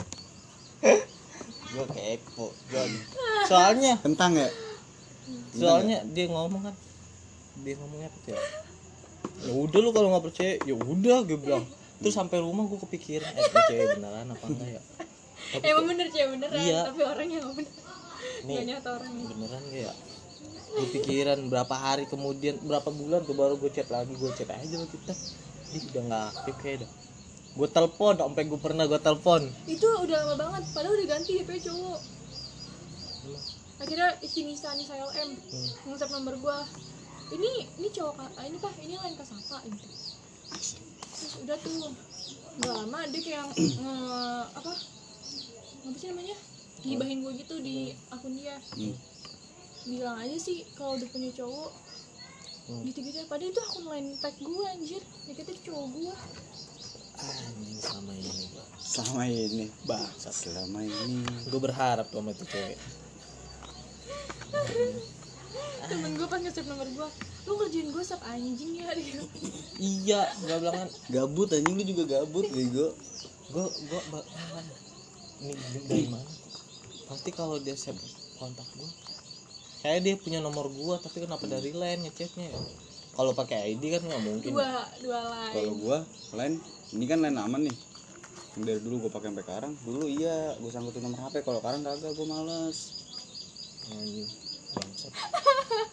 gue 1.72 1.86
kepo 1.88 2.52
Gua- 2.68 3.06
soalnya 3.44 3.96
Kentang 4.00 4.36
ya? 4.36 4.50
soalnya 5.52 6.04
dia 6.06 6.26
ngomong 6.28 6.62
kan 6.64 6.76
dia 7.56 7.76
ngomongnya 7.76 8.08
apa 8.08 8.18
tuh 8.20 8.32
ya 8.34 8.42
ya 9.42 9.52
udah 9.54 9.80
lu 9.80 9.90
kalau 9.90 10.08
nggak 10.10 10.26
percaya 10.26 10.54
ya 10.60 10.76
udah 10.76 11.18
gue 11.24 11.38
bilang 11.38 11.64
terus 11.98 12.14
sampai 12.14 12.40
rumah 12.40 12.66
gue 12.66 12.80
kepikiran 12.80 13.30
eh 13.30 13.46
cewek 13.66 13.88
beneran 13.96 14.28
apa 14.28 14.46
enggak 14.46 14.70
ya 14.70 14.82
tapi 15.52 15.64
emang 15.66 15.86
bener 15.88 16.08
cewek 16.10 16.30
beneran 16.34 16.58
Iya. 16.58 16.80
tapi 16.86 17.02
orangnya 17.02 17.38
nggak 17.40 17.56
bener 17.56 17.74
Nih. 18.42 18.56
nyata 18.66 18.90
orangnya 18.92 19.24
beneran 19.28 19.62
gak 19.66 19.82
ya 19.82 19.94
gue 20.72 20.88
pikiran 20.90 21.40
berapa 21.48 21.76
hari 21.76 22.04
kemudian 22.06 22.56
berapa 22.60 22.90
bulan 22.90 23.22
tuh 23.22 23.36
baru 23.36 23.56
gue 23.56 23.70
chat 23.70 23.88
lagi 23.88 24.14
gue 24.14 24.32
chat 24.34 24.50
aja 24.50 24.74
sama 24.74 24.88
kita 24.88 25.14
dia 25.72 25.82
udah 25.92 26.04
nggak 26.08 26.26
aktif 26.36 26.56
kayak 26.60 26.78
dah. 26.84 26.92
Gue 27.52 27.68
telepon 27.68 28.14
sampai 28.16 28.44
gue 28.48 28.60
pernah 28.60 28.84
gue 28.88 29.00
telepon. 29.00 29.42
Itu 29.68 29.88
udah 29.88 30.18
lama 30.24 30.36
banget 30.40 30.64
padahal 30.72 30.96
udah 30.96 31.08
ganti 31.08 31.40
DP 31.40 31.52
cowok. 31.64 32.00
Akhirnya 33.82 34.10
isi 34.22 34.46
Nisa 34.46 34.72
Nisa 34.78 34.94
LM 34.94 35.30
Hmm. 35.36 35.96
nge 35.96 36.08
nomor 36.14 36.36
gua. 36.38 36.60
Ini 37.32 37.52
ini 37.80 37.88
cowok 37.90 38.16
ah, 38.20 38.44
ini 38.44 38.58
pak 38.60 38.74
ini 38.84 38.96
lain 39.00 39.16
kasapa 39.16 39.64
gitu 39.64 39.88
terus 41.22 41.38
udah 41.48 41.58
tuh 41.64 41.96
nggak 42.60 42.74
lama 42.76 43.00
dia 43.08 43.22
kayak 43.24 43.46
nge 43.56 43.96
apa 44.52 44.72
apa 45.82 45.98
sih 45.98 46.08
namanya? 46.12 46.38
Gibahin 46.82 47.22
gue 47.24 47.34
gitu 47.46 47.56
di 47.62 47.94
akun 48.10 48.36
dia. 48.36 48.58
Hmm. 48.76 48.96
bilang 49.82 50.18
aja 50.22 50.38
sih 50.38 50.62
kalau 50.78 50.94
udah 50.94 51.10
punya 51.10 51.34
cowok 51.34 51.72
Hmm. 52.70 52.86
gitu 52.86 53.00
gitu 53.02 53.18
padahal 53.26 53.50
itu 53.50 53.62
akun 53.62 53.86
lain 53.90 54.06
tag 54.22 54.36
gue 54.38 54.66
anjir. 54.70 55.02
Ya 55.28 55.34
kita 55.34 55.50
itu 55.54 55.62
cowok 55.72 55.86
gue 55.98 56.14
anjing 57.22 57.78
sama 57.78 58.14
ini 58.18 58.46
Selama 58.82 59.24
ini 59.30 59.66
bangsat 59.86 60.34
Selama 60.34 60.80
ini. 60.82 61.22
gue 61.50 61.60
berharap 61.62 62.10
tuh 62.10 62.22
sama 62.22 62.34
itu 62.34 62.46
cewek. 62.50 62.78
Temen 65.92 66.12
gue 66.16 66.28
pas 66.30 66.40
nge-save 66.40 66.70
nomor 66.70 66.88
gue 66.88 67.10
lu 67.42 67.58
kerjain 67.58 67.90
gue 67.90 68.04
sap? 68.06 68.22
Anjing 68.26 68.78
ya. 68.78 68.94
Dia 68.94 69.22
iya 69.98 70.22
gue 70.46 70.58
bilang 70.62 70.76
kan. 70.86 70.90
Gabut 71.10 71.50
anjing. 71.50 71.74
Lu 71.74 71.84
juga 71.86 72.04
gabut 72.22 72.46
bego. 72.50 72.94
Gue 73.52 73.66
gue 73.90 74.02
ini 75.42 75.58
dari 75.90 76.06
mana? 76.06 76.30
Pasti 77.10 77.30
kalau 77.34 77.58
dia 77.58 77.74
save 77.74 77.98
kontak 78.38 78.66
gue 78.78 78.90
kayak 79.82 80.00
dia 80.06 80.16
punya 80.18 80.40
nomor 80.40 80.70
gue 80.70 80.96
tapi 81.02 81.26
kenapa 81.26 81.46
dari 81.50 81.74
line 81.74 82.06
ngechatnya 82.06 82.48
ya? 82.54 82.62
Kalau 83.12 83.36
pakai 83.36 83.76
ID 83.76 83.84
kan 83.92 84.02
nggak 84.08 84.24
mungkin 84.24 84.52
dua 84.56 84.88
dua 85.04 85.20
lain 85.20 85.52
Kalau 85.52 85.74
gua 85.76 85.98
lain 86.32 86.54
ini 86.96 87.06
kan 87.12 87.20
lain 87.20 87.36
aman 87.36 87.62
nih. 87.68 87.78
Dari 88.56 88.80
dulu 88.80 89.08
gua 89.08 89.12
pakai 89.20 89.32
sampai 89.32 89.44
sekarang. 89.44 89.74
Dulu 89.84 90.08
iya 90.08 90.56
gua 90.64 90.72
sangkutin 90.72 91.04
nomor 91.04 91.20
HP 91.28 91.44
kalau 91.44 91.60
sekarang 91.60 91.84
kagak 91.84 92.16
gua 92.16 92.28
males. 92.32 92.80
Anjing 93.92 94.30
bangsat. 94.72 95.12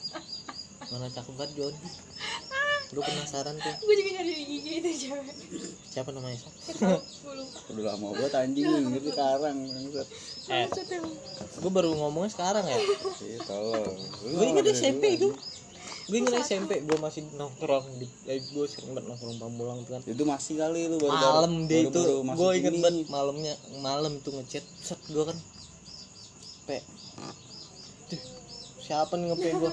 Mana 0.95 1.07
cakep 1.11 1.35
banget 1.37 1.53
Jody 1.59 1.81
lu 2.97 3.01
penasaran 3.05 3.55
tuh. 3.61 3.75
Gue 3.85 3.95
juga 4.01 4.11
nyari 4.17 4.33
di 4.33 4.45
IG 4.49 4.67
itu 4.81 4.89
cewek. 5.07 5.35
Siapa 5.93 6.09
namanya? 6.13 6.41
Udah 7.69 7.85
lama 7.93 8.07
banget 8.17 8.35
anjing 8.41 8.67
gitu 8.97 9.09
sekarang 9.13 9.57
eh 10.49 10.65
gue 11.61 11.73
baru 11.73 11.93
ngomongnya 11.93 12.33
sekarang 12.33 12.65
ya? 12.65 12.79
Iya 13.21 13.39
tolong. 13.45 13.97
Gue 14.25 14.45
inget 14.49 14.67
SMP 14.73 15.21
itu. 15.21 15.29
gue 16.09 16.17
inget 16.25 16.41
SMP 16.41 16.81
gue 16.89 16.97
masih 16.97 17.29
nongkrong 17.37 18.01
di 18.01 18.09
eh, 18.33 18.41
gue 18.41 18.65
sering 18.65 18.97
banget 18.97 19.13
nongkrong 19.13 19.37
pamulang 19.37 19.85
tuh 19.85 20.01
kan. 20.01 20.03
Itu 20.09 20.25
masih 20.25 20.57
kali 20.57 20.89
lu 20.89 20.97
baru 20.97 21.13
malam 21.13 21.53
dia 21.69 21.85
itu 21.85 22.01
gue 22.25 22.51
inget 22.57 22.75
banget 22.81 23.05
malamnya 23.13 23.55
malam 23.85 24.17
tuh 24.25 24.41
ngechat 24.41 24.65
set 24.81 24.97
gue 25.13 25.25
kan 25.29 25.37
pe 26.65 26.81
Tuh, 28.09 28.21
siapa 28.89 29.21
nih 29.21 29.27
ngepe 29.29 29.49
gue 29.61 29.73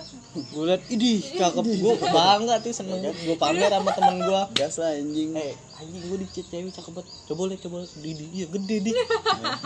gue 0.51 0.63
liat 0.67 0.83
idih 0.91 1.23
cakep. 1.39 1.63
Gue 1.79 1.95
bangga 2.03 2.59
tuh 2.59 2.75
seneng 2.75 2.99
gue 2.99 3.37
pamer 3.39 3.71
sama 3.71 3.89
temen 3.95 4.15
gue 4.19 4.41
gas 4.59 4.75
lah 4.75 4.91
anjing. 4.91 5.31
Eh 5.39 5.55
anjing 5.79 6.03
gue 6.03 6.17
di 6.19 6.27
chat 6.35 6.45
cewek 6.51 6.71
cakep 6.75 6.91
banget. 6.99 7.07
Coba 7.31 7.41
liat 7.47 7.59
coba 7.63 7.75
liat. 7.87 7.91
Di 7.95 8.11
di 8.11 8.25
iya 8.35 8.45
gede 8.51 8.75
di. 8.83 8.91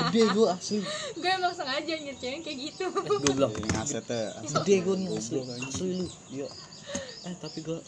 Gede 0.05 0.21
gue 0.37 0.45
asli. 0.45 0.85
Gue 1.17 1.29
emang 1.33 1.53
sengaja 1.57 1.93
nyerjain 1.97 2.41
kayak 2.45 2.57
gitu. 2.61 2.85
Gue 2.93 3.33
bilang 3.33 3.49
Ini 3.57 3.69
ngasetnya 3.73 4.21
gede 4.45 4.75
gue 4.85 4.95
nih 5.01 5.07
asli. 5.17 5.39
asli 5.65 5.89
lu. 5.97 6.05
Iya. 6.29 6.47
Eh 7.25 7.33
tapi 7.41 7.65
gue 7.65 7.81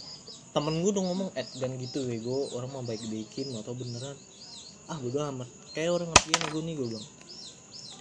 temen 0.57 0.73
gue 0.81 0.91
udah 0.97 1.03
ngomong 1.13 1.29
eh 1.37 1.45
dan 1.61 1.77
gitu 1.77 2.09
gue 2.09 2.39
orang 2.57 2.73
mau 2.73 2.81
baik 2.81 3.05
baikin 3.05 3.53
atau 3.53 3.77
beneran. 3.77 4.17
Ah 4.89 4.97
bodo 4.97 5.21
amat. 5.29 5.49
Kayak 5.77 6.01
orang 6.01 6.09
ngertiin 6.09 6.41
gue 6.49 6.61
nih 6.65 6.73
gue 6.73 6.87
bilang 6.89 7.07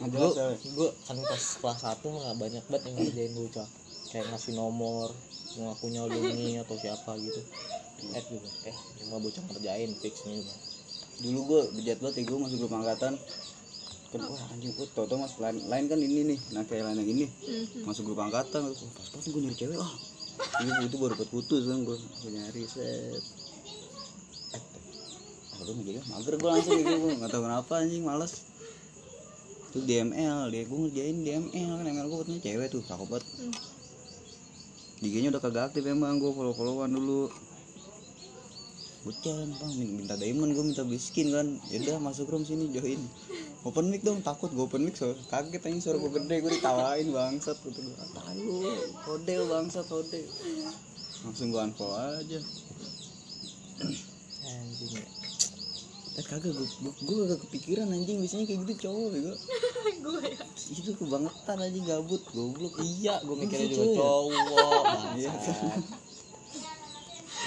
gue 0.08 0.28
gue 0.72 0.88
kan 1.04 1.16
pas 1.20 1.44
kelas 1.60 1.78
satu 1.84 2.06
mah 2.08 2.20
nggak 2.24 2.38
banyak 2.40 2.64
banget 2.72 2.82
yang 2.88 2.96
ngerjain 2.96 3.32
gue 3.36 3.48
cak. 3.52 3.68
Kayak 4.10 4.26
ngasih 4.32 4.52
nomor 4.56 5.12
ngakunya 5.60 6.02
Doni 6.08 6.48
atau 6.56 6.74
siapa 6.80 7.14
gitu. 7.20 7.40
Eh 8.00 8.22
gue 8.24 8.38
bilang, 8.40 8.56
eh 8.64 8.76
cuma 9.04 9.20
bocah 9.20 9.42
ngerjain 9.50 9.90
fix 10.00 10.24
nih. 10.24 10.40
Bang 10.40 10.60
dulu 11.20 11.40
gua 11.52 11.60
bejat 11.76 12.00
banget 12.00 12.24
ya 12.24 12.32
gua 12.32 12.48
masuk 12.48 12.64
grup 12.64 12.80
angkatan. 12.80 13.12
Kan 14.10 14.20
wah 14.24 14.42
anjing 14.56 14.72
gua 14.72 14.88
tau 14.96 15.04
tau 15.04 15.20
mas 15.20 15.36
lain, 15.36 15.60
lain 15.68 15.84
kan 15.84 16.00
ini 16.00 16.32
nih 16.32 16.38
nah 16.56 16.64
kayak 16.64 16.88
lain 16.88 17.04
yang 17.04 17.10
ini. 17.12 17.26
Masuk 17.84 18.08
grup 18.08 18.24
angkatan 18.24 18.72
pas 18.72 19.06
pas 19.12 19.24
gue 19.28 19.40
nyari 19.44 19.56
cewek 19.56 19.76
ah 19.76 19.92
itu, 20.64 20.72
itu 20.88 20.96
baru 20.96 21.12
dapat 21.12 21.28
putus 21.28 21.68
kan 21.68 21.84
gue 21.84 21.96
gue 22.00 22.30
nyari 22.32 22.62
set. 22.64 23.20
Eh 24.56 24.64
ah 25.60 25.60
jadi 25.84 26.00
mager 26.08 26.34
gue 26.40 26.50
langsung 26.50 26.72
gitu 26.80 26.88
gue 26.88 27.12
nggak 27.20 27.30
tahu 27.30 27.42
kenapa 27.44 27.72
anjing 27.84 28.02
malas 28.02 28.48
itu 29.70 29.78
DML 29.86 30.50
dia 30.50 30.66
gue 30.66 30.78
ngerjain 30.82 31.16
DML 31.22 31.70
kan 31.78 31.86
ML 31.86 32.06
gue 32.10 32.18
katanya 32.26 32.40
cewek 32.42 32.68
tuh 32.74 32.82
cakep 32.82 33.06
banget. 33.06 33.24
Hmm. 33.38 33.54
Udah 35.30 35.40
kagak 35.40 35.64
aktif 35.70 35.86
emang 35.86 36.18
gue 36.18 36.26
follow 36.34 36.50
followan 36.50 36.90
dulu. 36.90 37.30
Bucan 39.06 39.48
bang 39.56 39.72
min- 39.78 39.94
minta 40.02 40.18
diamond 40.18 40.52
gue 40.58 40.64
minta 40.66 40.82
biskin 40.82 41.30
kan. 41.30 41.46
Yaudah 41.70 42.02
masuk 42.02 42.34
room 42.34 42.42
sini 42.42 42.66
join. 42.74 42.98
Open 43.62 43.94
mic 43.94 44.02
dong 44.02 44.26
takut 44.26 44.50
gue 44.50 44.66
open 44.66 44.82
mic 44.82 44.98
so 44.98 45.14
kaget 45.30 45.62
aja 45.62 45.78
suara 45.78 46.02
gue 46.02 46.18
gede 46.18 46.36
gue 46.42 46.52
ditawain 46.58 47.06
bangsat 47.06 47.56
gitu 47.62 47.78
gue 47.78 47.94
tahu 47.94 48.66
kode 49.06 49.34
bangsat 49.46 49.86
kode. 49.86 50.20
Langsung 51.22 51.54
gue 51.54 51.62
unfollow 51.62 52.18
aja. 52.18 52.42
Anjing 54.50 54.92
ya 54.98 55.19
eh 56.20 56.26
kagak 56.26 56.52
gue 56.52 56.68
gue 57.00 57.16
kagak 57.24 57.40
kepikiran 57.42 57.88
anjing. 57.88 58.20
Biasanya 58.20 58.44
kayak 58.44 58.60
gitu 58.62 58.74
cowok 58.84 59.08
ya 59.10 59.20
gue 59.24 59.36
ya? 60.28 60.42
Itu 60.70 60.90
kebangetan 60.94 61.56
anjing 61.58 61.84
gabut. 61.84 62.22
Goblok. 62.28 62.76
Iya 62.78 63.24
gue 63.24 63.36
mikirnya 63.38 63.68
juga 63.68 63.84
ya? 63.86 63.96
cowok 63.96 64.82
Iya. 65.16 65.30
bangsat 65.30 65.58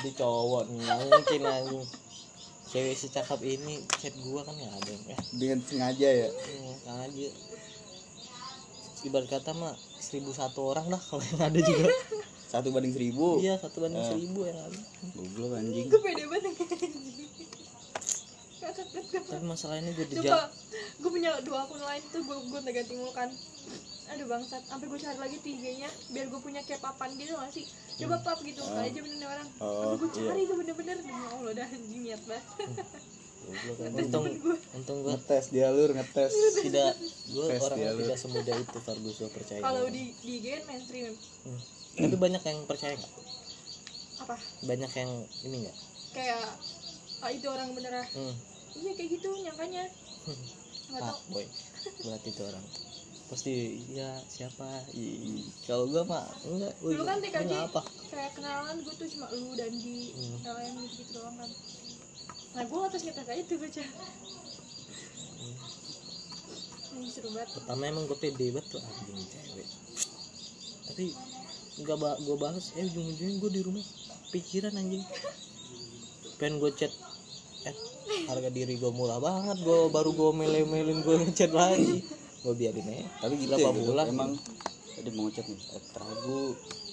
di 0.04 0.12
cowok 0.12 0.64
nih 0.70 0.84
mungkin 1.08 1.42
anjing. 1.44 1.86
Cewek 2.66 2.98
secakap 2.98 3.38
ini 3.40 3.78
chat 3.94 4.18
gua 4.18 4.42
kan 4.42 4.52
nggak 4.52 4.74
ada 4.74 4.94
eh 5.08 5.20
dengan 5.32 5.62
sengaja 5.62 6.10
ya. 6.10 6.28
Hmm, 6.28 6.74
kan 6.82 6.96
aja 7.06 7.30
ibarat 9.04 9.30
kata 9.30 9.52
mah 9.54 9.72
seribu 9.94 10.32
satu 10.32 10.64
orang 10.66 10.88
dah 10.88 10.98
kalau 10.98 11.22
yang 11.24 11.44
ada 11.44 11.60
juga. 11.60 11.92
Satu 12.50 12.70
banding 12.70 12.92
seribu? 12.92 13.38
Iya 13.38 13.58
satu 13.58 13.78
banding 13.80 14.00
Eh. 14.00 14.10
seribu 14.10 14.40
yang 14.44 14.58
ada. 14.58 14.80
Goblok 15.12 15.54
anjing. 15.54 15.86
Gue 15.86 16.02
pede 16.02 16.24
banget 16.26 16.54
tapi 18.64 19.44
masalahnya 19.44 19.92
gue 19.92 20.06
Coba, 20.06 20.14
dijak 20.16 20.44
gue 20.98 21.12
punya 21.12 21.32
dua 21.44 21.58
akun 21.64 21.80
lain 21.80 22.04
tuh 22.10 22.22
gue 22.22 22.38
gue 22.48 22.60
ganti 22.64 22.94
mulu 22.96 23.12
kan. 23.12 23.30
Aduh 24.04 24.28
bangsat, 24.28 24.62
sampai 24.64 24.86
gue 24.86 25.00
cari 25.00 25.16
lagi 25.18 25.38
tiganya 25.40 25.90
biar 26.12 26.28
gue 26.28 26.38
punya 26.38 26.62
kayak 26.62 26.80
papan 26.80 27.10
gitu 27.16 27.34
gak 27.34 27.52
sih? 27.52 27.66
Coba 27.96 28.20
pap 28.20 28.40
gitu, 28.42 28.60
kali 28.60 28.90
aja 28.90 29.00
bener 29.00 29.18
nih 29.18 29.30
orang. 29.30 29.48
Oh, 29.58 29.72
Sampai 29.74 29.98
gue 29.98 30.10
cari 30.12 30.42
tuh 30.44 30.56
bener-bener 30.60 30.96
demi 31.00 31.24
Allah 31.26 31.52
dah 31.56 31.68
anjing 31.68 32.02
niat 32.04 32.22
banget. 32.24 32.44
untung 34.00 34.24
untung 34.72 34.98
gue 35.04 35.12
ngetes 35.12 35.52
dia 35.52 35.68
lur 35.68 35.92
ngetes 35.92 36.32
tidak 36.64 36.96
gue 37.28 37.44
dia 37.76 37.92
lu. 37.92 38.00
tidak 38.08 38.16
semudah 38.16 38.56
itu 38.56 38.80
Fargus 38.80 39.20
gue 39.20 39.28
percaya 39.30 39.60
Kalau 39.60 39.84
di 39.92 40.16
di 40.16 40.32
IG 40.40 40.46
kan 40.48 40.64
mainstream 40.66 41.12
Hmm. 41.44 41.60
tapi 42.00 42.16
banyak 42.16 42.40
yang 42.40 42.60
percaya 42.64 42.96
nggak 42.96 43.14
apa? 44.24 44.36
banyak 44.64 44.92
yang 44.96 45.12
ini 45.44 45.56
nggak 45.68 45.76
Kayak 46.16 46.40
ah, 47.20 47.30
itu 47.30 47.48
orang 47.52 47.76
beneran. 47.76 48.08
hmm. 48.16 48.36
Iya 48.74 48.92
kayak 48.94 49.10
gitu 49.12 49.30
nyangkanya. 49.40 49.84
Gak 50.94 51.00
Pak 51.00 51.10
tau. 51.10 51.20
boy 51.30 51.46
berarti 52.00 52.30
itu 52.32 52.42
orang 52.46 52.66
pasti 53.24 53.54
ya 53.92 54.14
siapa 54.30 54.68
kalau 55.66 55.90
gue 55.90 56.04
mah 56.06 56.22
enggak 56.46 56.74
Dulu 56.80 57.04
kan 57.04 57.18
TKJ 57.18 57.54
apa 57.66 57.82
kayak 58.08 58.32
kenalan 58.38 58.78
gue 58.80 58.94
tuh 58.94 59.08
cuma 59.10 59.26
lu 59.34 59.52
dan 59.54 59.74
di 59.74 60.14
Hmm. 60.14 60.38
LM 60.46 60.76
gitu, 60.86 61.02
gitu 61.02 61.12
doang 61.18 61.36
kan. 61.36 61.50
Nah 62.54 62.64
gue 62.64 62.80
atas 62.86 63.02
ngetes 63.02 63.26
aja 63.26 63.44
tuh 63.44 63.58
baca. 63.58 63.84
Ini 66.94 67.10
seru 67.10 67.30
banget. 67.34 67.50
pertama 67.58 67.84
emang 67.84 68.04
gue 68.06 68.18
pede 68.22 68.48
banget 68.54 68.70
tuh 68.70 68.80
anjing 68.80 69.26
cewek 69.26 69.68
tapi 70.84 71.06
nggak 71.82 71.98
ba 71.98 72.10
gue 72.22 72.38
bahas 72.38 72.70
eh 72.78 72.86
ujung-ujungnya 72.86 73.42
gue 73.42 73.52
di 73.52 73.62
rumah 73.66 73.82
pikiran 74.30 74.78
anjing 74.78 75.02
pengen 76.38 76.62
gue 76.62 76.70
chat 76.78 76.94
harga 78.28 78.50
diri 78.52 78.76
gue 78.80 78.92
murah 78.92 79.20
banget 79.20 79.58
gue 79.64 79.80
baru 79.92 80.12
gue 80.16 80.32
mele-melin 80.36 81.00
gue 81.04 81.16
ngechat 81.28 81.52
lagi. 81.52 82.04
Gue 82.44 82.54
biarin 82.56 82.88
aja. 82.88 83.08
Tapi 83.24 83.34
gitu 83.40 83.56
ya 83.56 83.70
gitu. 83.72 83.82
bulan? 83.88 84.06
Emang 84.12 84.32
tadi 84.94 85.10
mau 85.16 85.24
ngechat 85.28 85.46
nih 85.48 85.60
eh, 85.60 85.84
ragu. 85.96 86.42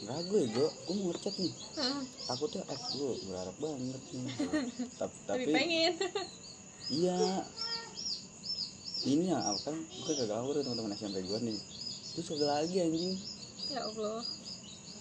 Ragu 0.06 0.34
ya 0.38 0.46
gue 0.50 0.68
gue 0.68 0.94
mau 0.94 1.06
ngechat 1.10 1.34
nih. 1.38 1.52
Hmm, 1.78 2.02
takutnya 2.26 2.62
eh 2.66 2.80
gue 2.94 3.10
berharap 3.30 3.56
banget 3.58 4.02
nih. 4.14 4.24
Tapi 5.00 5.16
tapi 5.26 5.44
tapi 5.46 5.52
pengen. 5.54 5.92
iya. 6.90 7.18
Ini 9.00 9.32
ya 9.32 9.38
apa 9.40 9.60
kan 9.64 9.76
gue 9.80 10.12
kagak 10.12 10.36
awur 10.36 10.54
ya 10.60 10.62
teman-teman 10.62 10.92
SMP 10.92 11.24
gue 11.24 11.38
nih. 11.40 11.58
Terus 12.14 12.26
kagak 12.36 12.50
lagi 12.52 12.76
anjing. 12.84 13.16
Ya 13.70 13.80
Allah. 13.86 14.20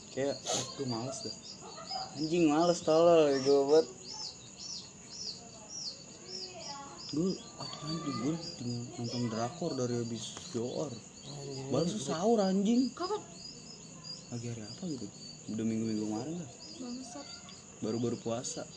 kayak 0.09 0.35
gue 0.77 0.87
males 0.89 1.19
dah. 1.21 1.35
Anjing 2.17 2.49
males 2.49 2.81
tolol 2.81 3.29
gue 3.37 3.59
buat 3.69 3.85
gue 7.09 7.29
ah, 7.57 7.69
anjing 7.89 8.17
gue 8.21 8.35
tinggal 8.61 8.85
nonton 9.01 9.23
drakor 9.33 9.71
dari 9.73 9.97
habis 9.97 10.37
joor 10.53 10.93
baru 11.69 11.89
sahur 11.97 12.39
anjing. 12.41 12.89
Kapan? 12.93 13.21
lagi 14.29 14.45
hari 14.45 14.61
apa 14.61 14.83
gitu? 14.85 15.07
Udah 15.57 15.65
minggu-minggu 15.65 16.05
kemarin 16.05 16.35
lah. 16.37 16.49
Bangsat. 16.79 17.27
baru-baru 17.79 18.17
puasa. 18.21 18.67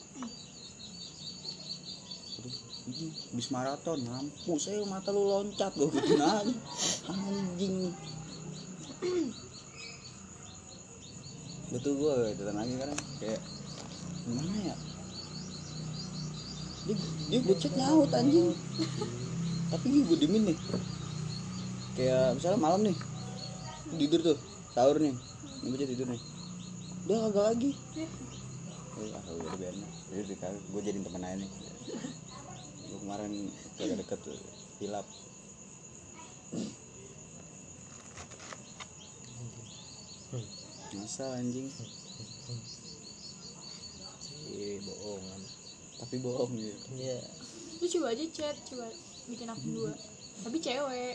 Ini 2.82 3.06
habis 3.30 3.48
maraton 3.54 3.98
mampus 4.02 4.66
saya 4.66 4.82
mata 4.88 5.14
lu 5.14 5.28
loncat 5.28 5.70
gue 5.76 5.90
gitu 5.92 6.16
aja 6.18 6.54
anjing. 7.10 7.92
Itu 11.72 11.90
gue 11.98 12.14
datang 12.38 12.58
lagi 12.58 12.74
kan 12.80 12.90
kayak 13.20 13.40
gimana 14.22 14.56
ya 14.72 14.76
dia 16.82 16.96
dia 17.30 17.38
gue 17.42 17.56
nyaut 17.78 18.10
anjing 18.10 18.50
tapi 19.70 19.86
gue 20.04 20.16
diemin 20.18 20.42
nih 20.52 20.58
kayak 21.94 22.36
misalnya 22.36 22.58
malam 22.58 22.80
nih 22.84 22.96
tidur 23.96 24.20
tuh 24.20 24.38
sahur 24.74 24.96
nih 24.98 25.14
ini 25.62 25.68
bocah 25.70 25.88
tidur 25.88 26.08
nih 26.10 26.22
udah 27.06 27.16
kagak 27.28 27.46
lagi 27.54 27.72
Ya. 28.92 29.08
Udah 29.32 29.56
biarin. 29.56 29.88
Jadi 30.12 30.36
gue 30.36 30.80
jadiin 30.84 31.00
temen 31.00 31.24
aja 31.24 31.36
nih 31.40 31.50
Gua 32.92 32.98
kemarin 33.00 33.32
jaga 33.80 33.94
deket 33.96 34.18
tuh 34.20 34.36
hilap 34.84 35.08
masa 41.12 41.36
anjing 41.36 41.68
Iya, 44.52 44.80
bohongan. 44.84 45.42
Tapi 46.02 46.18
bohong 46.18 46.52
ya. 46.58 46.74
Iya. 46.98 47.18
lu 47.78 47.86
coba 47.86 48.06
aja 48.14 48.24
chat 48.34 48.56
coba 48.66 48.86
bikin 49.30 49.46
akun 49.46 49.70
dua. 49.70 49.92
Tapi 50.42 50.58
cewek. 50.58 51.14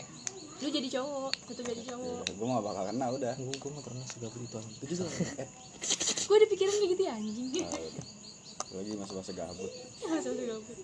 Lu 0.64 0.68
jadi 0.72 0.88
cowok. 0.88 1.32
Itu 1.52 1.60
jadi 1.60 1.82
cowok. 1.92 2.22
Gue 2.32 2.46
gak 2.48 2.64
bakal 2.64 2.82
kena 2.88 3.06
udah. 3.12 3.34
Gue 3.36 3.52
gue 3.52 3.70
nggak 3.70 3.84
pernah 3.84 4.04
segabut 4.08 4.40
itu 4.40 4.56
anjing. 4.56 4.78
itu 4.80 4.92
juga 4.96 5.10
gue 6.28 6.36
ada 6.36 6.48
pikiran 6.48 6.74
kayak 6.76 6.90
gitu 6.92 7.02
ya 7.04 7.12
anjing. 7.16 7.46
Ah, 7.60 7.68
udah. 7.68 8.06
Gua 8.68 8.78
lagi 8.84 8.92
masa-masa 9.00 9.32
gabut. 9.32 9.72
Masa 10.12 10.28
udah 10.32 10.44
gabut. 10.56 10.76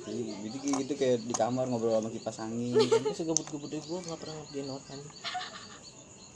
Jadi 0.00 0.20
gitu, 0.44 0.56
gitu 0.84 0.92
kayak 0.96 1.16
di 1.24 1.34
kamar 1.36 1.64
ngobrol 1.68 1.96
sama 1.96 2.08
kipas 2.12 2.38
angin. 2.44 2.76
Gue 2.76 3.12
segabut-gabut 3.16 3.70
gue 3.72 3.98
nggak 4.04 4.18
pernah 4.20 4.36
orang 4.36 4.48
anjing. 4.52 4.68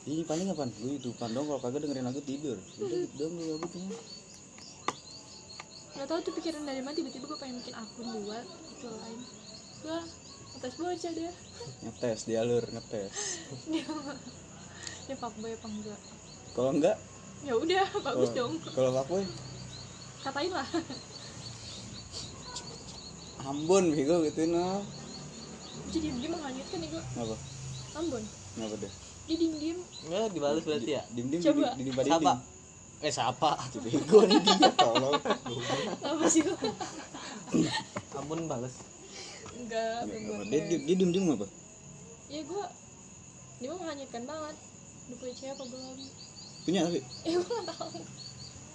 ini 0.05 0.21
paling 0.29 0.53
apaan 0.53 0.69
gue 0.69 1.01
youtubean 1.01 1.33
dong 1.33 1.49
kalau 1.49 1.61
kagak 1.65 1.81
dengerin 1.85 2.05
lagu 2.05 2.21
tidur. 2.21 2.61
Udah 2.81 2.97
gitu 3.01 3.15
dong 3.17 3.33
gue 3.37 3.47
gabutnya 3.57 3.97
nggak 5.95 6.09
tahu 6.11 6.19
tuh 6.27 6.35
pikiran 6.35 6.63
dari 6.67 6.83
mana 6.83 6.95
tiba-tiba 6.99 7.25
gue 7.31 7.39
pengen 7.39 7.63
bikin 7.63 7.75
akun 7.79 8.07
dua 8.19 8.39
itu 8.43 8.87
lain. 8.91 9.21
Gue 9.83 9.99
atas 10.59 10.73
bocah 10.75 11.13
dia. 11.15 11.33
Ngetes 11.87 12.21
di 12.27 12.35
alur 12.35 12.65
ngetes. 12.67 13.15
Dia 13.71 13.87
dia 15.07 15.17
fuckboy 15.19 15.55
apa 15.55 15.67
enggak? 15.71 16.01
Kalau 16.59 16.71
enggak? 16.75 16.97
Ya 17.47 17.55
udah 17.55 17.87
bagus 18.07 18.31
oh, 18.31 18.35
dong. 18.35 18.53
kalau 18.75 18.91
fuckboy? 18.99 19.25
Katain 20.27 20.51
lah. 20.51 20.69
Ambon 23.45 23.85
bego 23.93 24.25
gitu 24.27 24.51
no. 24.51 24.83
Jadi 25.95 26.11
dia 26.11 26.31
menghanyutkan 26.33 26.79
nih 26.83 26.89
gue 26.91 27.03
Ngapa? 27.15 27.37
Ambon. 28.03 28.23
Ngapa 28.59 28.77
deh? 28.83 28.93
dia 29.25 29.41
diem 29.41 29.57
diem 29.57 29.79
Enggak 30.05 30.37
dibales 30.37 30.65
berarti 30.69 30.91
ya. 31.01 31.03
Dim 31.17 31.27
dim 31.33 31.41
Coba. 31.41 31.73
di? 31.81 32.54
Eh 33.05 33.13
siapa? 33.13 33.53
Bego 33.85 34.25
nih 34.25 34.41
dia. 34.41 34.69
Tolong. 34.81 35.13
apa 36.01 36.25
sih? 36.27 36.41
Lo 36.41 36.57
Ampun 38.17 38.49
bales. 38.49 38.75
enggak 39.55 40.09
Dia? 40.51 40.61
dia 40.67 40.79
dia 40.83 40.97
dim 40.99 41.11
dim 41.15 41.25
ngapa? 41.31 41.47
ya 42.27 42.43
gue 42.43 42.65
dia 43.61 43.69
mah 43.71 43.79
menghanyutkan 43.79 44.25
banget. 44.25 44.57
Udah 45.05 45.17
punya 45.21 45.35
cewek 45.37 45.53
apa 45.53 45.65
belum? 45.69 45.99
Punya 46.65 46.81
tapi? 46.89 47.01
Eh 47.29 47.33
gue 47.37 47.45
nggak 47.45 47.67
tahu. 47.71 48.01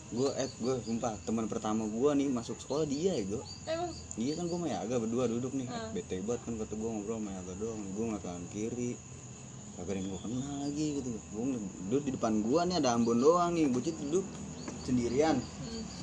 Gue 0.09 0.30
eh 0.38 0.47
gue 0.47 0.73
sumpah 0.86 1.13
teman 1.25 1.45
pertama 1.45 1.84
gue 1.84 2.09
nih 2.15 2.30
masuk 2.30 2.57
sekolah 2.61 2.86
dia 2.86 3.17
ya 3.17 3.23
gue 3.25 3.43
emang? 3.65 3.91
Iya 4.15 4.34
kan 4.38 4.45
gue 4.45 4.57
sama 4.57 4.67
Yaga 4.69 4.95
berdua 5.01 5.25
duduk 5.25 5.53
nih. 5.57 5.67
Ah. 5.67 5.89
bete 5.89 6.21
banget 6.21 6.41
kan 6.45 6.53
kata 6.55 6.73
gue 6.77 6.89
ngobrol 6.89 7.17
sama 7.17 7.30
Yaga 7.34 7.53
doang. 7.57 7.82
Gue 7.97 8.03
ngeliat 8.05 8.23
kanan 8.23 8.45
kiri 8.53 8.91
kagak 9.80 9.95
ada 9.95 9.99
yang 10.03 10.07
gue 10.11 10.21
kenal 10.27 10.55
lagi 10.67 10.88
gitu. 10.99 11.09
Gue 11.32 11.43
duduk 11.88 12.03
di 12.03 12.11
depan 12.19 12.34
gue 12.43 12.61
nih 12.67 12.75
ada 12.84 12.89
Ambon 12.99 13.17
doang 13.23 13.55
nih. 13.55 13.71
Bocil 13.71 13.95
duduk 13.95 14.27
sendirian. 14.84 15.39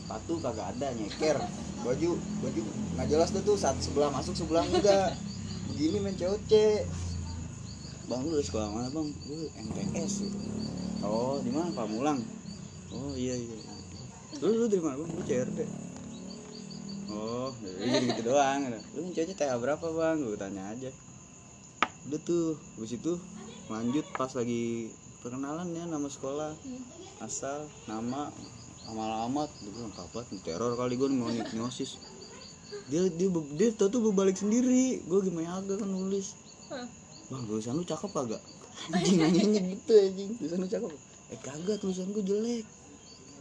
Sepatu 0.00 0.40
kagak 0.40 0.72
ada 0.76 0.96
nyeker. 0.96 1.36
Baju 1.84 2.16
baju 2.16 2.60
nggak 2.96 3.06
jelas 3.12 3.30
dah 3.36 3.42
tuh 3.44 3.54
saat 3.60 3.76
sebelah 3.84 4.08
masuk 4.08 4.32
sebelah 4.32 4.64
enggak. 4.64 5.12
Begini 5.70 6.00
main 6.00 6.16
COC 6.16 6.52
bang 8.06 8.22
lu 8.22 8.38
sekolah 8.38 8.70
mana 8.70 8.88
bang? 8.88 9.08
Gue 9.26 9.50
MTS 9.50 10.24
gitu 10.24 10.38
oh 11.04 11.42
di 11.42 11.50
mana? 11.52 11.74
Pamulang. 11.74 12.22
Oh 12.94 13.12
iya 13.12 13.34
iya. 13.34 13.58
Lu 14.40 14.56
lu 14.56 14.66
dari 14.70 14.80
mana 14.80 15.04
bang? 15.04 15.10
Gue 15.10 15.24
CRT 15.26 15.58
oh 17.12 17.50
jadi 17.60 18.06
gitu 18.08 18.22
doang. 18.30 18.72
Lu 18.94 19.10
COC 19.10 19.30
TH 19.36 19.52
berapa 19.58 19.84
bang? 19.84 20.16
Gue 20.22 20.38
tanya 20.38 20.70
aja. 20.70 20.90
Udah 22.06 22.20
tuh 22.22 22.54
habis 22.78 22.94
itu 22.94 23.18
lanjut 23.66 24.06
pas 24.14 24.30
lagi 24.30 24.94
perkenalan 25.26 25.66
ya 25.74 25.84
nama 25.90 26.06
sekolah. 26.06 26.54
Hmm. 26.54 26.84
asal 27.24 27.64
nama 27.88 28.28
sama 28.84 29.02
alamat 29.08 29.50
gue 29.64 29.72
bilang 29.72 29.90
apa 29.96 30.20
teror 30.44 30.78
kali 30.78 30.94
gue 30.94 31.08
mau 31.10 31.32
hipnosis. 31.32 31.98
Dia 32.86 33.08
dia 33.10 33.26
dia 33.56 33.68
tau 33.74 33.90
tuh 33.90 34.04
berbalik 34.04 34.38
sendiri. 34.38 35.02
Gue 35.08 35.26
gimana 35.26 35.58
agak 35.58 35.82
kan 35.82 35.90
nulis. 35.90 36.38
Bang 37.26 37.42
tulisan 37.50 37.74
lu 37.74 37.82
cakep 37.82 38.12
agak 38.14 38.42
anjing 38.92 39.18
nanyanya 39.18 39.60
gitu 39.74 39.92
anjing. 39.96 40.30
Tulisan 40.38 40.58
lu 40.62 40.68
cakep? 40.70 40.90
Eh 41.34 41.38
kagak 41.42 41.76
tulisan 41.82 42.06
gue 42.14 42.22
jelek. 42.22 42.64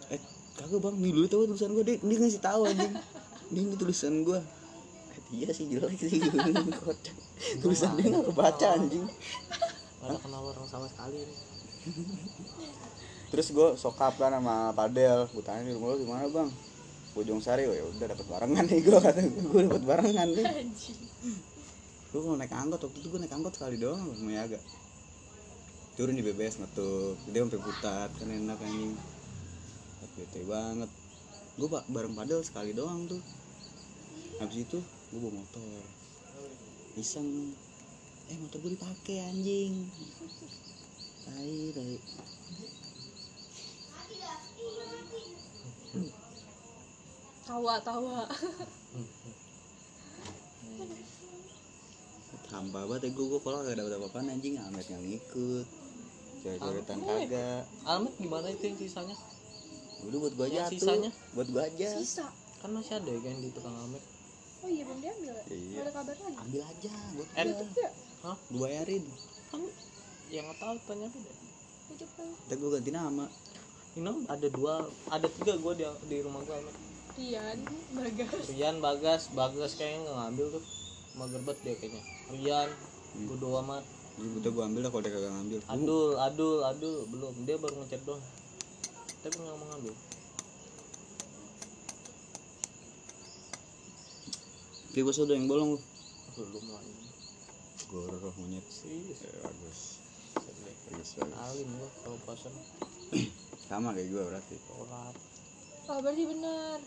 Eh 0.09 0.21
kagak 0.57 0.79
bang. 0.81 0.95
Nih 0.97 1.11
dulu 1.13 1.27
tahu 1.29 1.41
tulisan 1.53 1.69
gue 1.75 1.83
dia, 1.85 1.95
dia 2.01 2.17
ngasih 2.17 2.41
tahu 2.41 2.61
anjing. 2.65 2.93
Ini, 3.53 3.59
ini 3.61 3.75
tulisan 3.77 4.13
gue 4.25 4.39
eh, 5.13 5.21
iya 5.37 5.49
sih 5.53 5.69
jelek 5.69 5.99
sih. 6.01 6.17
Tulisan 7.61 7.93
dia 7.99 8.09
nggak 8.09 8.25
kebaca 8.33 8.67
anjing 8.73 9.05
Gak 10.05 10.13
ada 10.13 10.19
kenal 10.21 10.41
orang 10.45 10.67
sama 10.69 10.85
sekali. 10.85 11.17
nih. 11.17 11.39
terus 13.33 13.49
gue 13.51 13.69
sokap 13.75 14.15
kan 14.21 14.31
sama 14.31 14.69
Padel 14.71 15.25
gue 15.27 15.43
tanya 15.43 15.65
di 15.65 15.73
rumah 15.73 15.97
lu 15.97 16.05
gimana 16.05 16.29
bang? 16.29 16.49
Bojong 17.17 17.41
Sari 17.41 17.65
oh 17.65 17.73
ya 17.73 17.83
udah 17.89 18.07
dapat 18.13 18.25
barengan 18.29 18.63
nih 18.69 18.79
gue 18.85 18.99
kata 19.01 19.19
gue 19.25 19.61
dapat 19.65 19.83
barengan 19.83 20.27
nih. 20.29 20.45
Gue 22.13 22.19
kalau 22.21 22.37
naik 22.37 22.53
angkot 22.53 22.85
waktu 22.85 22.97
itu 23.01 23.07
gue 23.09 23.19
naik 23.25 23.33
angkot 23.33 23.53
sekali 23.57 23.81
doang 23.81 24.01
sama 24.13 24.31
Yaga 24.33 24.61
turun 25.95 26.11
di 26.11 26.23
BBS 26.27 26.59
ngetuk 26.59 27.15
dia 27.31 27.39
sampai 27.39 27.59
putar 27.63 28.07
kan 28.11 28.27
enak 28.27 28.59
anjing. 28.59 28.93
Bete 30.15 30.43
banget. 30.47 30.91
Gue 31.55 31.67
bareng 31.71 32.15
Padel 32.15 32.43
sekali 32.43 32.75
doang 32.75 33.07
tuh. 33.07 33.19
Habis 34.43 34.67
itu 34.67 34.79
gue 34.83 35.19
bawa 35.19 35.39
motor. 35.39 35.83
Iseng 36.99 37.55
eh 38.25 38.37
motor 38.41 38.57
gue 38.61 38.71
dipakai 38.73 39.17
anjing. 39.21 39.73
Tai 41.25 41.57
tai. 41.75 41.95
Tawa 47.45 47.75
tawa. 47.85 48.25
Hampa 52.49 52.87
banget 52.87 53.09
ya 53.09 53.09
gue, 53.11 53.25
gue 53.27 53.41
kalau 53.43 53.67
gak 53.67 53.75
dapet 53.75 53.93
apa-apaan 53.99 54.31
anjing 54.31 54.55
Amet 54.55 54.85
gak 54.87 55.01
ngikut. 55.01 55.67
Cewek-cewetan 56.45 56.97
kagak. 57.03 57.63
Almet 57.83 58.13
gimana 58.21 58.47
itu 58.53 58.63
yang 58.69 58.77
sisanya? 58.79 59.17
Udah 60.05 60.17
buat 60.21 60.33
gue 60.37 60.45
aja 60.45 60.55
Yang 60.55 60.69
tuh 60.69 60.77
sisanya? 60.79 61.11
Buat 61.33 61.47
gue 61.51 61.61
aja. 61.61 61.89
Sisa. 61.99 62.27
Kan 62.61 62.69
masih 62.77 62.93
ada 63.01 63.09
ya 63.11 63.19
kan 63.19 63.35
di 63.41 63.49
tukang 63.51 63.75
Almet. 63.75 64.03
oh 64.65 64.69
iya 64.71 64.81
belum 64.81 64.97
diambil 64.97 65.33
ya? 65.35 65.43
Iya. 65.51 65.77
Ada 65.83 65.91
kabar 65.93 66.15
lagi? 66.15 66.37
Ambil 66.41 66.61
aja 66.65 66.93
buat 67.13 67.27
Eh, 67.37 67.43
gue 67.45 67.87
Hah? 68.25 68.37
Gue 68.49 68.65
bayarin 68.65 69.05
Kan 69.53 69.61
yang 70.33 70.49
nggak 70.49 70.57
tahu 70.57 70.75
tanya 70.89 71.07
ujuk 71.93 72.09
tahu 72.17 72.31
Ntar 72.49 72.55
gue 72.57 72.69
ganti 72.73 72.89
nama 72.89 73.25
Ini 73.95 74.11
ada 74.27 74.47
dua, 74.49 74.89
ada 75.07 75.27
tiga 75.29 75.55
gue 75.55 75.73
di 75.79 75.85
di 76.11 76.17
rumah 76.19 76.43
gue. 76.43 76.57
Rian 77.15 77.63
Bagas 77.95 78.43
Rian, 78.51 78.75
Bagas, 78.83 79.21
Bagas 79.31 79.71
kayaknya 79.79 80.03
nggak 80.03 80.17
ngambil 80.19 80.45
tuh. 80.59 80.63
Mager 81.15 81.41
banget 81.47 81.59
dia 81.63 81.73
kayaknya. 81.79 82.03
Rian, 82.27 82.69
bodo 83.23 83.55
amat. 83.63 83.87
Jadi 84.19 84.27
butuh 84.35 84.51
gue 84.51 84.63
ambil 84.67 84.81
lah 84.83 84.91
kalau 84.91 85.03
dia 85.07 85.13
kagak 85.15 85.31
ngambil 85.31 85.59
Gua- 85.63 85.71
Adul, 85.71 86.11
Adul, 86.19 86.57
Adul 86.67 86.95
belum. 87.07 87.33
Dia 87.47 87.55
baru 87.55 87.75
ngechat 87.87 88.01
doang. 88.03 88.23
Tapi 89.23 89.35
nggak 89.39 89.55
mau 89.63 89.67
ngambil. 89.71 89.95
Beli 94.91 95.01
bakso 95.07 95.23
udah 95.23 95.35
yang 95.39 95.47
bolong 95.47 95.69
lu 95.75 95.79
Belum 96.35 96.65
lagi. 96.67 97.04
Goroh 97.85 98.33
monyet 98.35 98.65
Sih, 98.65 99.13
Eh, 99.13 99.39
Bagus. 99.39 99.79
Bagus 100.35 100.59
bagus 100.85 101.09
alim 101.39 101.69
gua 101.71 101.89
kalau 102.01 102.17
puasa 102.23 102.49
Sama 103.65 103.89
kayak 103.91 104.09
gue 104.09 104.21
berarti. 104.21 104.55
Sholat. 104.59 105.15
oh 105.85 105.99
berarti 106.01 106.23
bener 106.23 106.79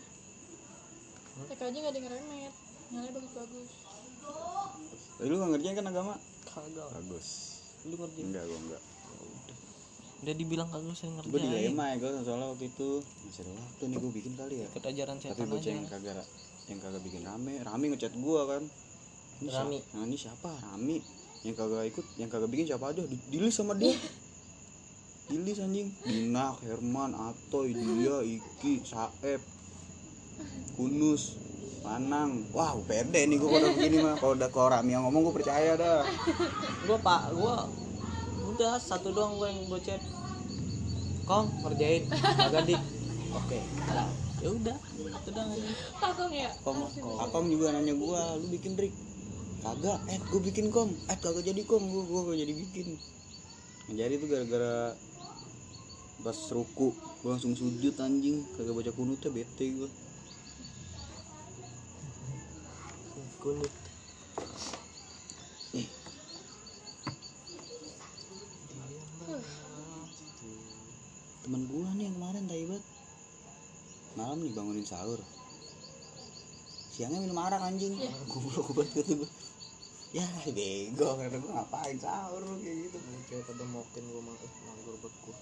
TK 1.41 1.61
aja 1.61 1.71
nggak 1.71 1.87
ada 1.87 1.97
yang 1.97 2.05
ngeremet 2.05 2.53
nyalanya 2.89 3.11
bagus-bagus. 3.15 3.69
Tapi 5.15 5.27
lu 5.27 5.35
gak 5.35 5.49
ngerjain 5.51 5.75
kan 5.77 5.87
agama? 5.87 6.13
Kagak. 6.45 6.87
Bagus. 6.91 7.27
Lu 7.85 7.95
ngerjain. 7.95 8.25
Enggak 8.27 8.43
gue 8.43 8.59
enggak. 8.59 8.81
Udah. 10.19 10.35
Dibilang 10.35 10.67
kagak 10.67 10.91
usah 10.91 11.07
Gue 11.07 11.15
ngerjain. 11.39 11.47
dilema 11.65 11.83
ya 11.85 11.95
gue 11.97 12.09
soalnya 12.21 12.47
waktu 12.49 12.65
itu. 12.67 12.89
Masih 13.23 13.41
ada 13.41 13.51
waktu 13.57 13.83
nih 13.85 13.97
gue 13.97 14.11
bikin 14.13 14.33
kali 14.35 14.55
ya. 14.57 14.67
Ikut 14.67 14.83
ajaran 14.85 15.15
tapi 15.15 15.31
setan 15.31 15.47
bocah 15.47 15.63
aja. 15.63 15.71
yang 15.73 15.87
kagak 15.87 16.15
yang 16.67 16.79
kagak 16.79 17.01
bikin 17.01 17.21
rame. 17.23 17.53
Rame 17.61 17.85
ngechat 17.89 18.13
gua 18.15 18.41
kan 18.47 18.63
ini 19.39 19.47
Rami. 19.47 19.79
siapa? 19.79 19.95
nah 19.95 20.03
ini 20.03 20.17
siapa? 20.19 20.51
Rame 20.59 20.97
yang 21.47 21.55
kagak 21.55 21.83
ikut 21.87 22.05
yang 22.19 22.29
kagak 22.29 22.49
bikin 22.51 22.67
siapa 22.67 22.91
aja? 22.91 23.03
Di- 23.07 23.27
dilis 23.31 23.55
sama 23.55 23.73
dia. 23.79 23.95
Dilis 25.31 25.57
anjing. 25.63 25.87
Dinak 26.03 26.59
Herman 26.65 27.15
Atoy 27.15 27.71
dia 27.71 28.17
Iki 28.19 28.83
Saeb 28.83 29.39
Kunus 30.75 31.39
Panang. 31.79 32.43
Wah, 32.51 32.75
pede 32.83 33.23
nih 33.23 33.39
gua 33.39 33.55
kalau 33.55 33.69
begini 33.79 33.97
mah. 34.03 34.15
Kalau 34.19 34.33
udah 34.35 34.49
kalau 34.51 34.67
Rami 34.75 34.91
yang 34.91 35.03
ngomong 35.07 35.31
gua 35.31 35.35
percaya 35.39 35.79
dah. 35.79 36.03
gua 36.83 36.97
pak 36.99 37.31
gua. 37.31 37.71
Udah 38.51 38.75
satu 38.75 39.15
doang 39.15 39.39
gua 39.39 39.47
yang 39.47 39.63
gua 39.71 39.79
chat. 39.79 40.03
Kong 41.23 41.47
ngerjain. 41.63 42.03
Agak 42.11 42.67
dik 42.67 42.81
oke 43.29 43.59
nah, 43.93 44.09
ya 44.41 44.49
udah 44.49 44.77
itu 44.97 45.29
doang 45.29 45.49
aja. 45.53 45.69
Kakang 46.01 46.33
ya? 46.33 46.49
Kom, 46.65 46.81
Akong 47.21 47.47
juga 47.53 47.69
nanya 47.73 47.93
gua, 47.93 48.37
lu 48.41 48.49
bikin 48.49 48.73
trik? 48.73 48.93
Kagak, 49.59 49.99
eh 50.07 50.19
gua 50.31 50.41
bikin 50.41 50.71
kom. 50.71 50.89
Eh 51.11 51.17
kagak 51.19 51.43
jadi 51.43 51.61
kom, 51.67 51.83
gua 51.91 52.03
gua 52.07 52.21
gak 52.31 52.39
jadi 52.39 52.53
bikin. 52.55 52.87
Jadi 53.89 54.13
itu 54.15 54.25
gara-gara 54.29 54.95
pas 56.19 56.37
ruku 56.51 56.95
gua 57.23 57.35
langsung 57.35 57.55
sujud 57.55 57.95
anjing, 57.99 58.43
kagak 58.55 58.75
baca 58.75 58.91
kunutnya 58.95 59.29
bete 59.31 59.65
gua. 59.75 59.89
kulit 63.39 63.71
Temen 71.39 71.61
gua 71.71 71.87
nih 71.95 72.11
yang 72.11 72.15
kemarin 72.19 72.45
taibat. 72.51 72.83
Malam 74.19 74.43
nih 74.43 74.51
bangunin 74.51 74.83
sahur. 74.83 75.23
Siangnya 76.91 77.23
minum 77.23 77.39
arak 77.39 77.63
anjing. 77.63 77.95
Goblok 78.27 78.75
banget 78.75 79.07
kata 79.07 79.13
gua. 79.23 79.29
Ya 80.09 80.25
bego 80.49 81.07
kata 81.21 81.37
gua 81.37 81.51
ngapain 81.61 81.97
sahur 82.01 82.41
kayak 82.57 82.89
gitu. 82.89 82.97
kayak 83.29 83.43
pada 83.45 83.65
mokin 83.69 84.03
gua 84.09 84.21
mah 84.25 84.35
eh, 84.41 84.51
manggur 84.65 84.95
gua 84.97 85.37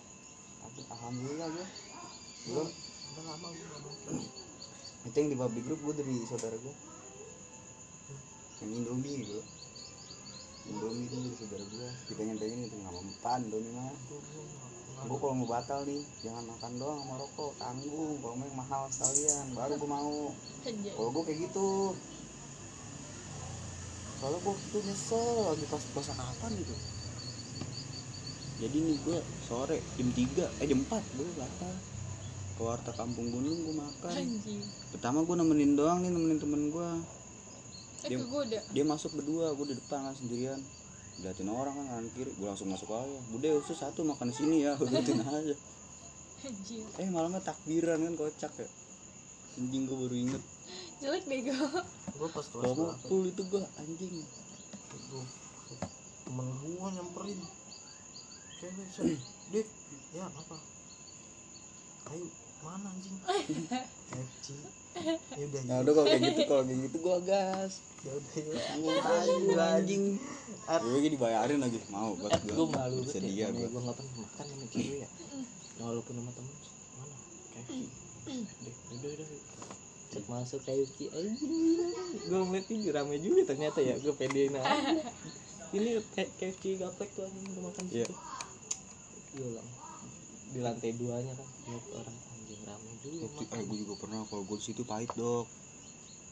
Tapi 0.63 0.79
alhamdulillah 0.91 1.47
gua. 1.55 1.67
Gua 2.51 2.63
udah 2.67 3.23
lama 3.23 3.47
gua 3.47 3.65
nggak 3.71 3.81
mokin 3.87 4.45
itu 5.07 5.15
yang 5.15 5.29
di 5.31 5.37
public 5.39 5.63
group 5.63 5.79
gue 5.87 5.95
dari 6.03 6.15
saudara 6.27 6.57
gue 6.59 6.75
yang 8.59 8.71
Indomie 8.75 9.23
gue 9.23 9.43
Indomie 10.67 11.07
itu 11.07 11.15
dari 11.15 11.35
saudara 11.39 11.63
gue 11.63 11.89
kita 12.11 12.21
pengen 12.27 12.59
itu 12.67 12.75
nggak 12.75 12.91
mempan 12.91 13.39
Indomie 13.47 13.71
mah. 13.71 13.95
Gue 14.97 15.17
kalau 15.21 15.37
mau 15.37 15.47
batal 15.47 15.85
nih 15.85 16.03
jangan 16.25 16.43
makan 16.49 16.71
doang 16.81 16.99
sama 17.05 17.15
rokok 17.21 17.53
tanggung. 17.61 18.17
Kalau 18.17 18.35
mau 18.35 18.45
yang 18.49 18.57
mahal 18.57 18.83
sekalian 18.89 19.45
baru 19.55 19.73
gue 19.77 19.89
mau. 19.93 20.17
Kalau 20.65 21.09
gue 21.13 21.23
kayak 21.23 21.39
gitu 21.47 21.67
soalnya 24.17 24.39
gue 24.39 24.55
itu 24.55 24.77
nyesel 24.81 25.23
lagi 25.45 25.65
pas 25.65 25.83
puasa 25.91 26.11
kapan 26.11 26.51
gitu. 26.55 26.75
Jadi 28.57 28.77
nih 28.79 28.97
gue 28.99 29.17
sore 29.43 29.77
jam 29.93 30.09
3 30.09 30.17
eh 30.57 30.65
jam 30.65 30.79
4 30.81 30.89
gue 31.13 31.27
batal 31.35 31.73
ke 32.57 32.61
warteg 32.63 32.95
kampung 32.95 33.29
gunung 33.29 33.53
gue 33.55 33.75
makan. 33.75 34.11
Anjing. 34.11 34.61
pertama 34.89 35.21
gue 35.21 35.35
nemenin 35.35 35.73
doang 35.73 36.01
nih 36.01 36.09
nemenin 36.09 36.37
temen 36.37 36.63
gue 36.67 36.89
Eh 37.99 38.09
Dia- 38.09 38.19
kegoda. 38.19 38.59
dia 38.67 38.83
masuk 38.83 39.13
berdua 39.13 39.53
gue 39.53 39.65
di 39.67 39.75
depan 39.75 40.01
kan 40.03 40.13
sendirian. 40.13 40.57
Liatin 41.17 41.49
orang 41.49 41.73
kan 41.73 41.85
kanan 41.87 42.07
kiri 42.11 42.29
gue 42.31 42.45
langsung 42.45 42.67
masuk 42.67 42.89
aja. 42.89 43.17
Bude 43.27 43.49
usus 43.53 43.73
satu 43.73 44.01
makan 44.01 44.29
sini 44.29 44.61
ya 44.63 44.73
gue 44.73 44.85
gituin 44.87 45.21
aja. 45.27 45.55
Anjing. 46.39 46.85
eh 46.97 47.07
malamnya 47.07 47.41
takbiran 47.43 47.97
kan 47.99 48.13
kocak 48.15 48.53
ya. 48.55 48.69
Anjing 49.55 49.85
gue 49.85 49.97
baru 49.99 50.15
inget 50.15 50.43
Jelek 50.97 51.23
bego. 51.29 51.53
gua 52.17 52.29
pas 52.33 52.45
kelas 52.49 52.73
full 53.05 53.23
itu 53.29 53.41
gue 53.45 53.61
anjing. 53.77 54.15
Itu 54.97 55.19
temen 56.25 56.47
gua 56.65 56.87
nyamperin. 56.89 57.39
Cewek 58.57 59.67
ya 60.15 60.25
apa? 60.25 60.57
Ayo 62.09 62.25
mana 62.65 62.89
anjing? 62.89 63.15
FC 64.17 64.45
ya 65.37 65.45
udah 65.45 65.61
nah 65.69 65.77
udah 65.85 65.93
kalau 65.93 66.07
kayak 66.09 66.21
gitu 66.33 66.41
kalau 66.49 66.63
kayak 66.65 66.79
gitu 66.89 66.97
gue 66.97 67.17
gas. 67.29 67.73
Ya 68.01 68.11
udah 68.17 68.33
ya 69.53 69.65
anjing 69.77 70.03
gue 70.65 70.99
jadi 71.05 71.13
dibayarin 71.13 71.59
lagi. 71.61 71.77
Mau 71.93 72.17
buat 72.17 72.33
gue 72.41 72.55
gua 72.57 72.67
malu 72.73 73.05
sedia 73.05 73.47
ya 73.47 73.53
gue 73.53 73.69
namanya 73.69 73.69
gua. 73.69 73.81
nggak 73.85 73.95
pernah 74.01 74.17
makan 74.25 74.45
sama 74.49 74.65
cewek 74.73 74.97
ya. 75.05 75.09
Walaupun 75.77 76.13
sama 76.17 76.31
temen 76.33 76.53
mana? 76.97 77.15
KFC 77.53 78.07
deh 78.27 78.75
udah 78.91 79.09
udah 79.15 79.27
cek 80.07 80.25
masuk 80.31 80.59
KFC 80.63 81.11
anjing 81.11 81.53
gua 82.31 82.47
ngeliat 82.47 82.67
ini 82.71 82.87
rame 82.95 83.19
juga 83.19 83.51
ternyata 83.51 83.79
ya 83.83 83.99
gua 83.99 84.13
pedein 84.15 84.55
aja. 84.55 85.03
Ini 85.75 85.99
kayak 86.15 86.31
KFC 86.39 86.79
gaplek 86.79 87.11
tuh 87.11 87.27
anjing 87.27 87.43
udah 87.51 87.63
makan 87.67 87.85
situ. 87.91 88.15
Gila. 89.35 89.63
di 90.47 90.63
lantai 90.63 90.95
duanya 90.95 91.35
kan 91.35 91.47
lihat 91.67 91.85
orang. 91.91 92.17
Anjing 92.31 92.61
rame 92.63 92.91
juga 93.03 93.27
Waktu, 93.27 93.43
eh 93.51 93.63
gue 93.67 93.77
juga 93.83 93.95
pernah 93.99 94.23
kalau 94.31 94.43
gue 94.47 94.57
situ 94.63 94.87
pahit 94.87 95.11
dok. 95.19 95.43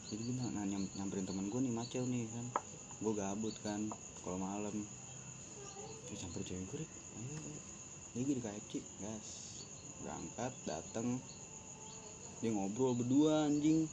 Jadi 0.08 0.20
gue 0.24 0.34
nah, 0.40 0.64
nyam, 0.64 0.88
nyamperin 0.96 1.28
temen 1.28 1.52
gue 1.52 1.60
nih 1.60 1.74
macel 1.76 2.08
nih 2.08 2.24
kan. 2.32 2.46
Gue 3.04 3.12
gabut 3.12 3.52
kan 3.60 3.80
kalau 4.24 4.40
malam. 4.40 4.72
Dia 6.08 6.16
campur 6.16 6.40
cewek 6.40 6.64
gue 6.72 6.78
Rik. 6.80 6.90
ayo 7.20 7.36
ayo. 7.44 7.60
Dia 8.16 8.22
gue 8.24 8.34
di 8.40 8.42
KFC 8.42 8.72
gas. 9.04 9.28
Berangkat 10.00 10.52
dateng 10.64 11.20
dia 12.40 12.50
ngobrol 12.52 12.92
berdua 12.96 13.48
anjing. 13.48 13.88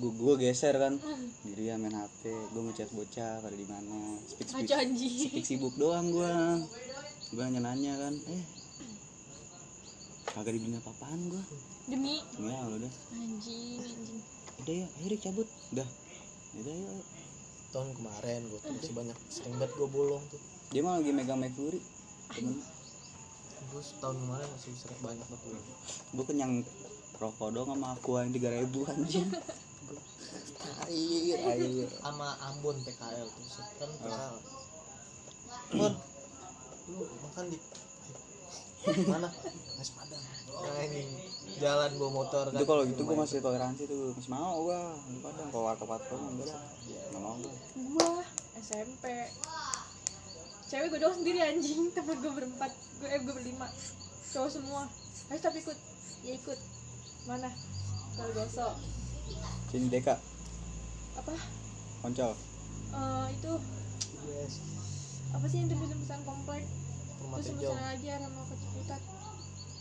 Gue 0.00 0.12
gue 0.16 0.34
geser 0.42 0.74
kan. 0.76 0.96
Diri 1.44 1.70
main 1.76 1.92
HP 1.92 2.32
gue 2.32 2.62
ngechat 2.72 2.90
bocah 2.92 3.42
pada 3.44 3.56
di 3.56 3.66
mana. 3.68 4.18
Speak 4.26 4.48
speak. 4.48 4.68
Speak 5.30 5.46
sibuk 5.46 5.74
doang 5.76 6.10
gue 6.10 6.32
gue 7.26 7.42
nanya 7.42 7.74
nanya 7.74 7.92
kan 7.98 8.14
eh 8.30 8.42
kagak 10.30 10.54
dibeliin 10.54 10.78
apa-apaan 10.78 11.20
gue 11.26 11.42
Demi? 11.86 12.18
Ya 12.42 12.60
udah. 12.66 12.92
Anjing 13.14 13.78
anjing. 13.82 14.22
udah 14.62 14.74
ya 14.74 14.86
Rik, 15.06 15.20
cabut. 15.22 15.48
Udah. 15.70 15.88
Udah 16.58 16.74
ya 16.74 16.94
tahun 17.70 17.92
kemarin 17.98 18.40
gua 18.48 18.58
tuh 18.62 18.72
masih 18.72 18.94
banyak 18.94 19.16
sering 19.28 19.54
banget 19.58 19.70
gua 19.78 19.88
bolong 19.90 20.24
tuh. 20.32 20.40
Dia 20.74 20.80
mah 20.82 20.98
lagi 20.98 21.14
megang 21.14 21.38
McFlurry 21.38 21.78
temen. 22.34 22.58
Gua 23.70 23.82
tahun 24.02 24.16
kemarin 24.18 24.48
masih 24.50 24.72
sering 24.74 25.00
banyak 25.02 25.26
banget 25.30 25.62
gue 26.16 26.24
kenyang 26.24 26.52
rokok 27.16 27.48
dong 27.52 27.68
sama 27.72 27.96
aku 27.96 28.20
yang 28.20 28.30
tiga 28.32 28.50
ribu 28.52 28.84
anjing. 28.84 29.28
Air. 30.86 31.38
air 31.56 31.88
sama 32.02 32.36
Ambon 32.50 32.76
PKL 32.82 33.26
tuh 33.26 33.44
kan 33.78 33.90
PKL 33.90 34.36
Bon 35.74 35.94
lu 36.86 37.02
makan 37.02 37.44
di 37.50 37.58
mana? 39.10 39.26
Nasi 39.74 39.92
padang. 39.98 40.22
Nah 40.22 40.82
ini 40.86 41.02
jalan 41.58 41.90
bawa 41.98 42.10
motor 42.22 42.44
kan. 42.54 42.54
itu 42.54 42.66
kalau 42.70 42.82
gitu 42.86 43.02
gue 43.02 43.16
masih 43.18 43.38
toleransi 43.42 43.82
tuh 43.90 44.14
masih 44.14 44.30
mau 44.30 44.62
gue 44.62 44.80
di 45.10 45.18
padang 45.18 45.48
kalau 45.50 45.64
warteg 45.66 45.88
warteg 45.90 46.14
enggak 46.14 46.46
lah 46.54 46.62
nggak 47.10 47.20
mau 47.22 47.34
gue 47.42 47.52
Gua 47.90 48.22
SMP. 48.62 49.04
Cewek 50.66 50.86
gue 50.90 50.98
doang 50.98 51.14
sendiri 51.14 51.38
anjing, 51.42 51.94
temen 51.94 52.18
gue 52.18 52.32
berempat. 52.32 52.70
Gue 52.98 53.08
eh 53.10 53.20
gue 53.22 53.34
berlima. 53.34 53.66
Cowok 54.34 54.50
semua. 54.50 54.82
Ayo 55.30 55.38
tapi 55.38 55.62
ikut. 55.62 55.78
Ya 56.26 56.32
ikut. 56.34 56.58
Mana? 57.26 57.50
Kalau 58.16 58.30
gosok. 58.32 58.72
sini 59.66 59.90
Deka 59.90 60.14
Apa? 61.18 61.34
koncol 62.00 62.32
Eh 62.94 63.26
itu 63.34 63.52
yes 64.30 64.54
apa 65.34 65.44
sih 65.50 65.58
yang 65.60 65.68
tempat-tempat 65.68 66.20
komplek? 66.22 66.62
Permata 67.18 67.42
Terus 67.42 67.48
hijau 67.58 67.72
sebelah 67.74 67.92
lagi 67.92 68.08
keciputat. 68.54 69.00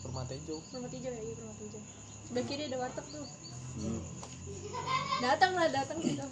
Permata 0.03 0.33
hijau 0.35 0.57
Permata 0.73 0.95
hijau 0.97 1.11
ya, 1.13 1.21
iya 1.21 1.33
permata 1.37 1.61
hijau. 1.63 1.81
Sebelah 2.25 2.45
kiri 2.49 2.63
ada 2.65 2.77
warteg 2.81 3.05
tuh. 3.13 3.27
hmm. 3.79 4.01
Datang 5.21 5.51
lah, 5.53 5.67
datang 5.69 5.97
gitu. 6.01 6.25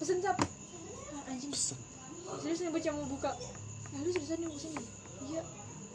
Pesen 0.00 0.18
sap. 0.24 0.40
Ah, 0.40 1.30
anjing. 1.30 1.52
Serius 1.52 2.58
nih 2.64 2.72
bocah 2.72 2.92
mau 2.96 3.06
buka. 3.06 3.30
Ya 3.92 3.98
lu 4.00 4.10
seriusan 4.10 4.38
nih 4.40 4.50
pesen. 4.50 4.72
Iya. 5.30 5.42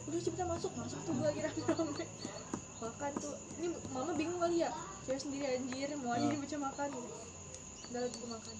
Udah 0.07 0.19
cepetan 0.23 0.47
masuk, 0.47 0.71
masuk 0.77 0.99
tuh 1.03 1.13
gua 1.17 1.33
kira 1.35 1.49
rame 1.51 2.05
Makan 2.77 3.11
tuh. 3.17 3.33
Ini 3.57 3.67
mama 3.89 4.11
bingung 4.13 4.37
kali 4.37 4.61
ya. 4.61 4.69
Saya 5.01 5.17
sendiri 5.17 5.45
anjir, 5.47 5.89
mau 5.97 6.13
aja 6.13 6.25
nih 6.25 6.37
bocah 6.37 6.59
makan 6.61 6.87
gitu. 6.91 7.09
Udah 7.87 7.99
lagi 8.03 8.15
gua 8.19 8.29
makan. 8.35 8.55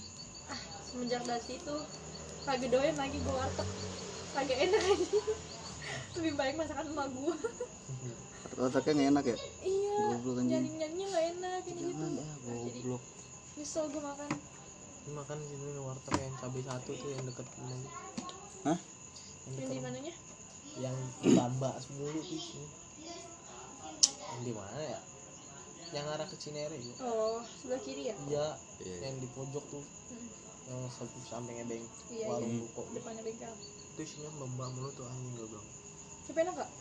Ah, 0.48 0.60
semenjak 0.82 1.22
dari 1.22 1.44
situ 1.44 1.76
kagak 2.44 2.70
doyan 2.72 2.96
lagi 2.96 3.18
gua 3.22 3.44
warteg. 3.44 3.68
Kagak 4.34 4.58
enak 4.58 4.82
anjing. 4.82 5.26
Lebih 6.18 6.34
baik 6.34 6.56
masakan 6.56 6.86
emak 6.88 7.08
gua. 7.14 7.36
wartegnya 8.58 8.90
nggak 8.90 9.10
enak 9.12 9.26
ya 9.28 9.38
iya. 9.62 9.98
Goblok, 10.18 10.36
anjing. 10.36 10.50
Nyanyi-nyanyinya 10.50 11.08
gak 11.08 11.26
enak 11.30 11.58
kayak 11.62 11.78
gitu. 11.78 11.92
jangan 11.94 12.10
ya 12.10 12.26
Jadi 12.26 12.80
goblok 12.82 13.04
nyesel 13.54 13.86
gua 13.94 14.02
makan. 14.08 14.30
ini 14.98 15.12
makan 15.14 15.36
di 15.38 15.46
sini 15.48 15.70
warteg 15.78 16.14
yang 16.18 16.36
cabai 16.42 16.64
satu 16.66 16.92
tuh 16.92 17.10
yang 17.14 17.24
deket 17.30 17.46
rumah 17.54 17.78
gua. 17.78 17.94
hah 18.66 18.80
yang 19.46 19.54
Yang 19.54 19.70
di 19.70 19.78
mananya? 19.78 20.14
yang 20.74 20.96
di 21.22 21.30
sini 21.30 21.38
yang 21.38 22.66
di 24.40 24.52
mana 24.52 24.82
ya 24.82 25.00
yang 25.90 26.06
arah 26.06 26.24
ke 26.24 26.36
Cinere 26.36 26.76
ya 26.76 26.96
Oh, 27.02 27.40
sebelah 27.56 27.80
kiri 27.80 28.04
ya? 28.06 28.16
iya 28.26 28.48
Iya. 28.78 28.96
yang 29.04 29.16
di 29.18 29.28
pojok 29.30 29.64
tuh 29.68 29.84
Hmm. 30.08 30.28
yang 30.68 30.82
satu 30.90 31.16
sampingnya 31.24 31.64
beng 31.66 31.86
Iya, 32.10 32.28
warung 32.28 32.50
iya. 32.50 32.60
buko 32.62 32.82
Depannya 32.92 33.22
bengkel. 33.22 33.54
itu 33.90 34.02
isinya 34.04 34.30
mbak 34.38 34.70
mulu 34.70 34.90
tuh 34.92 35.06
anjing 35.06 35.32
gak 35.34 35.48
bilang 35.48 35.68
Tapi 36.24 36.40
enak 36.40 36.56
gak? 36.56 36.72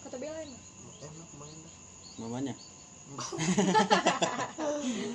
Kata 0.00 0.16
Bella 0.16 0.38
enak. 0.40 0.62
enak 1.00 1.28
main 1.36 1.58
dah 1.58 1.74
mamanya 2.18 2.54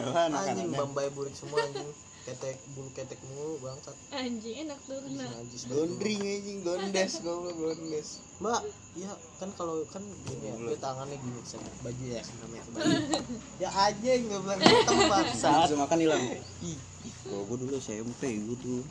Apa 0.02 0.20
anjing 0.28 0.72
bambai 0.72 1.10
burik 1.10 1.34
semua 1.34 1.60
anjing 1.62 1.92
ketek 2.24 2.56
bulu 2.72 2.88
ketek 2.96 3.20
mulu 3.28 3.60
bangsat. 3.60 3.96
Anjing 4.16 4.56
enak 4.64 4.80
tuh 4.88 4.96
kena 5.04 5.28
najis 5.28 5.68
Gondring 5.68 6.20
anjing, 6.24 6.58
gondes 6.64 7.14
goblok 7.20 7.56
gondes. 7.60 8.24
mbak 8.40 8.60
ya 8.96 9.12
kan 9.40 9.50
kalau 9.56 9.84
kan 9.92 10.04
gini 10.28 10.52
ya 10.52 10.56
dia 10.56 10.80
tangannya 10.80 11.16
gini 11.20 11.40
sama 11.44 11.68
baju 11.84 12.04
ya 12.08 12.22
namanya 12.40 12.64
baju. 12.72 12.96
Ya 13.64 13.70
aja 13.72 14.12
nggak 14.24 14.40
bilang 14.40 14.60
Saat 14.64 15.08
bangsat 15.12 15.52
bisa 15.68 15.76
makan 15.76 15.98
hilang. 16.00 16.24
Ih, 16.64 16.80
kalau 17.28 17.44
gue 17.44 17.58
dulu 17.68 17.76
SMP 17.84 18.40
gue 18.40 18.58
tuh. 18.60 18.82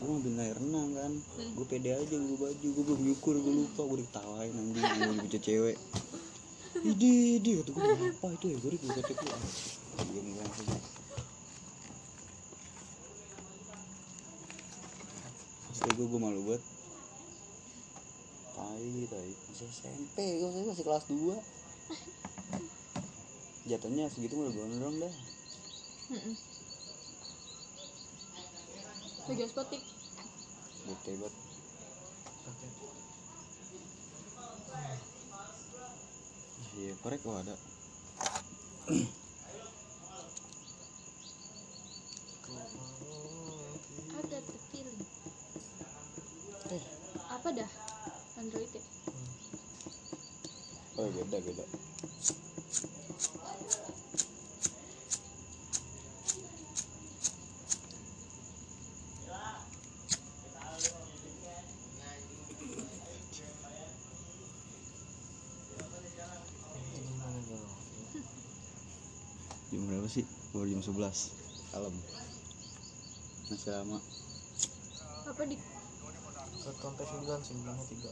Gue 0.00 0.06
ngambil 0.08 0.32
air 0.44 0.56
renang 0.60 0.88
kan. 0.96 1.12
Gue 1.56 1.64
pede 1.64 1.96
aja 1.96 2.14
gue 2.16 2.36
baju 2.36 2.66
gue 2.76 2.84
belum 2.84 3.00
nyukur 3.08 3.34
gue 3.40 3.54
lupa 3.64 3.82
gue 3.88 3.98
diketawain 4.04 4.52
anjing 4.52 4.84
gue 4.84 5.16
baca 5.16 5.38
cewek. 5.40 5.76
Idi, 6.80 7.36
idi, 7.36 7.60
kata 7.60 7.70
gue 7.72 7.82
apa 8.08 8.26
itu 8.36 8.46
ya? 8.52 8.56
Gue 8.60 8.70
gue 8.76 8.88
kata 8.88 9.12
gue 9.12 9.32
belum 10.12 10.26
gue 10.36 10.99
Asli 15.80 15.96
gue, 15.96 16.12
gue 16.12 16.20
malu 16.20 16.44
banget. 16.44 16.60
Tai, 18.52 18.84
tai. 19.08 19.32
Masih 19.32 19.64
SMP, 19.72 20.18
gue 20.44 20.68
masih 20.68 20.84
kelas 20.84 21.08
2 21.08 21.40
Jatuhnya 23.64 24.12
segitu 24.12 24.36
udah 24.36 24.52
gondrong 24.52 25.00
dah. 25.00 25.14
Mm-mm. 26.12 26.36
lagi 29.24 29.46
spotik 29.48 29.80
Bete 30.84 31.12
banget. 31.16 31.34
Iya, 36.76 36.92
korek 37.00 37.24
kok 37.24 37.40
ada 37.40 37.56
apa 47.40 47.56
dah? 47.56 47.70
Android 48.36 48.68
ya? 48.68 48.84
Oh 51.00 51.08
beda 51.08 51.40
beda. 51.40 51.64
Jam 69.72 69.88
berapa 69.88 70.08
sih? 70.12 70.28
Baru 70.52 70.68
jam 70.68 70.84
11 70.84 71.72
Malam. 71.72 71.94
Masih 73.48 73.72
lama. 73.72 73.98
Apa 75.24 75.42
di 75.48 75.56
sampai 76.78 77.04
sembilan 77.06 77.40
sembilannya 77.42 77.84
tiga. 77.90 78.10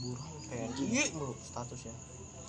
Burhan 0.00 0.34
PNI 0.48 1.12
mulu 1.12 1.34
statusnya 1.36 1.94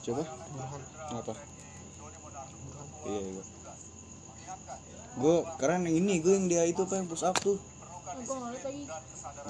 Coba? 0.01 0.23
burhan. 0.23 0.81
Kenapa? 1.11 1.33
burhan. 1.35 2.87
Iya 3.05 3.21
iya 3.27 3.43
Gue 5.11 5.35
keren 5.59 5.83
yang 5.83 5.97
ini 5.99 6.23
gue 6.23 6.33
yang 6.33 6.47
dia 6.47 6.63
itu 6.63 6.87
apa 6.87 6.95
yang 6.95 7.07
push 7.11 7.27
up 7.27 7.35
tuh. 7.43 7.59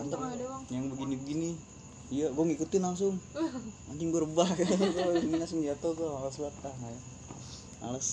Doang 0.10 0.34
yang 0.74 0.86
begini-begini. 0.90 1.54
Iya 2.10 2.34
gue 2.34 2.44
ngikutin 2.44 2.82
langsung. 2.82 3.16
Anjing 3.94 4.10
gue 4.10 4.22
rebah. 4.26 4.50
Gue 5.22 5.38
langsung 5.38 5.62
jatuh 5.62 5.94
gue 5.94 6.08
males 6.10 6.36
banget 6.36 6.66
ah 6.66 6.76
ya. 6.76 7.00
males 7.82 8.08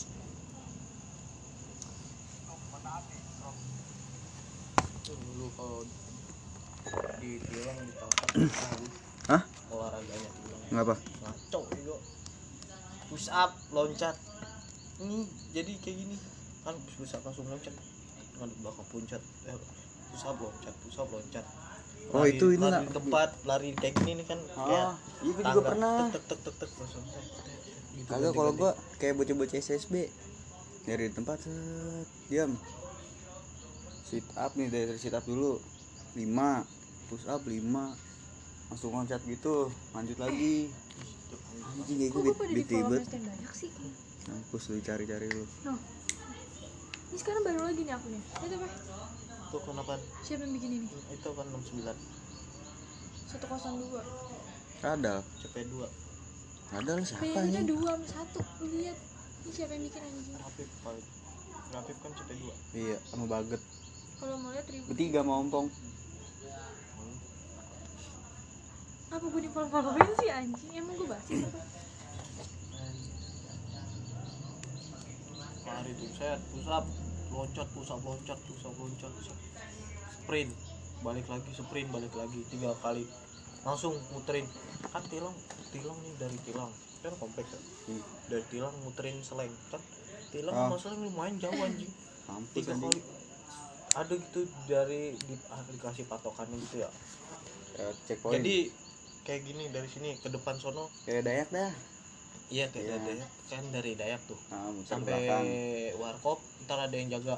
itu 5.09 5.17
dulu 5.25 5.47
kalau 5.57 5.81
di 7.17 7.41
tilang 7.49 7.79
di 7.81 7.93
tahu 7.97 8.18
Hah? 9.27 9.43
olahraganya 9.69 10.31
tilang 10.35 10.63
ngapa? 10.71 10.95
Ngaco 10.97 11.61
itu 11.73 11.95
push 13.09 13.29
up 13.31 13.53
loncat. 13.71 14.17
Ini 14.99 15.19
jadi 15.53 15.73
kayak 15.79 15.97
gini. 15.97 16.17
Kan 16.63 16.75
push 16.91 17.13
up 17.13 17.23
langsung 17.23 17.47
loncat. 17.47 17.73
Ngadep 18.37 18.57
belakang 18.59 18.87
puncak. 18.89 19.23
Eh, 19.47 19.59
push 20.09 20.25
up 20.25 20.37
loncat 20.37 20.75
push 20.79 20.99
up 20.99 21.09
loncat. 21.09 21.45
Oh, 22.09 22.25
itu 22.25 22.55
ini 22.55 22.63
lari 22.63 22.85
nak- 22.85 22.95
tempat 22.95 23.31
lari 23.43 23.75
kayak 23.75 23.95
gini 23.97 24.23
nih 24.23 24.27
kan 24.27 24.41
kayak 24.41 24.87
Ah, 24.87 24.95
iya 25.21 25.31
gue 25.31 25.45
juga 25.45 25.61
pernah. 25.67 26.09
tek 26.09 26.25
tek 26.25 26.41
tek 26.41 26.55
tek 26.57 26.71
langsung 26.75 27.05
kagak 28.01 28.33
kalau 28.33 28.53
gue 28.55 28.71
kayak 28.97 29.15
bocah-bocah 29.15 29.59
SSB 29.59 30.09
dari 30.87 31.11
tempat 31.11 31.37
set. 31.39 32.09
Diam. 32.29 32.57
Sit 34.03 34.25
up 34.35 34.55
nih 34.55 34.69
dari 34.69 34.97
sit 34.97 35.13
up 35.13 35.21
dulu. 35.23 35.61
5 36.15 36.65
push 37.09 37.27
up 37.27 37.43
5 37.43 38.08
langsung 38.69 38.93
loncat 38.93 39.21
gitu 39.25 39.73
lanjut 39.97 40.19
lagi. 40.21 40.73
Anjing 41.79 41.99
kayak 42.01 42.11
gue 42.13 42.23
banget 42.33 42.67
Mas 42.89 43.09
banyak 43.13 43.53
sih? 43.53 43.71
Mampus 44.29 44.65
lu 44.73 44.81
cari-cari 44.85 45.29
lu. 45.33 45.45
No 45.65 45.77
ini 47.09 47.17
sekarang 47.17 47.41
baru 47.41 47.61
lagi 47.65 47.81
nih 47.89 47.95
akunnya 47.97 48.21
lihat 48.21 48.53
apa? 48.61 48.69
Tuh 49.49 49.61
kenapa 49.65 49.97
siapa 50.21 50.45
yang 50.45 50.53
bikin 50.61 50.71
ini? 50.77 50.89
Itu 51.09 51.33
kan 51.33 51.47
69 51.49 51.89
satu 53.29 53.45
kosan 53.45 53.77
dua. 53.81 54.01
Ada. 54.81 55.21
CP2 55.45 55.75
ada 56.69 57.01
lah 57.01 57.05
siapa 57.05 57.25
ini 57.25 57.65
dua 57.65 57.97
sama 57.97 58.07
satu. 58.13 58.41
Lihat. 58.61 58.99
Ini 59.45 59.51
siapa 59.57 59.73
yang 59.73 59.85
bikin 59.89 60.01
anjing? 60.05 60.37
Rapip 60.37 60.69
paling 60.85 61.07
Rapip 61.73 61.97
kan 62.05 62.11
CP2 62.13 62.45
iya 62.77 62.97
sama 63.09 63.25
baget. 63.25 63.61
Kalau 64.21 64.37
mau 64.37 64.51
lihat 64.53 64.67
ribu 64.69 64.85
bertiga 64.93 65.21
mau 65.25 65.41
ompong 65.41 65.73
apa 69.09 69.25
gue 69.25 69.41
di 69.41 69.49
follow 69.49 69.69
followin 69.69 70.11
sih 70.17 70.29
anjing? 70.29 70.71
Emang 70.75 70.95
gue 70.95 71.09
basis 71.09 71.41
apa? 71.43 71.61
Lari 75.65 75.93
tuh 75.95 76.11
set 76.11 76.41
push 76.51 76.69
up 76.69 76.85
loncat 77.29 77.69
push 77.73 77.91
up 77.91 78.01
loncat 78.01 78.39
push 78.41 78.65
up 78.65 78.75
loncat 78.75 79.13
sprint. 80.15 80.53
Balik 80.99 81.27
lagi 81.27 81.51
sprint 81.53 81.89
balik 81.89 82.13
lagi 82.13 82.41
tiga 82.49 82.73
kali. 82.77 83.05
Langsung 83.63 83.97
muterin. 84.13 84.45
Kan 84.89 85.03
tilang 85.07 85.35
tilang 85.71 85.97
nih 86.01 86.15
dari 86.17 86.39
tilang. 86.43 86.73
Kan 86.99 87.15
kompleks 87.17 87.53
ya 87.53 87.61
Hmm. 87.89 88.03
dari 88.29 88.45
tilang 88.49 88.75
muterin 88.85 89.17
seleng 89.23 89.53
kan? 89.71 89.81
Tilang 90.29 90.53
Ah. 90.53 90.69
sama 90.69 90.77
seleng 90.77 91.01
lumayan 91.03 91.37
jauh 91.39 91.57
anjing. 91.57 91.89
Mampus 92.29 92.53
tiga 92.55 92.77
anjing. 92.77 92.93
kali. 92.93 93.01
Ada 93.89 94.15
gitu 94.15 94.41
dari 94.69 95.17
di, 95.17 95.35
ah, 95.49 95.65
dikasih 95.65 96.05
patokannya 96.05 96.61
gitu 96.61 96.85
ya. 96.85 96.91
Ya, 97.75 97.89
checkpoint. 98.05 98.37
Jadi 98.37 98.57
kayak 99.29 99.45
gini 99.45 99.69
dari 99.69 99.85
sini 99.93 100.17
ke 100.17 100.33
depan 100.33 100.57
sono. 100.57 100.89
Kayak 101.05 101.29
dayak 101.29 101.49
dah. 101.53 101.73
Iya 102.49 102.73
kayak 102.73 102.97
dari 102.97 103.05
dayak. 103.05 103.29
Kan 103.53 103.65
dari 103.69 103.93
dayak 103.93 104.21
tuh. 104.25 104.41
Nah, 104.49 104.73
sampai 104.89 105.13
belakang. 105.21 105.45
warkop 106.01 106.41
ntar 106.65 106.81
ada 106.81 106.97
yang 106.97 107.13
jaga. 107.13 107.37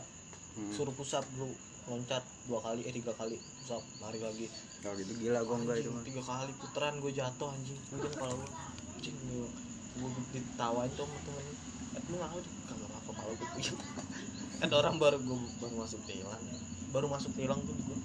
Hmm. 0.50 0.74
suruh 0.74 0.90
pusat 0.90 1.22
dulu 1.38 1.46
loncat 1.86 2.26
dua 2.50 2.58
kali 2.58 2.82
eh 2.82 2.90
tiga 2.94 3.14
kali 3.18 3.34
pusat 3.34 3.82
lari 3.98 4.22
lagi. 4.22 4.46
Kalau 4.86 4.94
gitu. 5.02 5.18
Gila 5.18 5.42
gue 5.42 5.56
enggak 5.66 5.76
itu 5.82 5.90
tiga 6.14 6.22
kali 6.22 6.50
putaran 6.62 6.94
gue 7.02 7.10
jatuh 7.10 7.50
anjing. 7.50 7.78
Mungkin 7.90 8.12
kalau 8.14 8.34
gue 8.38 8.50
anjing 8.94 9.16
gue 9.18 9.48
gue 9.98 10.10
ditawain 10.30 10.90
tuh 10.94 11.02
sama 11.02 11.18
temen 11.26 11.44
eh 11.90 12.02
lu 12.06 12.16
sih 12.22 12.52
kagak 12.70 12.90
apa 12.94 13.10
kalau 13.10 13.32
gue 13.34 13.48
puyeng 13.58 13.78
ada 14.64 14.74
orang 14.78 14.96
baru 15.02 15.18
gue 15.18 15.38
baru 15.58 15.74
masuk 15.82 16.00
tilang 16.06 16.42
baru 16.94 17.06
masuk 17.10 17.32
tilang 17.34 17.58
tuh 17.66 17.74
gue 17.74 17.98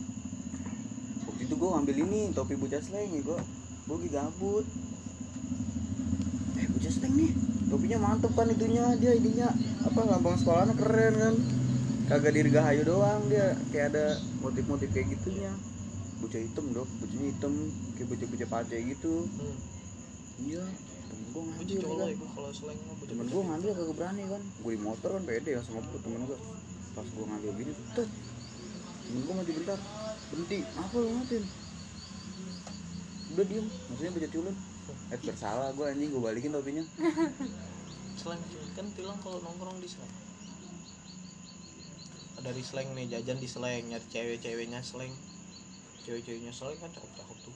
waktu 1.29 1.41
itu 1.45 1.53
gue 1.53 1.69
ngambil 1.69 1.95
ini 2.09 2.21
topi 2.33 2.57
bocah 2.57 2.81
slang 2.81 3.13
ya 3.13 3.21
gue 3.21 3.39
gue 3.85 3.95
lagi 4.01 4.09
gabut. 4.09 4.65
Eh 6.57 6.65
bocah 6.73 6.91
slang 6.91 7.13
nih. 7.13 7.31
Topinya 7.69 7.97
mantep 8.01 8.31
kan 8.33 8.49
itunya 8.49 8.85
dia 8.97 9.13
ininya 9.13 9.49
apa 9.85 9.99
lambang 10.09 10.37
sekolahnya 10.41 10.73
keren 10.73 11.13
kan. 11.21 11.35
Kagak 12.05 12.33
dirgahayu 12.33 12.81
doang 12.85 13.21
dia 13.29 13.53
kayak 13.69 13.93
ada 13.93 14.17
motif-motif 14.41 14.89
kayak 14.89 15.13
gitunya. 15.13 15.53
Bocah 16.17 16.41
hitam 16.41 16.65
dok. 16.73 16.89
Bocahnya 16.97 17.27
hitam 17.29 17.53
kayak 17.93 18.07
bocah-bocah 18.09 18.49
pace 18.49 18.77
gitu. 18.81 19.13
Hmm. 19.29 19.55
iya. 20.41 20.63
Temen 21.05 21.25
gue 21.29 21.41
gue 21.45 21.45
ngambil 21.45 21.77
kan 21.85 22.09
gue 22.17 22.29
kalau 22.33 22.51
slang 22.57 22.79
temen 23.05 23.25
gue 23.29 23.41
ngambil 23.45 23.69
kagak 23.77 23.95
berani 24.01 24.23
kan. 24.33 24.41
Gue 24.65 24.71
di 24.73 24.81
motor 24.81 25.09
kan 25.13 25.23
pede 25.29 25.49
ya 25.53 25.61
sama 25.61 25.85
gue 25.85 26.01
temen 26.01 26.25
gue 26.25 26.39
pas 26.97 27.03
gue 27.05 27.25
ngambil 27.27 27.51
gini 27.59 27.71
tuh 27.93 28.07
temen 29.05 29.19
gue 29.21 29.33
maju 29.37 29.51
bentar. 29.61 29.79
Berhenti. 30.33 30.59
Apa 30.73 30.95
lu 30.97 31.09
ngatin 31.21 31.64
udah 33.35 33.45
diem. 33.45 33.67
Maksudnya 33.91 34.11
baca 34.15 34.29
culun 34.31 34.55
eh 35.13 35.19
bersalah 35.19 35.67
gue 35.75 35.85
anjing. 35.85 36.09
Gue 36.09 36.23
balikin 36.23 36.55
topinya 36.55 36.83
slang 38.25 38.41
kan 38.73 38.87
tilang 38.95 39.19
kalau 39.19 39.43
nongkrong 39.43 39.77
di 39.83 39.89
slang. 39.91 40.09
Dari 42.39 42.63
slang 42.63 42.89
nih 42.95 43.05
jajan 43.11 43.37
di 43.37 43.49
slang. 43.49 43.85
Nyari 43.91 44.07
cewek-ceweknya 44.07 44.79
slang. 44.81 45.11
Cewek-ceweknya 46.07 46.55
slang 46.55 46.79
kan 46.79 46.89
cakep-cakep 46.89 47.37
tuh. 47.43 47.55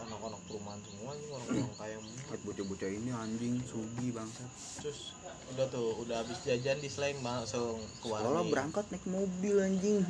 Anak-anak 0.00 0.40
perumahan 0.48 0.80
semua 0.80 1.12
nih 1.12 1.28
orang-orang 1.28 1.76
kaya 1.76 1.96
semua 2.00 2.24
Lihat 2.32 2.42
bocah-bocah 2.44 2.88
ini 2.88 3.10
anjing 3.12 3.54
sugi 3.64 4.08
bangsa 4.12 4.44
terus 4.80 5.12
udah 5.52 5.66
tuh 5.68 5.88
udah 6.04 6.16
habis 6.24 6.40
jajan 6.40 6.78
di 6.80 6.88
slang 6.88 7.20
langsung 7.20 7.80
ke 8.00 8.08
Soalnya 8.08 8.28
warung 8.28 8.48
berangkat 8.48 8.84
naik 8.88 9.04
mobil 9.08 9.56
anjing. 9.60 10.04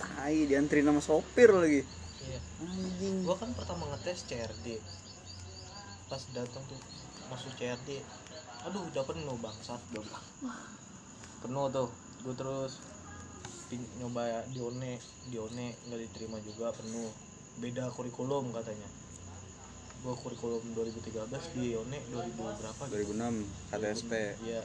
Tai 0.00 0.36
diantri 0.48 0.80
sama 0.84 1.00
sopir 1.04 1.52
lagi 1.52 1.84
Anjing 2.64 3.16
gua 3.28 3.36
kan 3.36 3.50
pertama 3.52 3.84
ngetes 3.92 4.24
CRD 4.24 4.80
pas 6.08 6.22
datang 6.32 6.62
tuh 6.68 6.80
masuk 7.28 7.52
CRD 7.60 8.00
aduh 8.64 8.82
udah 8.88 9.04
penuh 9.04 9.36
bangsat 9.40 9.80
gua 9.92 10.20
penuh 11.44 11.66
tuh 11.68 11.88
gua 12.24 12.34
terus 12.34 12.80
nyoba 13.98 14.46
Dione 14.54 15.02
Dione 15.28 15.74
nggak 15.90 16.00
diterima 16.08 16.38
juga 16.40 16.70
penuh 16.72 17.10
beda 17.58 17.90
kurikulum 17.92 18.54
katanya 18.54 18.86
gua 20.04 20.14
kurikulum 20.16 20.62
2013 20.76 21.26
di 21.56 21.72
Dione 21.72 21.98
2000 22.12 22.36
berapa 22.38 22.82
gitu 22.88 23.16
2006 23.16 23.72
KTSP 23.72 24.12
Iya. 24.44 24.62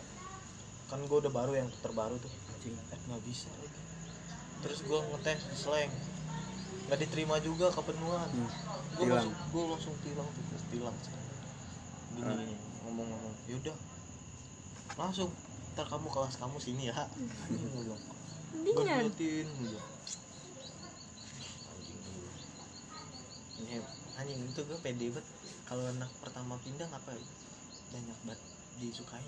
Kan 0.90 1.06
gue 1.06 1.18
udah 1.22 1.30
baru 1.30 1.54
yang 1.54 1.70
terbaru 1.86 2.18
tuh. 2.18 2.34
Anjing, 2.50 2.74
eh 2.74 3.00
nggak 3.06 3.22
bisa 3.22 3.46
lagi. 3.62 3.82
Terus 4.66 4.80
gue 4.82 5.00
ngetes 5.00 5.46
di 5.46 5.58
slang. 5.62 5.94
Nggak 6.90 7.00
diterima 7.00 7.36
juga 7.40 7.70
kepenuhan. 7.70 8.28
Hmm, 8.28 8.50
Gue 8.96 9.06
langsung 9.08 9.36
gue 9.48 9.64
langsung 9.64 9.94
tilang 10.02 10.26
tuh, 10.28 10.44
terus 10.44 10.66
tilang. 10.68 10.98
Gini, 12.12 12.26
Ah. 12.26 12.34
gini, 12.36 12.56
ngomong-ngomong. 12.82 13.34
Yaudah. 13.46 13.78
Langsung 14.98 15.30
ntar 15.72 15.86
kamu 15.86 16.08
kelas 16.10 16.36
kamu 16.36 16.58
sini 16.58 16.90
ya. 16.90 17.06
Anjing 17.06 17.70
gue 17.70 17.84
bilang. 17.84 18.02
Gue 18.02 18.74
mendingan 18.74 19.06
liatin 19.06 19.48
gitu. 19.56 19.78
Anjing 21.70 22.00
gue. 22.02 22.32
Ini 23.62 23.76
anjing 24.18 24.40
itu 24.44 24.60
gue 24.60 24.80
pede 24.80 25.08
banget. 25.10 25.28
Kalau 25.64 25.86
anak 25.88 26.10
pertama 26.18 26.58
pindah 26.58 26.90
ngapa 26.90 27.14
banyak 27.90 28.18
banget 28.24 28.42
disukain 28.80 29.22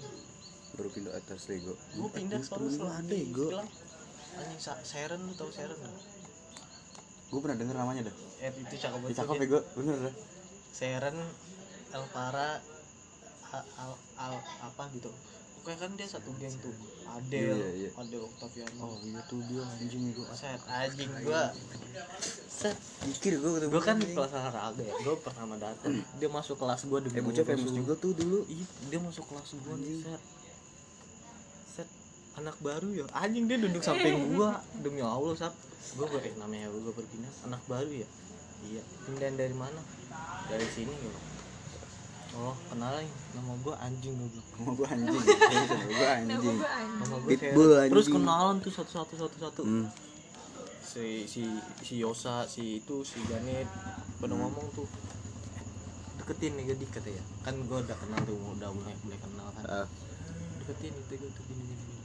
Baru 0.72 0.89
pindah 0.89 1.14
atas 1.14 1.45
Lego 1.45 1.74
gue 1.76 2.09
pindah 2.09 2.39
selalu 2.39 2.70
selalu 2.72 2.89
ada 2.95 3.16
Go 3.30 3.45
bilang 3.51 3.70
anjing 4.34 4.57
sa- 4.57 4.82
Seren 4.82 5.22
lu 5.22 5.34
tau 5.34 5.49
Seren 5.49 5.76
nggak? 5.76 5.95
Gue 7.32 7.39
pernah 7.39 7.57
denger 7.57 7.75
namanya 7.79 8.01
dah. 8.11 8.15
Eh 8.43 8.51
itu 8.59 8.75
cakep 8.75 8.99
banget 8.99 9.17
Cakep 9.23 9.36
ya 9.39 9.45
gue 9.47 9.61
bener 9.79 9.95
dah. 10.03 10.15
Seren 10.75 11.17
Elvara 11.95 12.59
al, 13.51 13.63
al, 13.79 13.91
Al- 14.19 14.47
apa 14.63 14.84
gitu. 14.91 15.07
Pokoknya 15.61 15.77
kan 15.77 15.91
dia 15.93 16.07
satu 16.09 16.34
geng 16.41 16.55
tuh. 16.59 16.73
Adel 17.07 17.55
Iya, 17.55 17.69
iya. 17.75 17.89
Adel 17.95 18.23
Octaviano. 18.25 18.82
Oh 18.84 18.97
iya 19.05 19.21
tuh 19.29 19.39
dia 19.47 19.63
anjing 19.63 20.11
itu 20.11 20.21
set 20.36 20.59
anjing 20.67 21.11
gua. 21.23 21.55
Set. 22.51 22.75
Mikir 23.07 23.39
gue 23.39 23.49
gua 23.69 23.82
kan 23.84 23.95
anjing. 23.95 24.15
kelas 24.15 24.32
olahraga 24.36 24.82
ya 24.84 24.95
gua 25.05 25.15
pertama 25.21 25.55
datang 25.55 26.03
dia 26.19 26.29
masuk 26.32 26.55
kelas 26.59 26.82
gua 26.89 26.99
demi 26.99 27.15
Eh 27.15 27.23
bocah 27.23 27.45
famous 27.47 27.71
juga 27.71 27.93
tuh 27.95 28.11
dulu. 28.11 28.43
Iya, 28.49 28.65
dia 28.91 28.99
masuk 28.99 29.23
kelas 29.29 29.49
nih, 29.55 30.03
set. 30.03 30.21
Anak 32.32 32.55
baru 32.59 32.89
ya. 32.93 33.05
Anjing 33.11 33.45
dia 33.45 33.57
duduk 33.57 33.82
samping 33.82 34.36
gua 34.36 34.55
demi 34.79 35.03
Allah, 35.03 35.36
Sap. 35.36 35.53
Gua 35.95 36.07
gua 36.07 36.21
eh 36.23 36.32
namanya 36.39 36.71
gua 36.71 36.93
berpindah 36.95 37.32
anak 37.43 37.61
baru 37.67 37.91
ya. 37.91 38.07
Iya, 38.61 38.82
pindahan 39.03 39.36
dari 39.36 39.55
mana? 39.57 39.82
Dari 40.47 40.67
sini 40.69 40.93
gitu. 40.93 41.19
Oh, 42.32 42.55
kenalan 42.71 43.03
nama 43.36 43.53
gua 43.59 43.75
anjing 43.84 44.15
gua. 44.15 44.29
Sama 44.55 44.71
gue 44.71 44.88
anjing 44.88 45.11
gue 45.11 45.23
nama 45.27 45.51
anjing 45.51 45.82
gue 45.91 46.07
anjing 46.07 46.57
Nama 46.95 47.15
gua 47.19 47.27
Pitbull, 47.27 47.67
Seren. 47.67 47.89
Terus 47.91 48.05
anjing. 48.07 48.15
kenalan 48.15 48.55
tuh 48.63 48.71
satu-satu 48.71 49.13
satu-satu. 49.19 49.61
Hmm. 49.67 49.88
Si 50.82 51.27
si 51.27 51.43
si 51.84 51.93
Yosa, 51.99 52.47
si 52.47 52.79
itu, 52.79 53.03
si 53.03 53.19
Janet 53.27 53.67
pada 54.17 54.32
Hmm. 54.32 54.47
ngomong 54.47 54.67
tuh 54.71 54.88
deketin 56.21 56.53
nih 56.53 56.71
kata 56.88 57.09
ya 57.09 57.23
kan 57.41 57.57
gua 57.65 57.82
udah 57.82 57.97
kenal 57.97 58.21
tuh 58.23 58.38
udah 58.38 58.69
mulai 58.69 58.93
mulai 59.01 59.17
kenal 59.19 59.47
kan 59.57 59.63
Ah, 59.65 59.88
deketin 60.61 60.93
itu 60.93 61.13
gitu 61.17 61.41
gini 61.49 61.63
gini. 61.65 62.01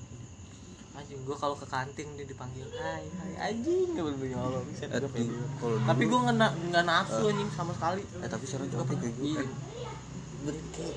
Anjing 0.97 1.21
gua 1.29 1.37
kalau 1.37 1.57
ke 1.57 1.67
kantin 1.69 2.09
dia 2.17 2.25
dipanggil 2.25 2.65
hai 2.73 3.05
hai. 3.05 3.33
Anjing 3.53 3.93
gak 3.93 4.05
ya 4.25 4.39
Allah 4.41 4.63
Eh, 4.65 5.01
juga 5.01 5.77
tapi 5.85 6.03
gua 6.09 6.19
nggak 6.33 6.53
nggak 6.73 6.85
nafsu 6.85 7.25
anjing 7.29 7.51
sama 7.53 7.73
sekali. 7.77 8.03
Eh 8.25 8.29
tapi 8.29 8.45
sekarang 8.49 8.69
copet 8.73 8.97
kayak 8.97 9.15
gue 9.21 9.29
Iya. 9.29 9.45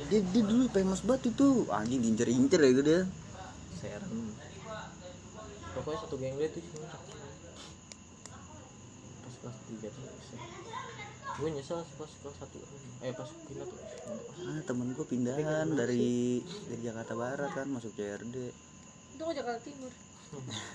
dia, 0.08 0.20
dia 0.24 0.44
dulu 0.46 0.64
famous 0.72 1.02
banget 1.04 1.36
itu. 1.36 1.68
Anjing 1.68 2.00
diincer-incer 2.00 2.60
ya 2.64 2.70
gue 2.72 2.86
dia. 2.86 3.02
Seren 3.80 4.14
pokoknya 5.70 6.00
satu 6.02 6.16
geng 6.18 6.36
dia 6.36 6.50
tuh 6.52 6.64
cuma 6.66 6.88
pas 9.22 9.36
kelas 9.40 9.58
tiga 9.70 9.88
tuh 9.94 10.04
gue 11.40 11.50
nyesel 11.56 11.80
pas 11.96 12.12
kelas 12.20 12.36
satu. 12.36 12.58
Eh 13.00 13.14
pas 13.16 13.30
pindah 13.32 13.64
tuh. 13.64 13.80
Ah 14.44 14.60
temen 14.68 14.92
gue 14.92 15.06
pindahan 15.08 15.68
dari 15.72 16.44
dari 16.68 16.82
Jakarta 16.84 17.16
Barat 17.16 17.52
kan 17.56 17.68
masuk 17.72 17.96
CRD 17.96 18.52
itu 19.20 19.28
kok 19.28 19.36
Jakarta 19.36 19.60
Timur 19.68 19.92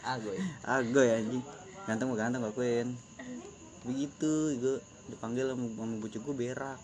ah 0.04 0.20
gue 0.20 0.34
agak 0.68 1.04
ya 1.08 1.14
anjing. 1.16 1.44
Ganteng 1.88 2.06
mah 2.12 2.18
ganteng 2.20 2.44
gak 2.44 2.52
kuen 2.52 2.92
begitu 3.88 4.32
gue 4.60 4.76
dipanggil 5.08 5.48
sama, 5.48 5.64
sama 5.64 5.94
bocah 5.96 6.20
gue 6.20 6.34
berak. 6.36 6.80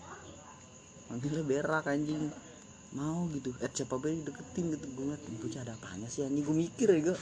Panggilnya 1.12 1.44
berak 1.44 1.84
anjing. 1.84 2.32
Mau 2.96 3.28
gitu. 3.36 3.52
Eh 3.60 3.68
siapa 3.68 4.00
be 4.00 4.24
deketin 4.24 4.72
gitu? 4.72 4.88
Gue 4.96 5.04
ngeliat 5.12 5.20
"Ini 5.28 5.36
bocah 5.36 5.60
ada 5.60 5.76
apanya 5.76 6.08
sih 6.08 6.24
anjing? 6.24 6.44
Gue 6.48 6.56
mikir 6.56 6.88
ya 6.96 7.12
gue 7.12 7.16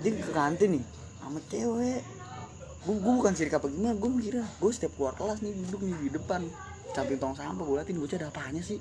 dia 0.00 0.10
ke 0.16 0.32
kantin 0.32 0.80
nih 0.80 0.84
sama 1.20 1.38
cewek. 1.52 2.00
Gue, 2.88 2.96
gue 2.96 3.12
bukan 3.12 3.32
sirik 3.36 3.52
apa 3.60 3.68
gimana 3.68 3.92
gue 3.92 4.08
mikirnya 4.08 4.48
gue 4.56 4.70
setiap 4.72 4.96
keluar 4.96 5.12
kelas 5.12 5.44
nih 5.44 5.52
duduk 5.68 5.84
nih 5.84 5.96
di 6.08 6.10
depan. 6.16 6.48
Samping 6.96 7.20
tong 7.20 7.36
sampah 7.36 7.60
gue 7.60 7.76
liatin 7.76 8.00
bocah 8.00 8.16
ada 8.16 8.32
apanya 8.32 8.64
sih. 8.64 8.80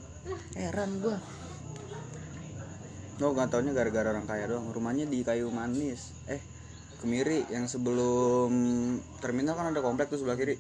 Heran 0.56 1.04
gue 1.04 1.16
Oh 3.18 3.34
gak 3.34 3.50
taunya 3.50 3.74
gara-gara 3.74 4.14
orang 4.14 4.30
kaya 4.30 4.46
doang. 4.46 4.70
Rumahnya 4.70 5.10
di 5.10 5.26
kayu 5.26 5.50
manis. 5.50 6.14
Eh 6.30 6.42
Kemiri 6.98 7.46
yang 7.54 7.70
sebelum 7.70 8.50
terminal 9.22 9.54
kan 9.54 9.70
ada 9.70 9.86
komplek 9.86 10.10
tuh 10.10 10.18
sebelah 10.18 10.34
kiri. 10.34 10.58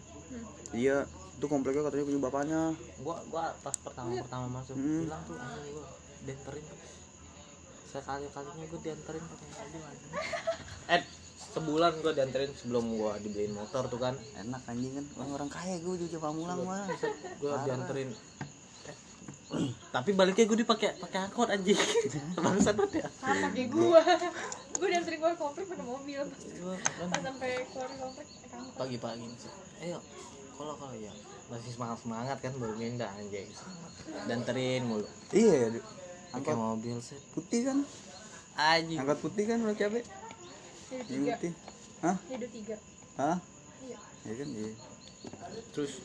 Iya 0.69 1.09
itu 1.37 1.45
kompleknya 1.49 1.81
katanya 1.89 2.05
punya 2.05 2.21
bapaknya. 2.21 2.61
Gua 3.01 3.17
gua 3.33 3.49
pas 3.65 3.73
pertama 3.73 4.13
pertama 4.21 4.61
masuk 4.61 4.77
Hmm. 4.77 5.01
bilang 5.09 5.21
tuh 5.25 5.33
anjing 5.33 5.73
gua 5.73 5.85
dianterin 6.29 6.61
tuh. 6.61 6.79
Sekali 7.89 8.25
kalinya 8.29 8.65
gua 8.69 8.79
dianterin 8.85 9.23
pakai 9.25 9.47
mobil 9.57 9.81
eh 10.93 11.01
sebulan 11.57 11.93
gua 12.05 12.13
dianterin 12.13 12.51
sebelum 12.53 12.85
gua 12.93 13.11
dibeliin 13.17 13.53
motor 13.57 13.83
tuh 13.89 13.97
kan. 13.97 14.13
Enak 14.37 14.61
anjing 14.69 14.93
kan. 14.93 15.05
Orang 15.17 15.31
orang 15.41 15.49
kaya 15.49 15.81
gue 15.81 15.95
juga 16.05 16.17
pamulang 16.21 16.61
mah 16.61 16.85
gua 17.41 17.65
dianterin 17.65 18.13
tapi 19.91 20.09
baliknya 20.13 20.45
gue 20.45 20.59
dipakai 20.63 20.97
pakai 20.99 21.19
angkot 21.29 21.49
anjing. 21.49 21.77
Bangsat 22.43 22.75
banget 22.77 23.03
ya. 23.03 23.05
Sama 23.19 23.47
kayak 23.53 23.69
gue 23.71 24.01
gue 24.77 24.87
dianterin 24.87 25.17
keluar 25.21 25.35
komplek 25.37 25.65
pakai 25.67 25.85
mobil. 25.85 26.21
Pas 27.11 27.21
sampai 27.21 27.51
keluar 27.71 27.91
komplek 27.97 28.27
pagi-pagi 28.77 29.25
nih, 29.25 29.37
ayo 29.89 29.97
kalau 30.57 30.73
kalau 30.77 30.95
ya 30.97 31.13
masih 31.53 31.69
semangat 31.69 31.97
semangat 32.01 32.37
kan 32.41 32.53
baru 32.57 32.73
mindah 32.77 33.09
anjing. 33.17 33.49
Dianterin 34.25 34.81
mulu. 34.85 35.07
Iya 35.33 35.53
ya 35.53 35.67
Du. 35.77 35.81
pakai 36.33 36.53
mobil 36.57 36.97
set 37.01 37.21
putih 37.33 37.69
kan? 37.69 37.77
Anjing. 38.57 38.97
Angkot 39.01 39.19
putih 39.21 39.43
kan 39.45 39.61
udah 39.61 39.77
capek 39.77 40.03
tiga. 41.05 41.35
putih. 41.37 41.53
Hah? 42.01 42.15
tiga. 42.29 42.75
Hah? 43.17 43.37
iya. 43.85 43.97
Ya 44.25 44.33
kan 44.33 44.49
iya. 44.49 44.71
Terus 45.73 46.01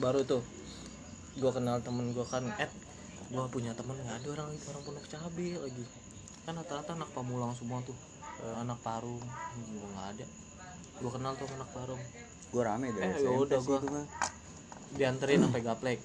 baru 0.00 0.24
tuh 0.24 0.40
gua 1.36 1.50
kenal 1.50 1.80
temen 1.80 2.12
gua 2.12 2.24
kan 2.24 2.44
Ed. 2.56 2.72
Gua 3.28 3.48
punya 3.48 3.72
temen 3.72 3.96
nggak 3.96 4.20
ada 4.20 4.28
orang 4.34 4.48
orang 4.52 4.82
pondok 4.82 5.06
cabe 5.06 5.48
lagi. 5.56 5.84
Kan 6.42 6.58
rata-rata 6.58 6.92
anak 6.92 7.10
pamulang 7.12 7.52
semua 7.52 7.80
tuh 7.82 7.96
Eh, 8.42 8.56
anak 8.58 8.80
parung. 8.80 9.22
Gua 9.70 9.88
nggak 9.94 10.08
ada. 10.16 10.26
Gua 10.98 11.10
kenal 11.10 11.32
tuh 11.36 11.46
anak 11.52 11.70
parung. 11.70 12.02
Gue 12.52 12.62
rame 12.62 12.92
dari 12.92 13.06
Eh, 13.06 13.22
gua- 13.22 13.80
itu 13.80 13.88
mah. 13.88 14.04
dianterin 14.92 15.40
sampai 15.40 15.62
gaplek. 15.62 15.98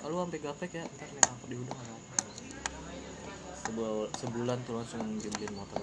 Kalau 0.00 0.24
sampai 0.24 0.40
gaplek 0.40 0.70
ya 0.72 0.84
ntar 0.86 1.08
naik 1.12 1.28
angkot 1.28 1.48
di 1.50 1.56
udah 1.58 1.74
nggak 1.76 1.92
apa? 1.92 2.14
Sebulan 3.60 4.08
sebulan 4.16 4.58
tuh 4.64 4.74
langsung 4.80 5.02
dibeliin 5.20 5.52
motor 5.52 5.80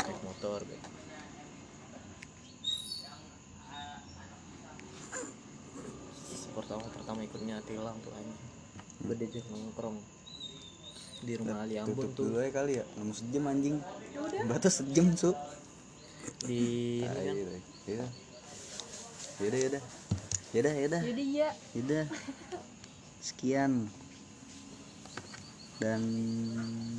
naik 0.00 0.20
motor 0.24 0.58
gitu. 0.64 0.88
Pertama 6.68 6.84
pertama 6.92 7.20
ikutnya 7.24 7.64
tilang 7.64 7.96
tuh 8.04 8.12
anjing 8.12 8.36
gue 8.98 9.14
diajak 9.16 9.46
nongkrong. 9.48 9.96
Di 11.18 11.32
rumah 11.34 11.64
Ali 11.64 11.80
Ambon 11.80 11.96
Tutup 11.96 12.10
tuh. 12.14 12.24
dulu 12.28 12.38
ya 12.44 12.50
kali 12.52 12.72
ya 12.78 12.84
Lama 12.94 13.12
sejam 13.16 13.44
anjing. 13.48 13.76
Ya 14.14 14.20
udah. 14.20 14.40
Batas 14.46 14.84
sejam 14.84 15.16
su 15.16 15.32
di 16.44 16.60
ini 17.08 17.08
kan? 17.08 17.34
Iya 17.88 17.96
Yaudah. 17.96 18.10
Yaudah 19.40 19.58
Yaudah. 19.64 19.82
Yaudah 20.52 21.02
jadi 21.08 21.24
ya 21.24 21.48
Yaudah. 21.72 22.04
Sekian. 23.24 23.88
Dan 25.78 26.02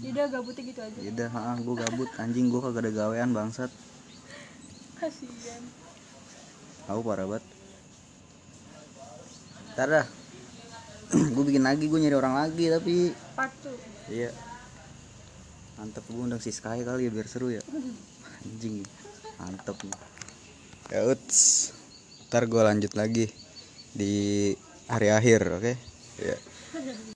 udah 0.01 0.26
gabutnya 0.34 0.63
gitu 0.65 0.82
aja. 0.82 0.99
Yaudah 1.03 1.30
ha, 1.30 1.53
gue 1.61 1.76
gabut. 1.78 2.09
Anjing 2.17 2.49
gue 2.49 2.59
kagak 2.63 2.89
ada 2.89 2.91
gawean 2.95 3.38
bangsat. 3.38 3.70
Kasihan. 4.97 5.63
Aku 6.89 7.05
parah 7.05 7.30
banget 7.30 7.45
Ntar 9.80 10.03
dah. 10.03 10.07
Gue 11.39 11.43
bikin 11.47 11.63
lagi 11.63 11.88
gue 11.88 11.95
nyari 12.03 12.11
orang 12.11 12.36
lagi 12.36 12.67
tapi 12.67 13.15
two 13.63 13.71
iya. 14.11 14.27
Mantep 15.80 16.03
gue 16.03 16.19
undang 16.19 16.43
si 16.43 16.51
Sky 16.51 16.84
kali 16.84 17.07
ya 17.07 17.11
biar 17.15 17.27
seru 17.32 17.47
ya. 17.47 17.63
Anjing 18.43 18.84
mantep. 19.39 19.80
Ya 20.91 21.07
uts. 21.07 21.71
Ntar 22.27 22.51
gue 22.51 22.59
lanjut 22.59 22.91
lagi 22.91 23.32
di 23.95 24.51
hari 24.91 25.15
akhir 25.15 25.47
oke? 25.47 25.73
Ya 26.19 26.36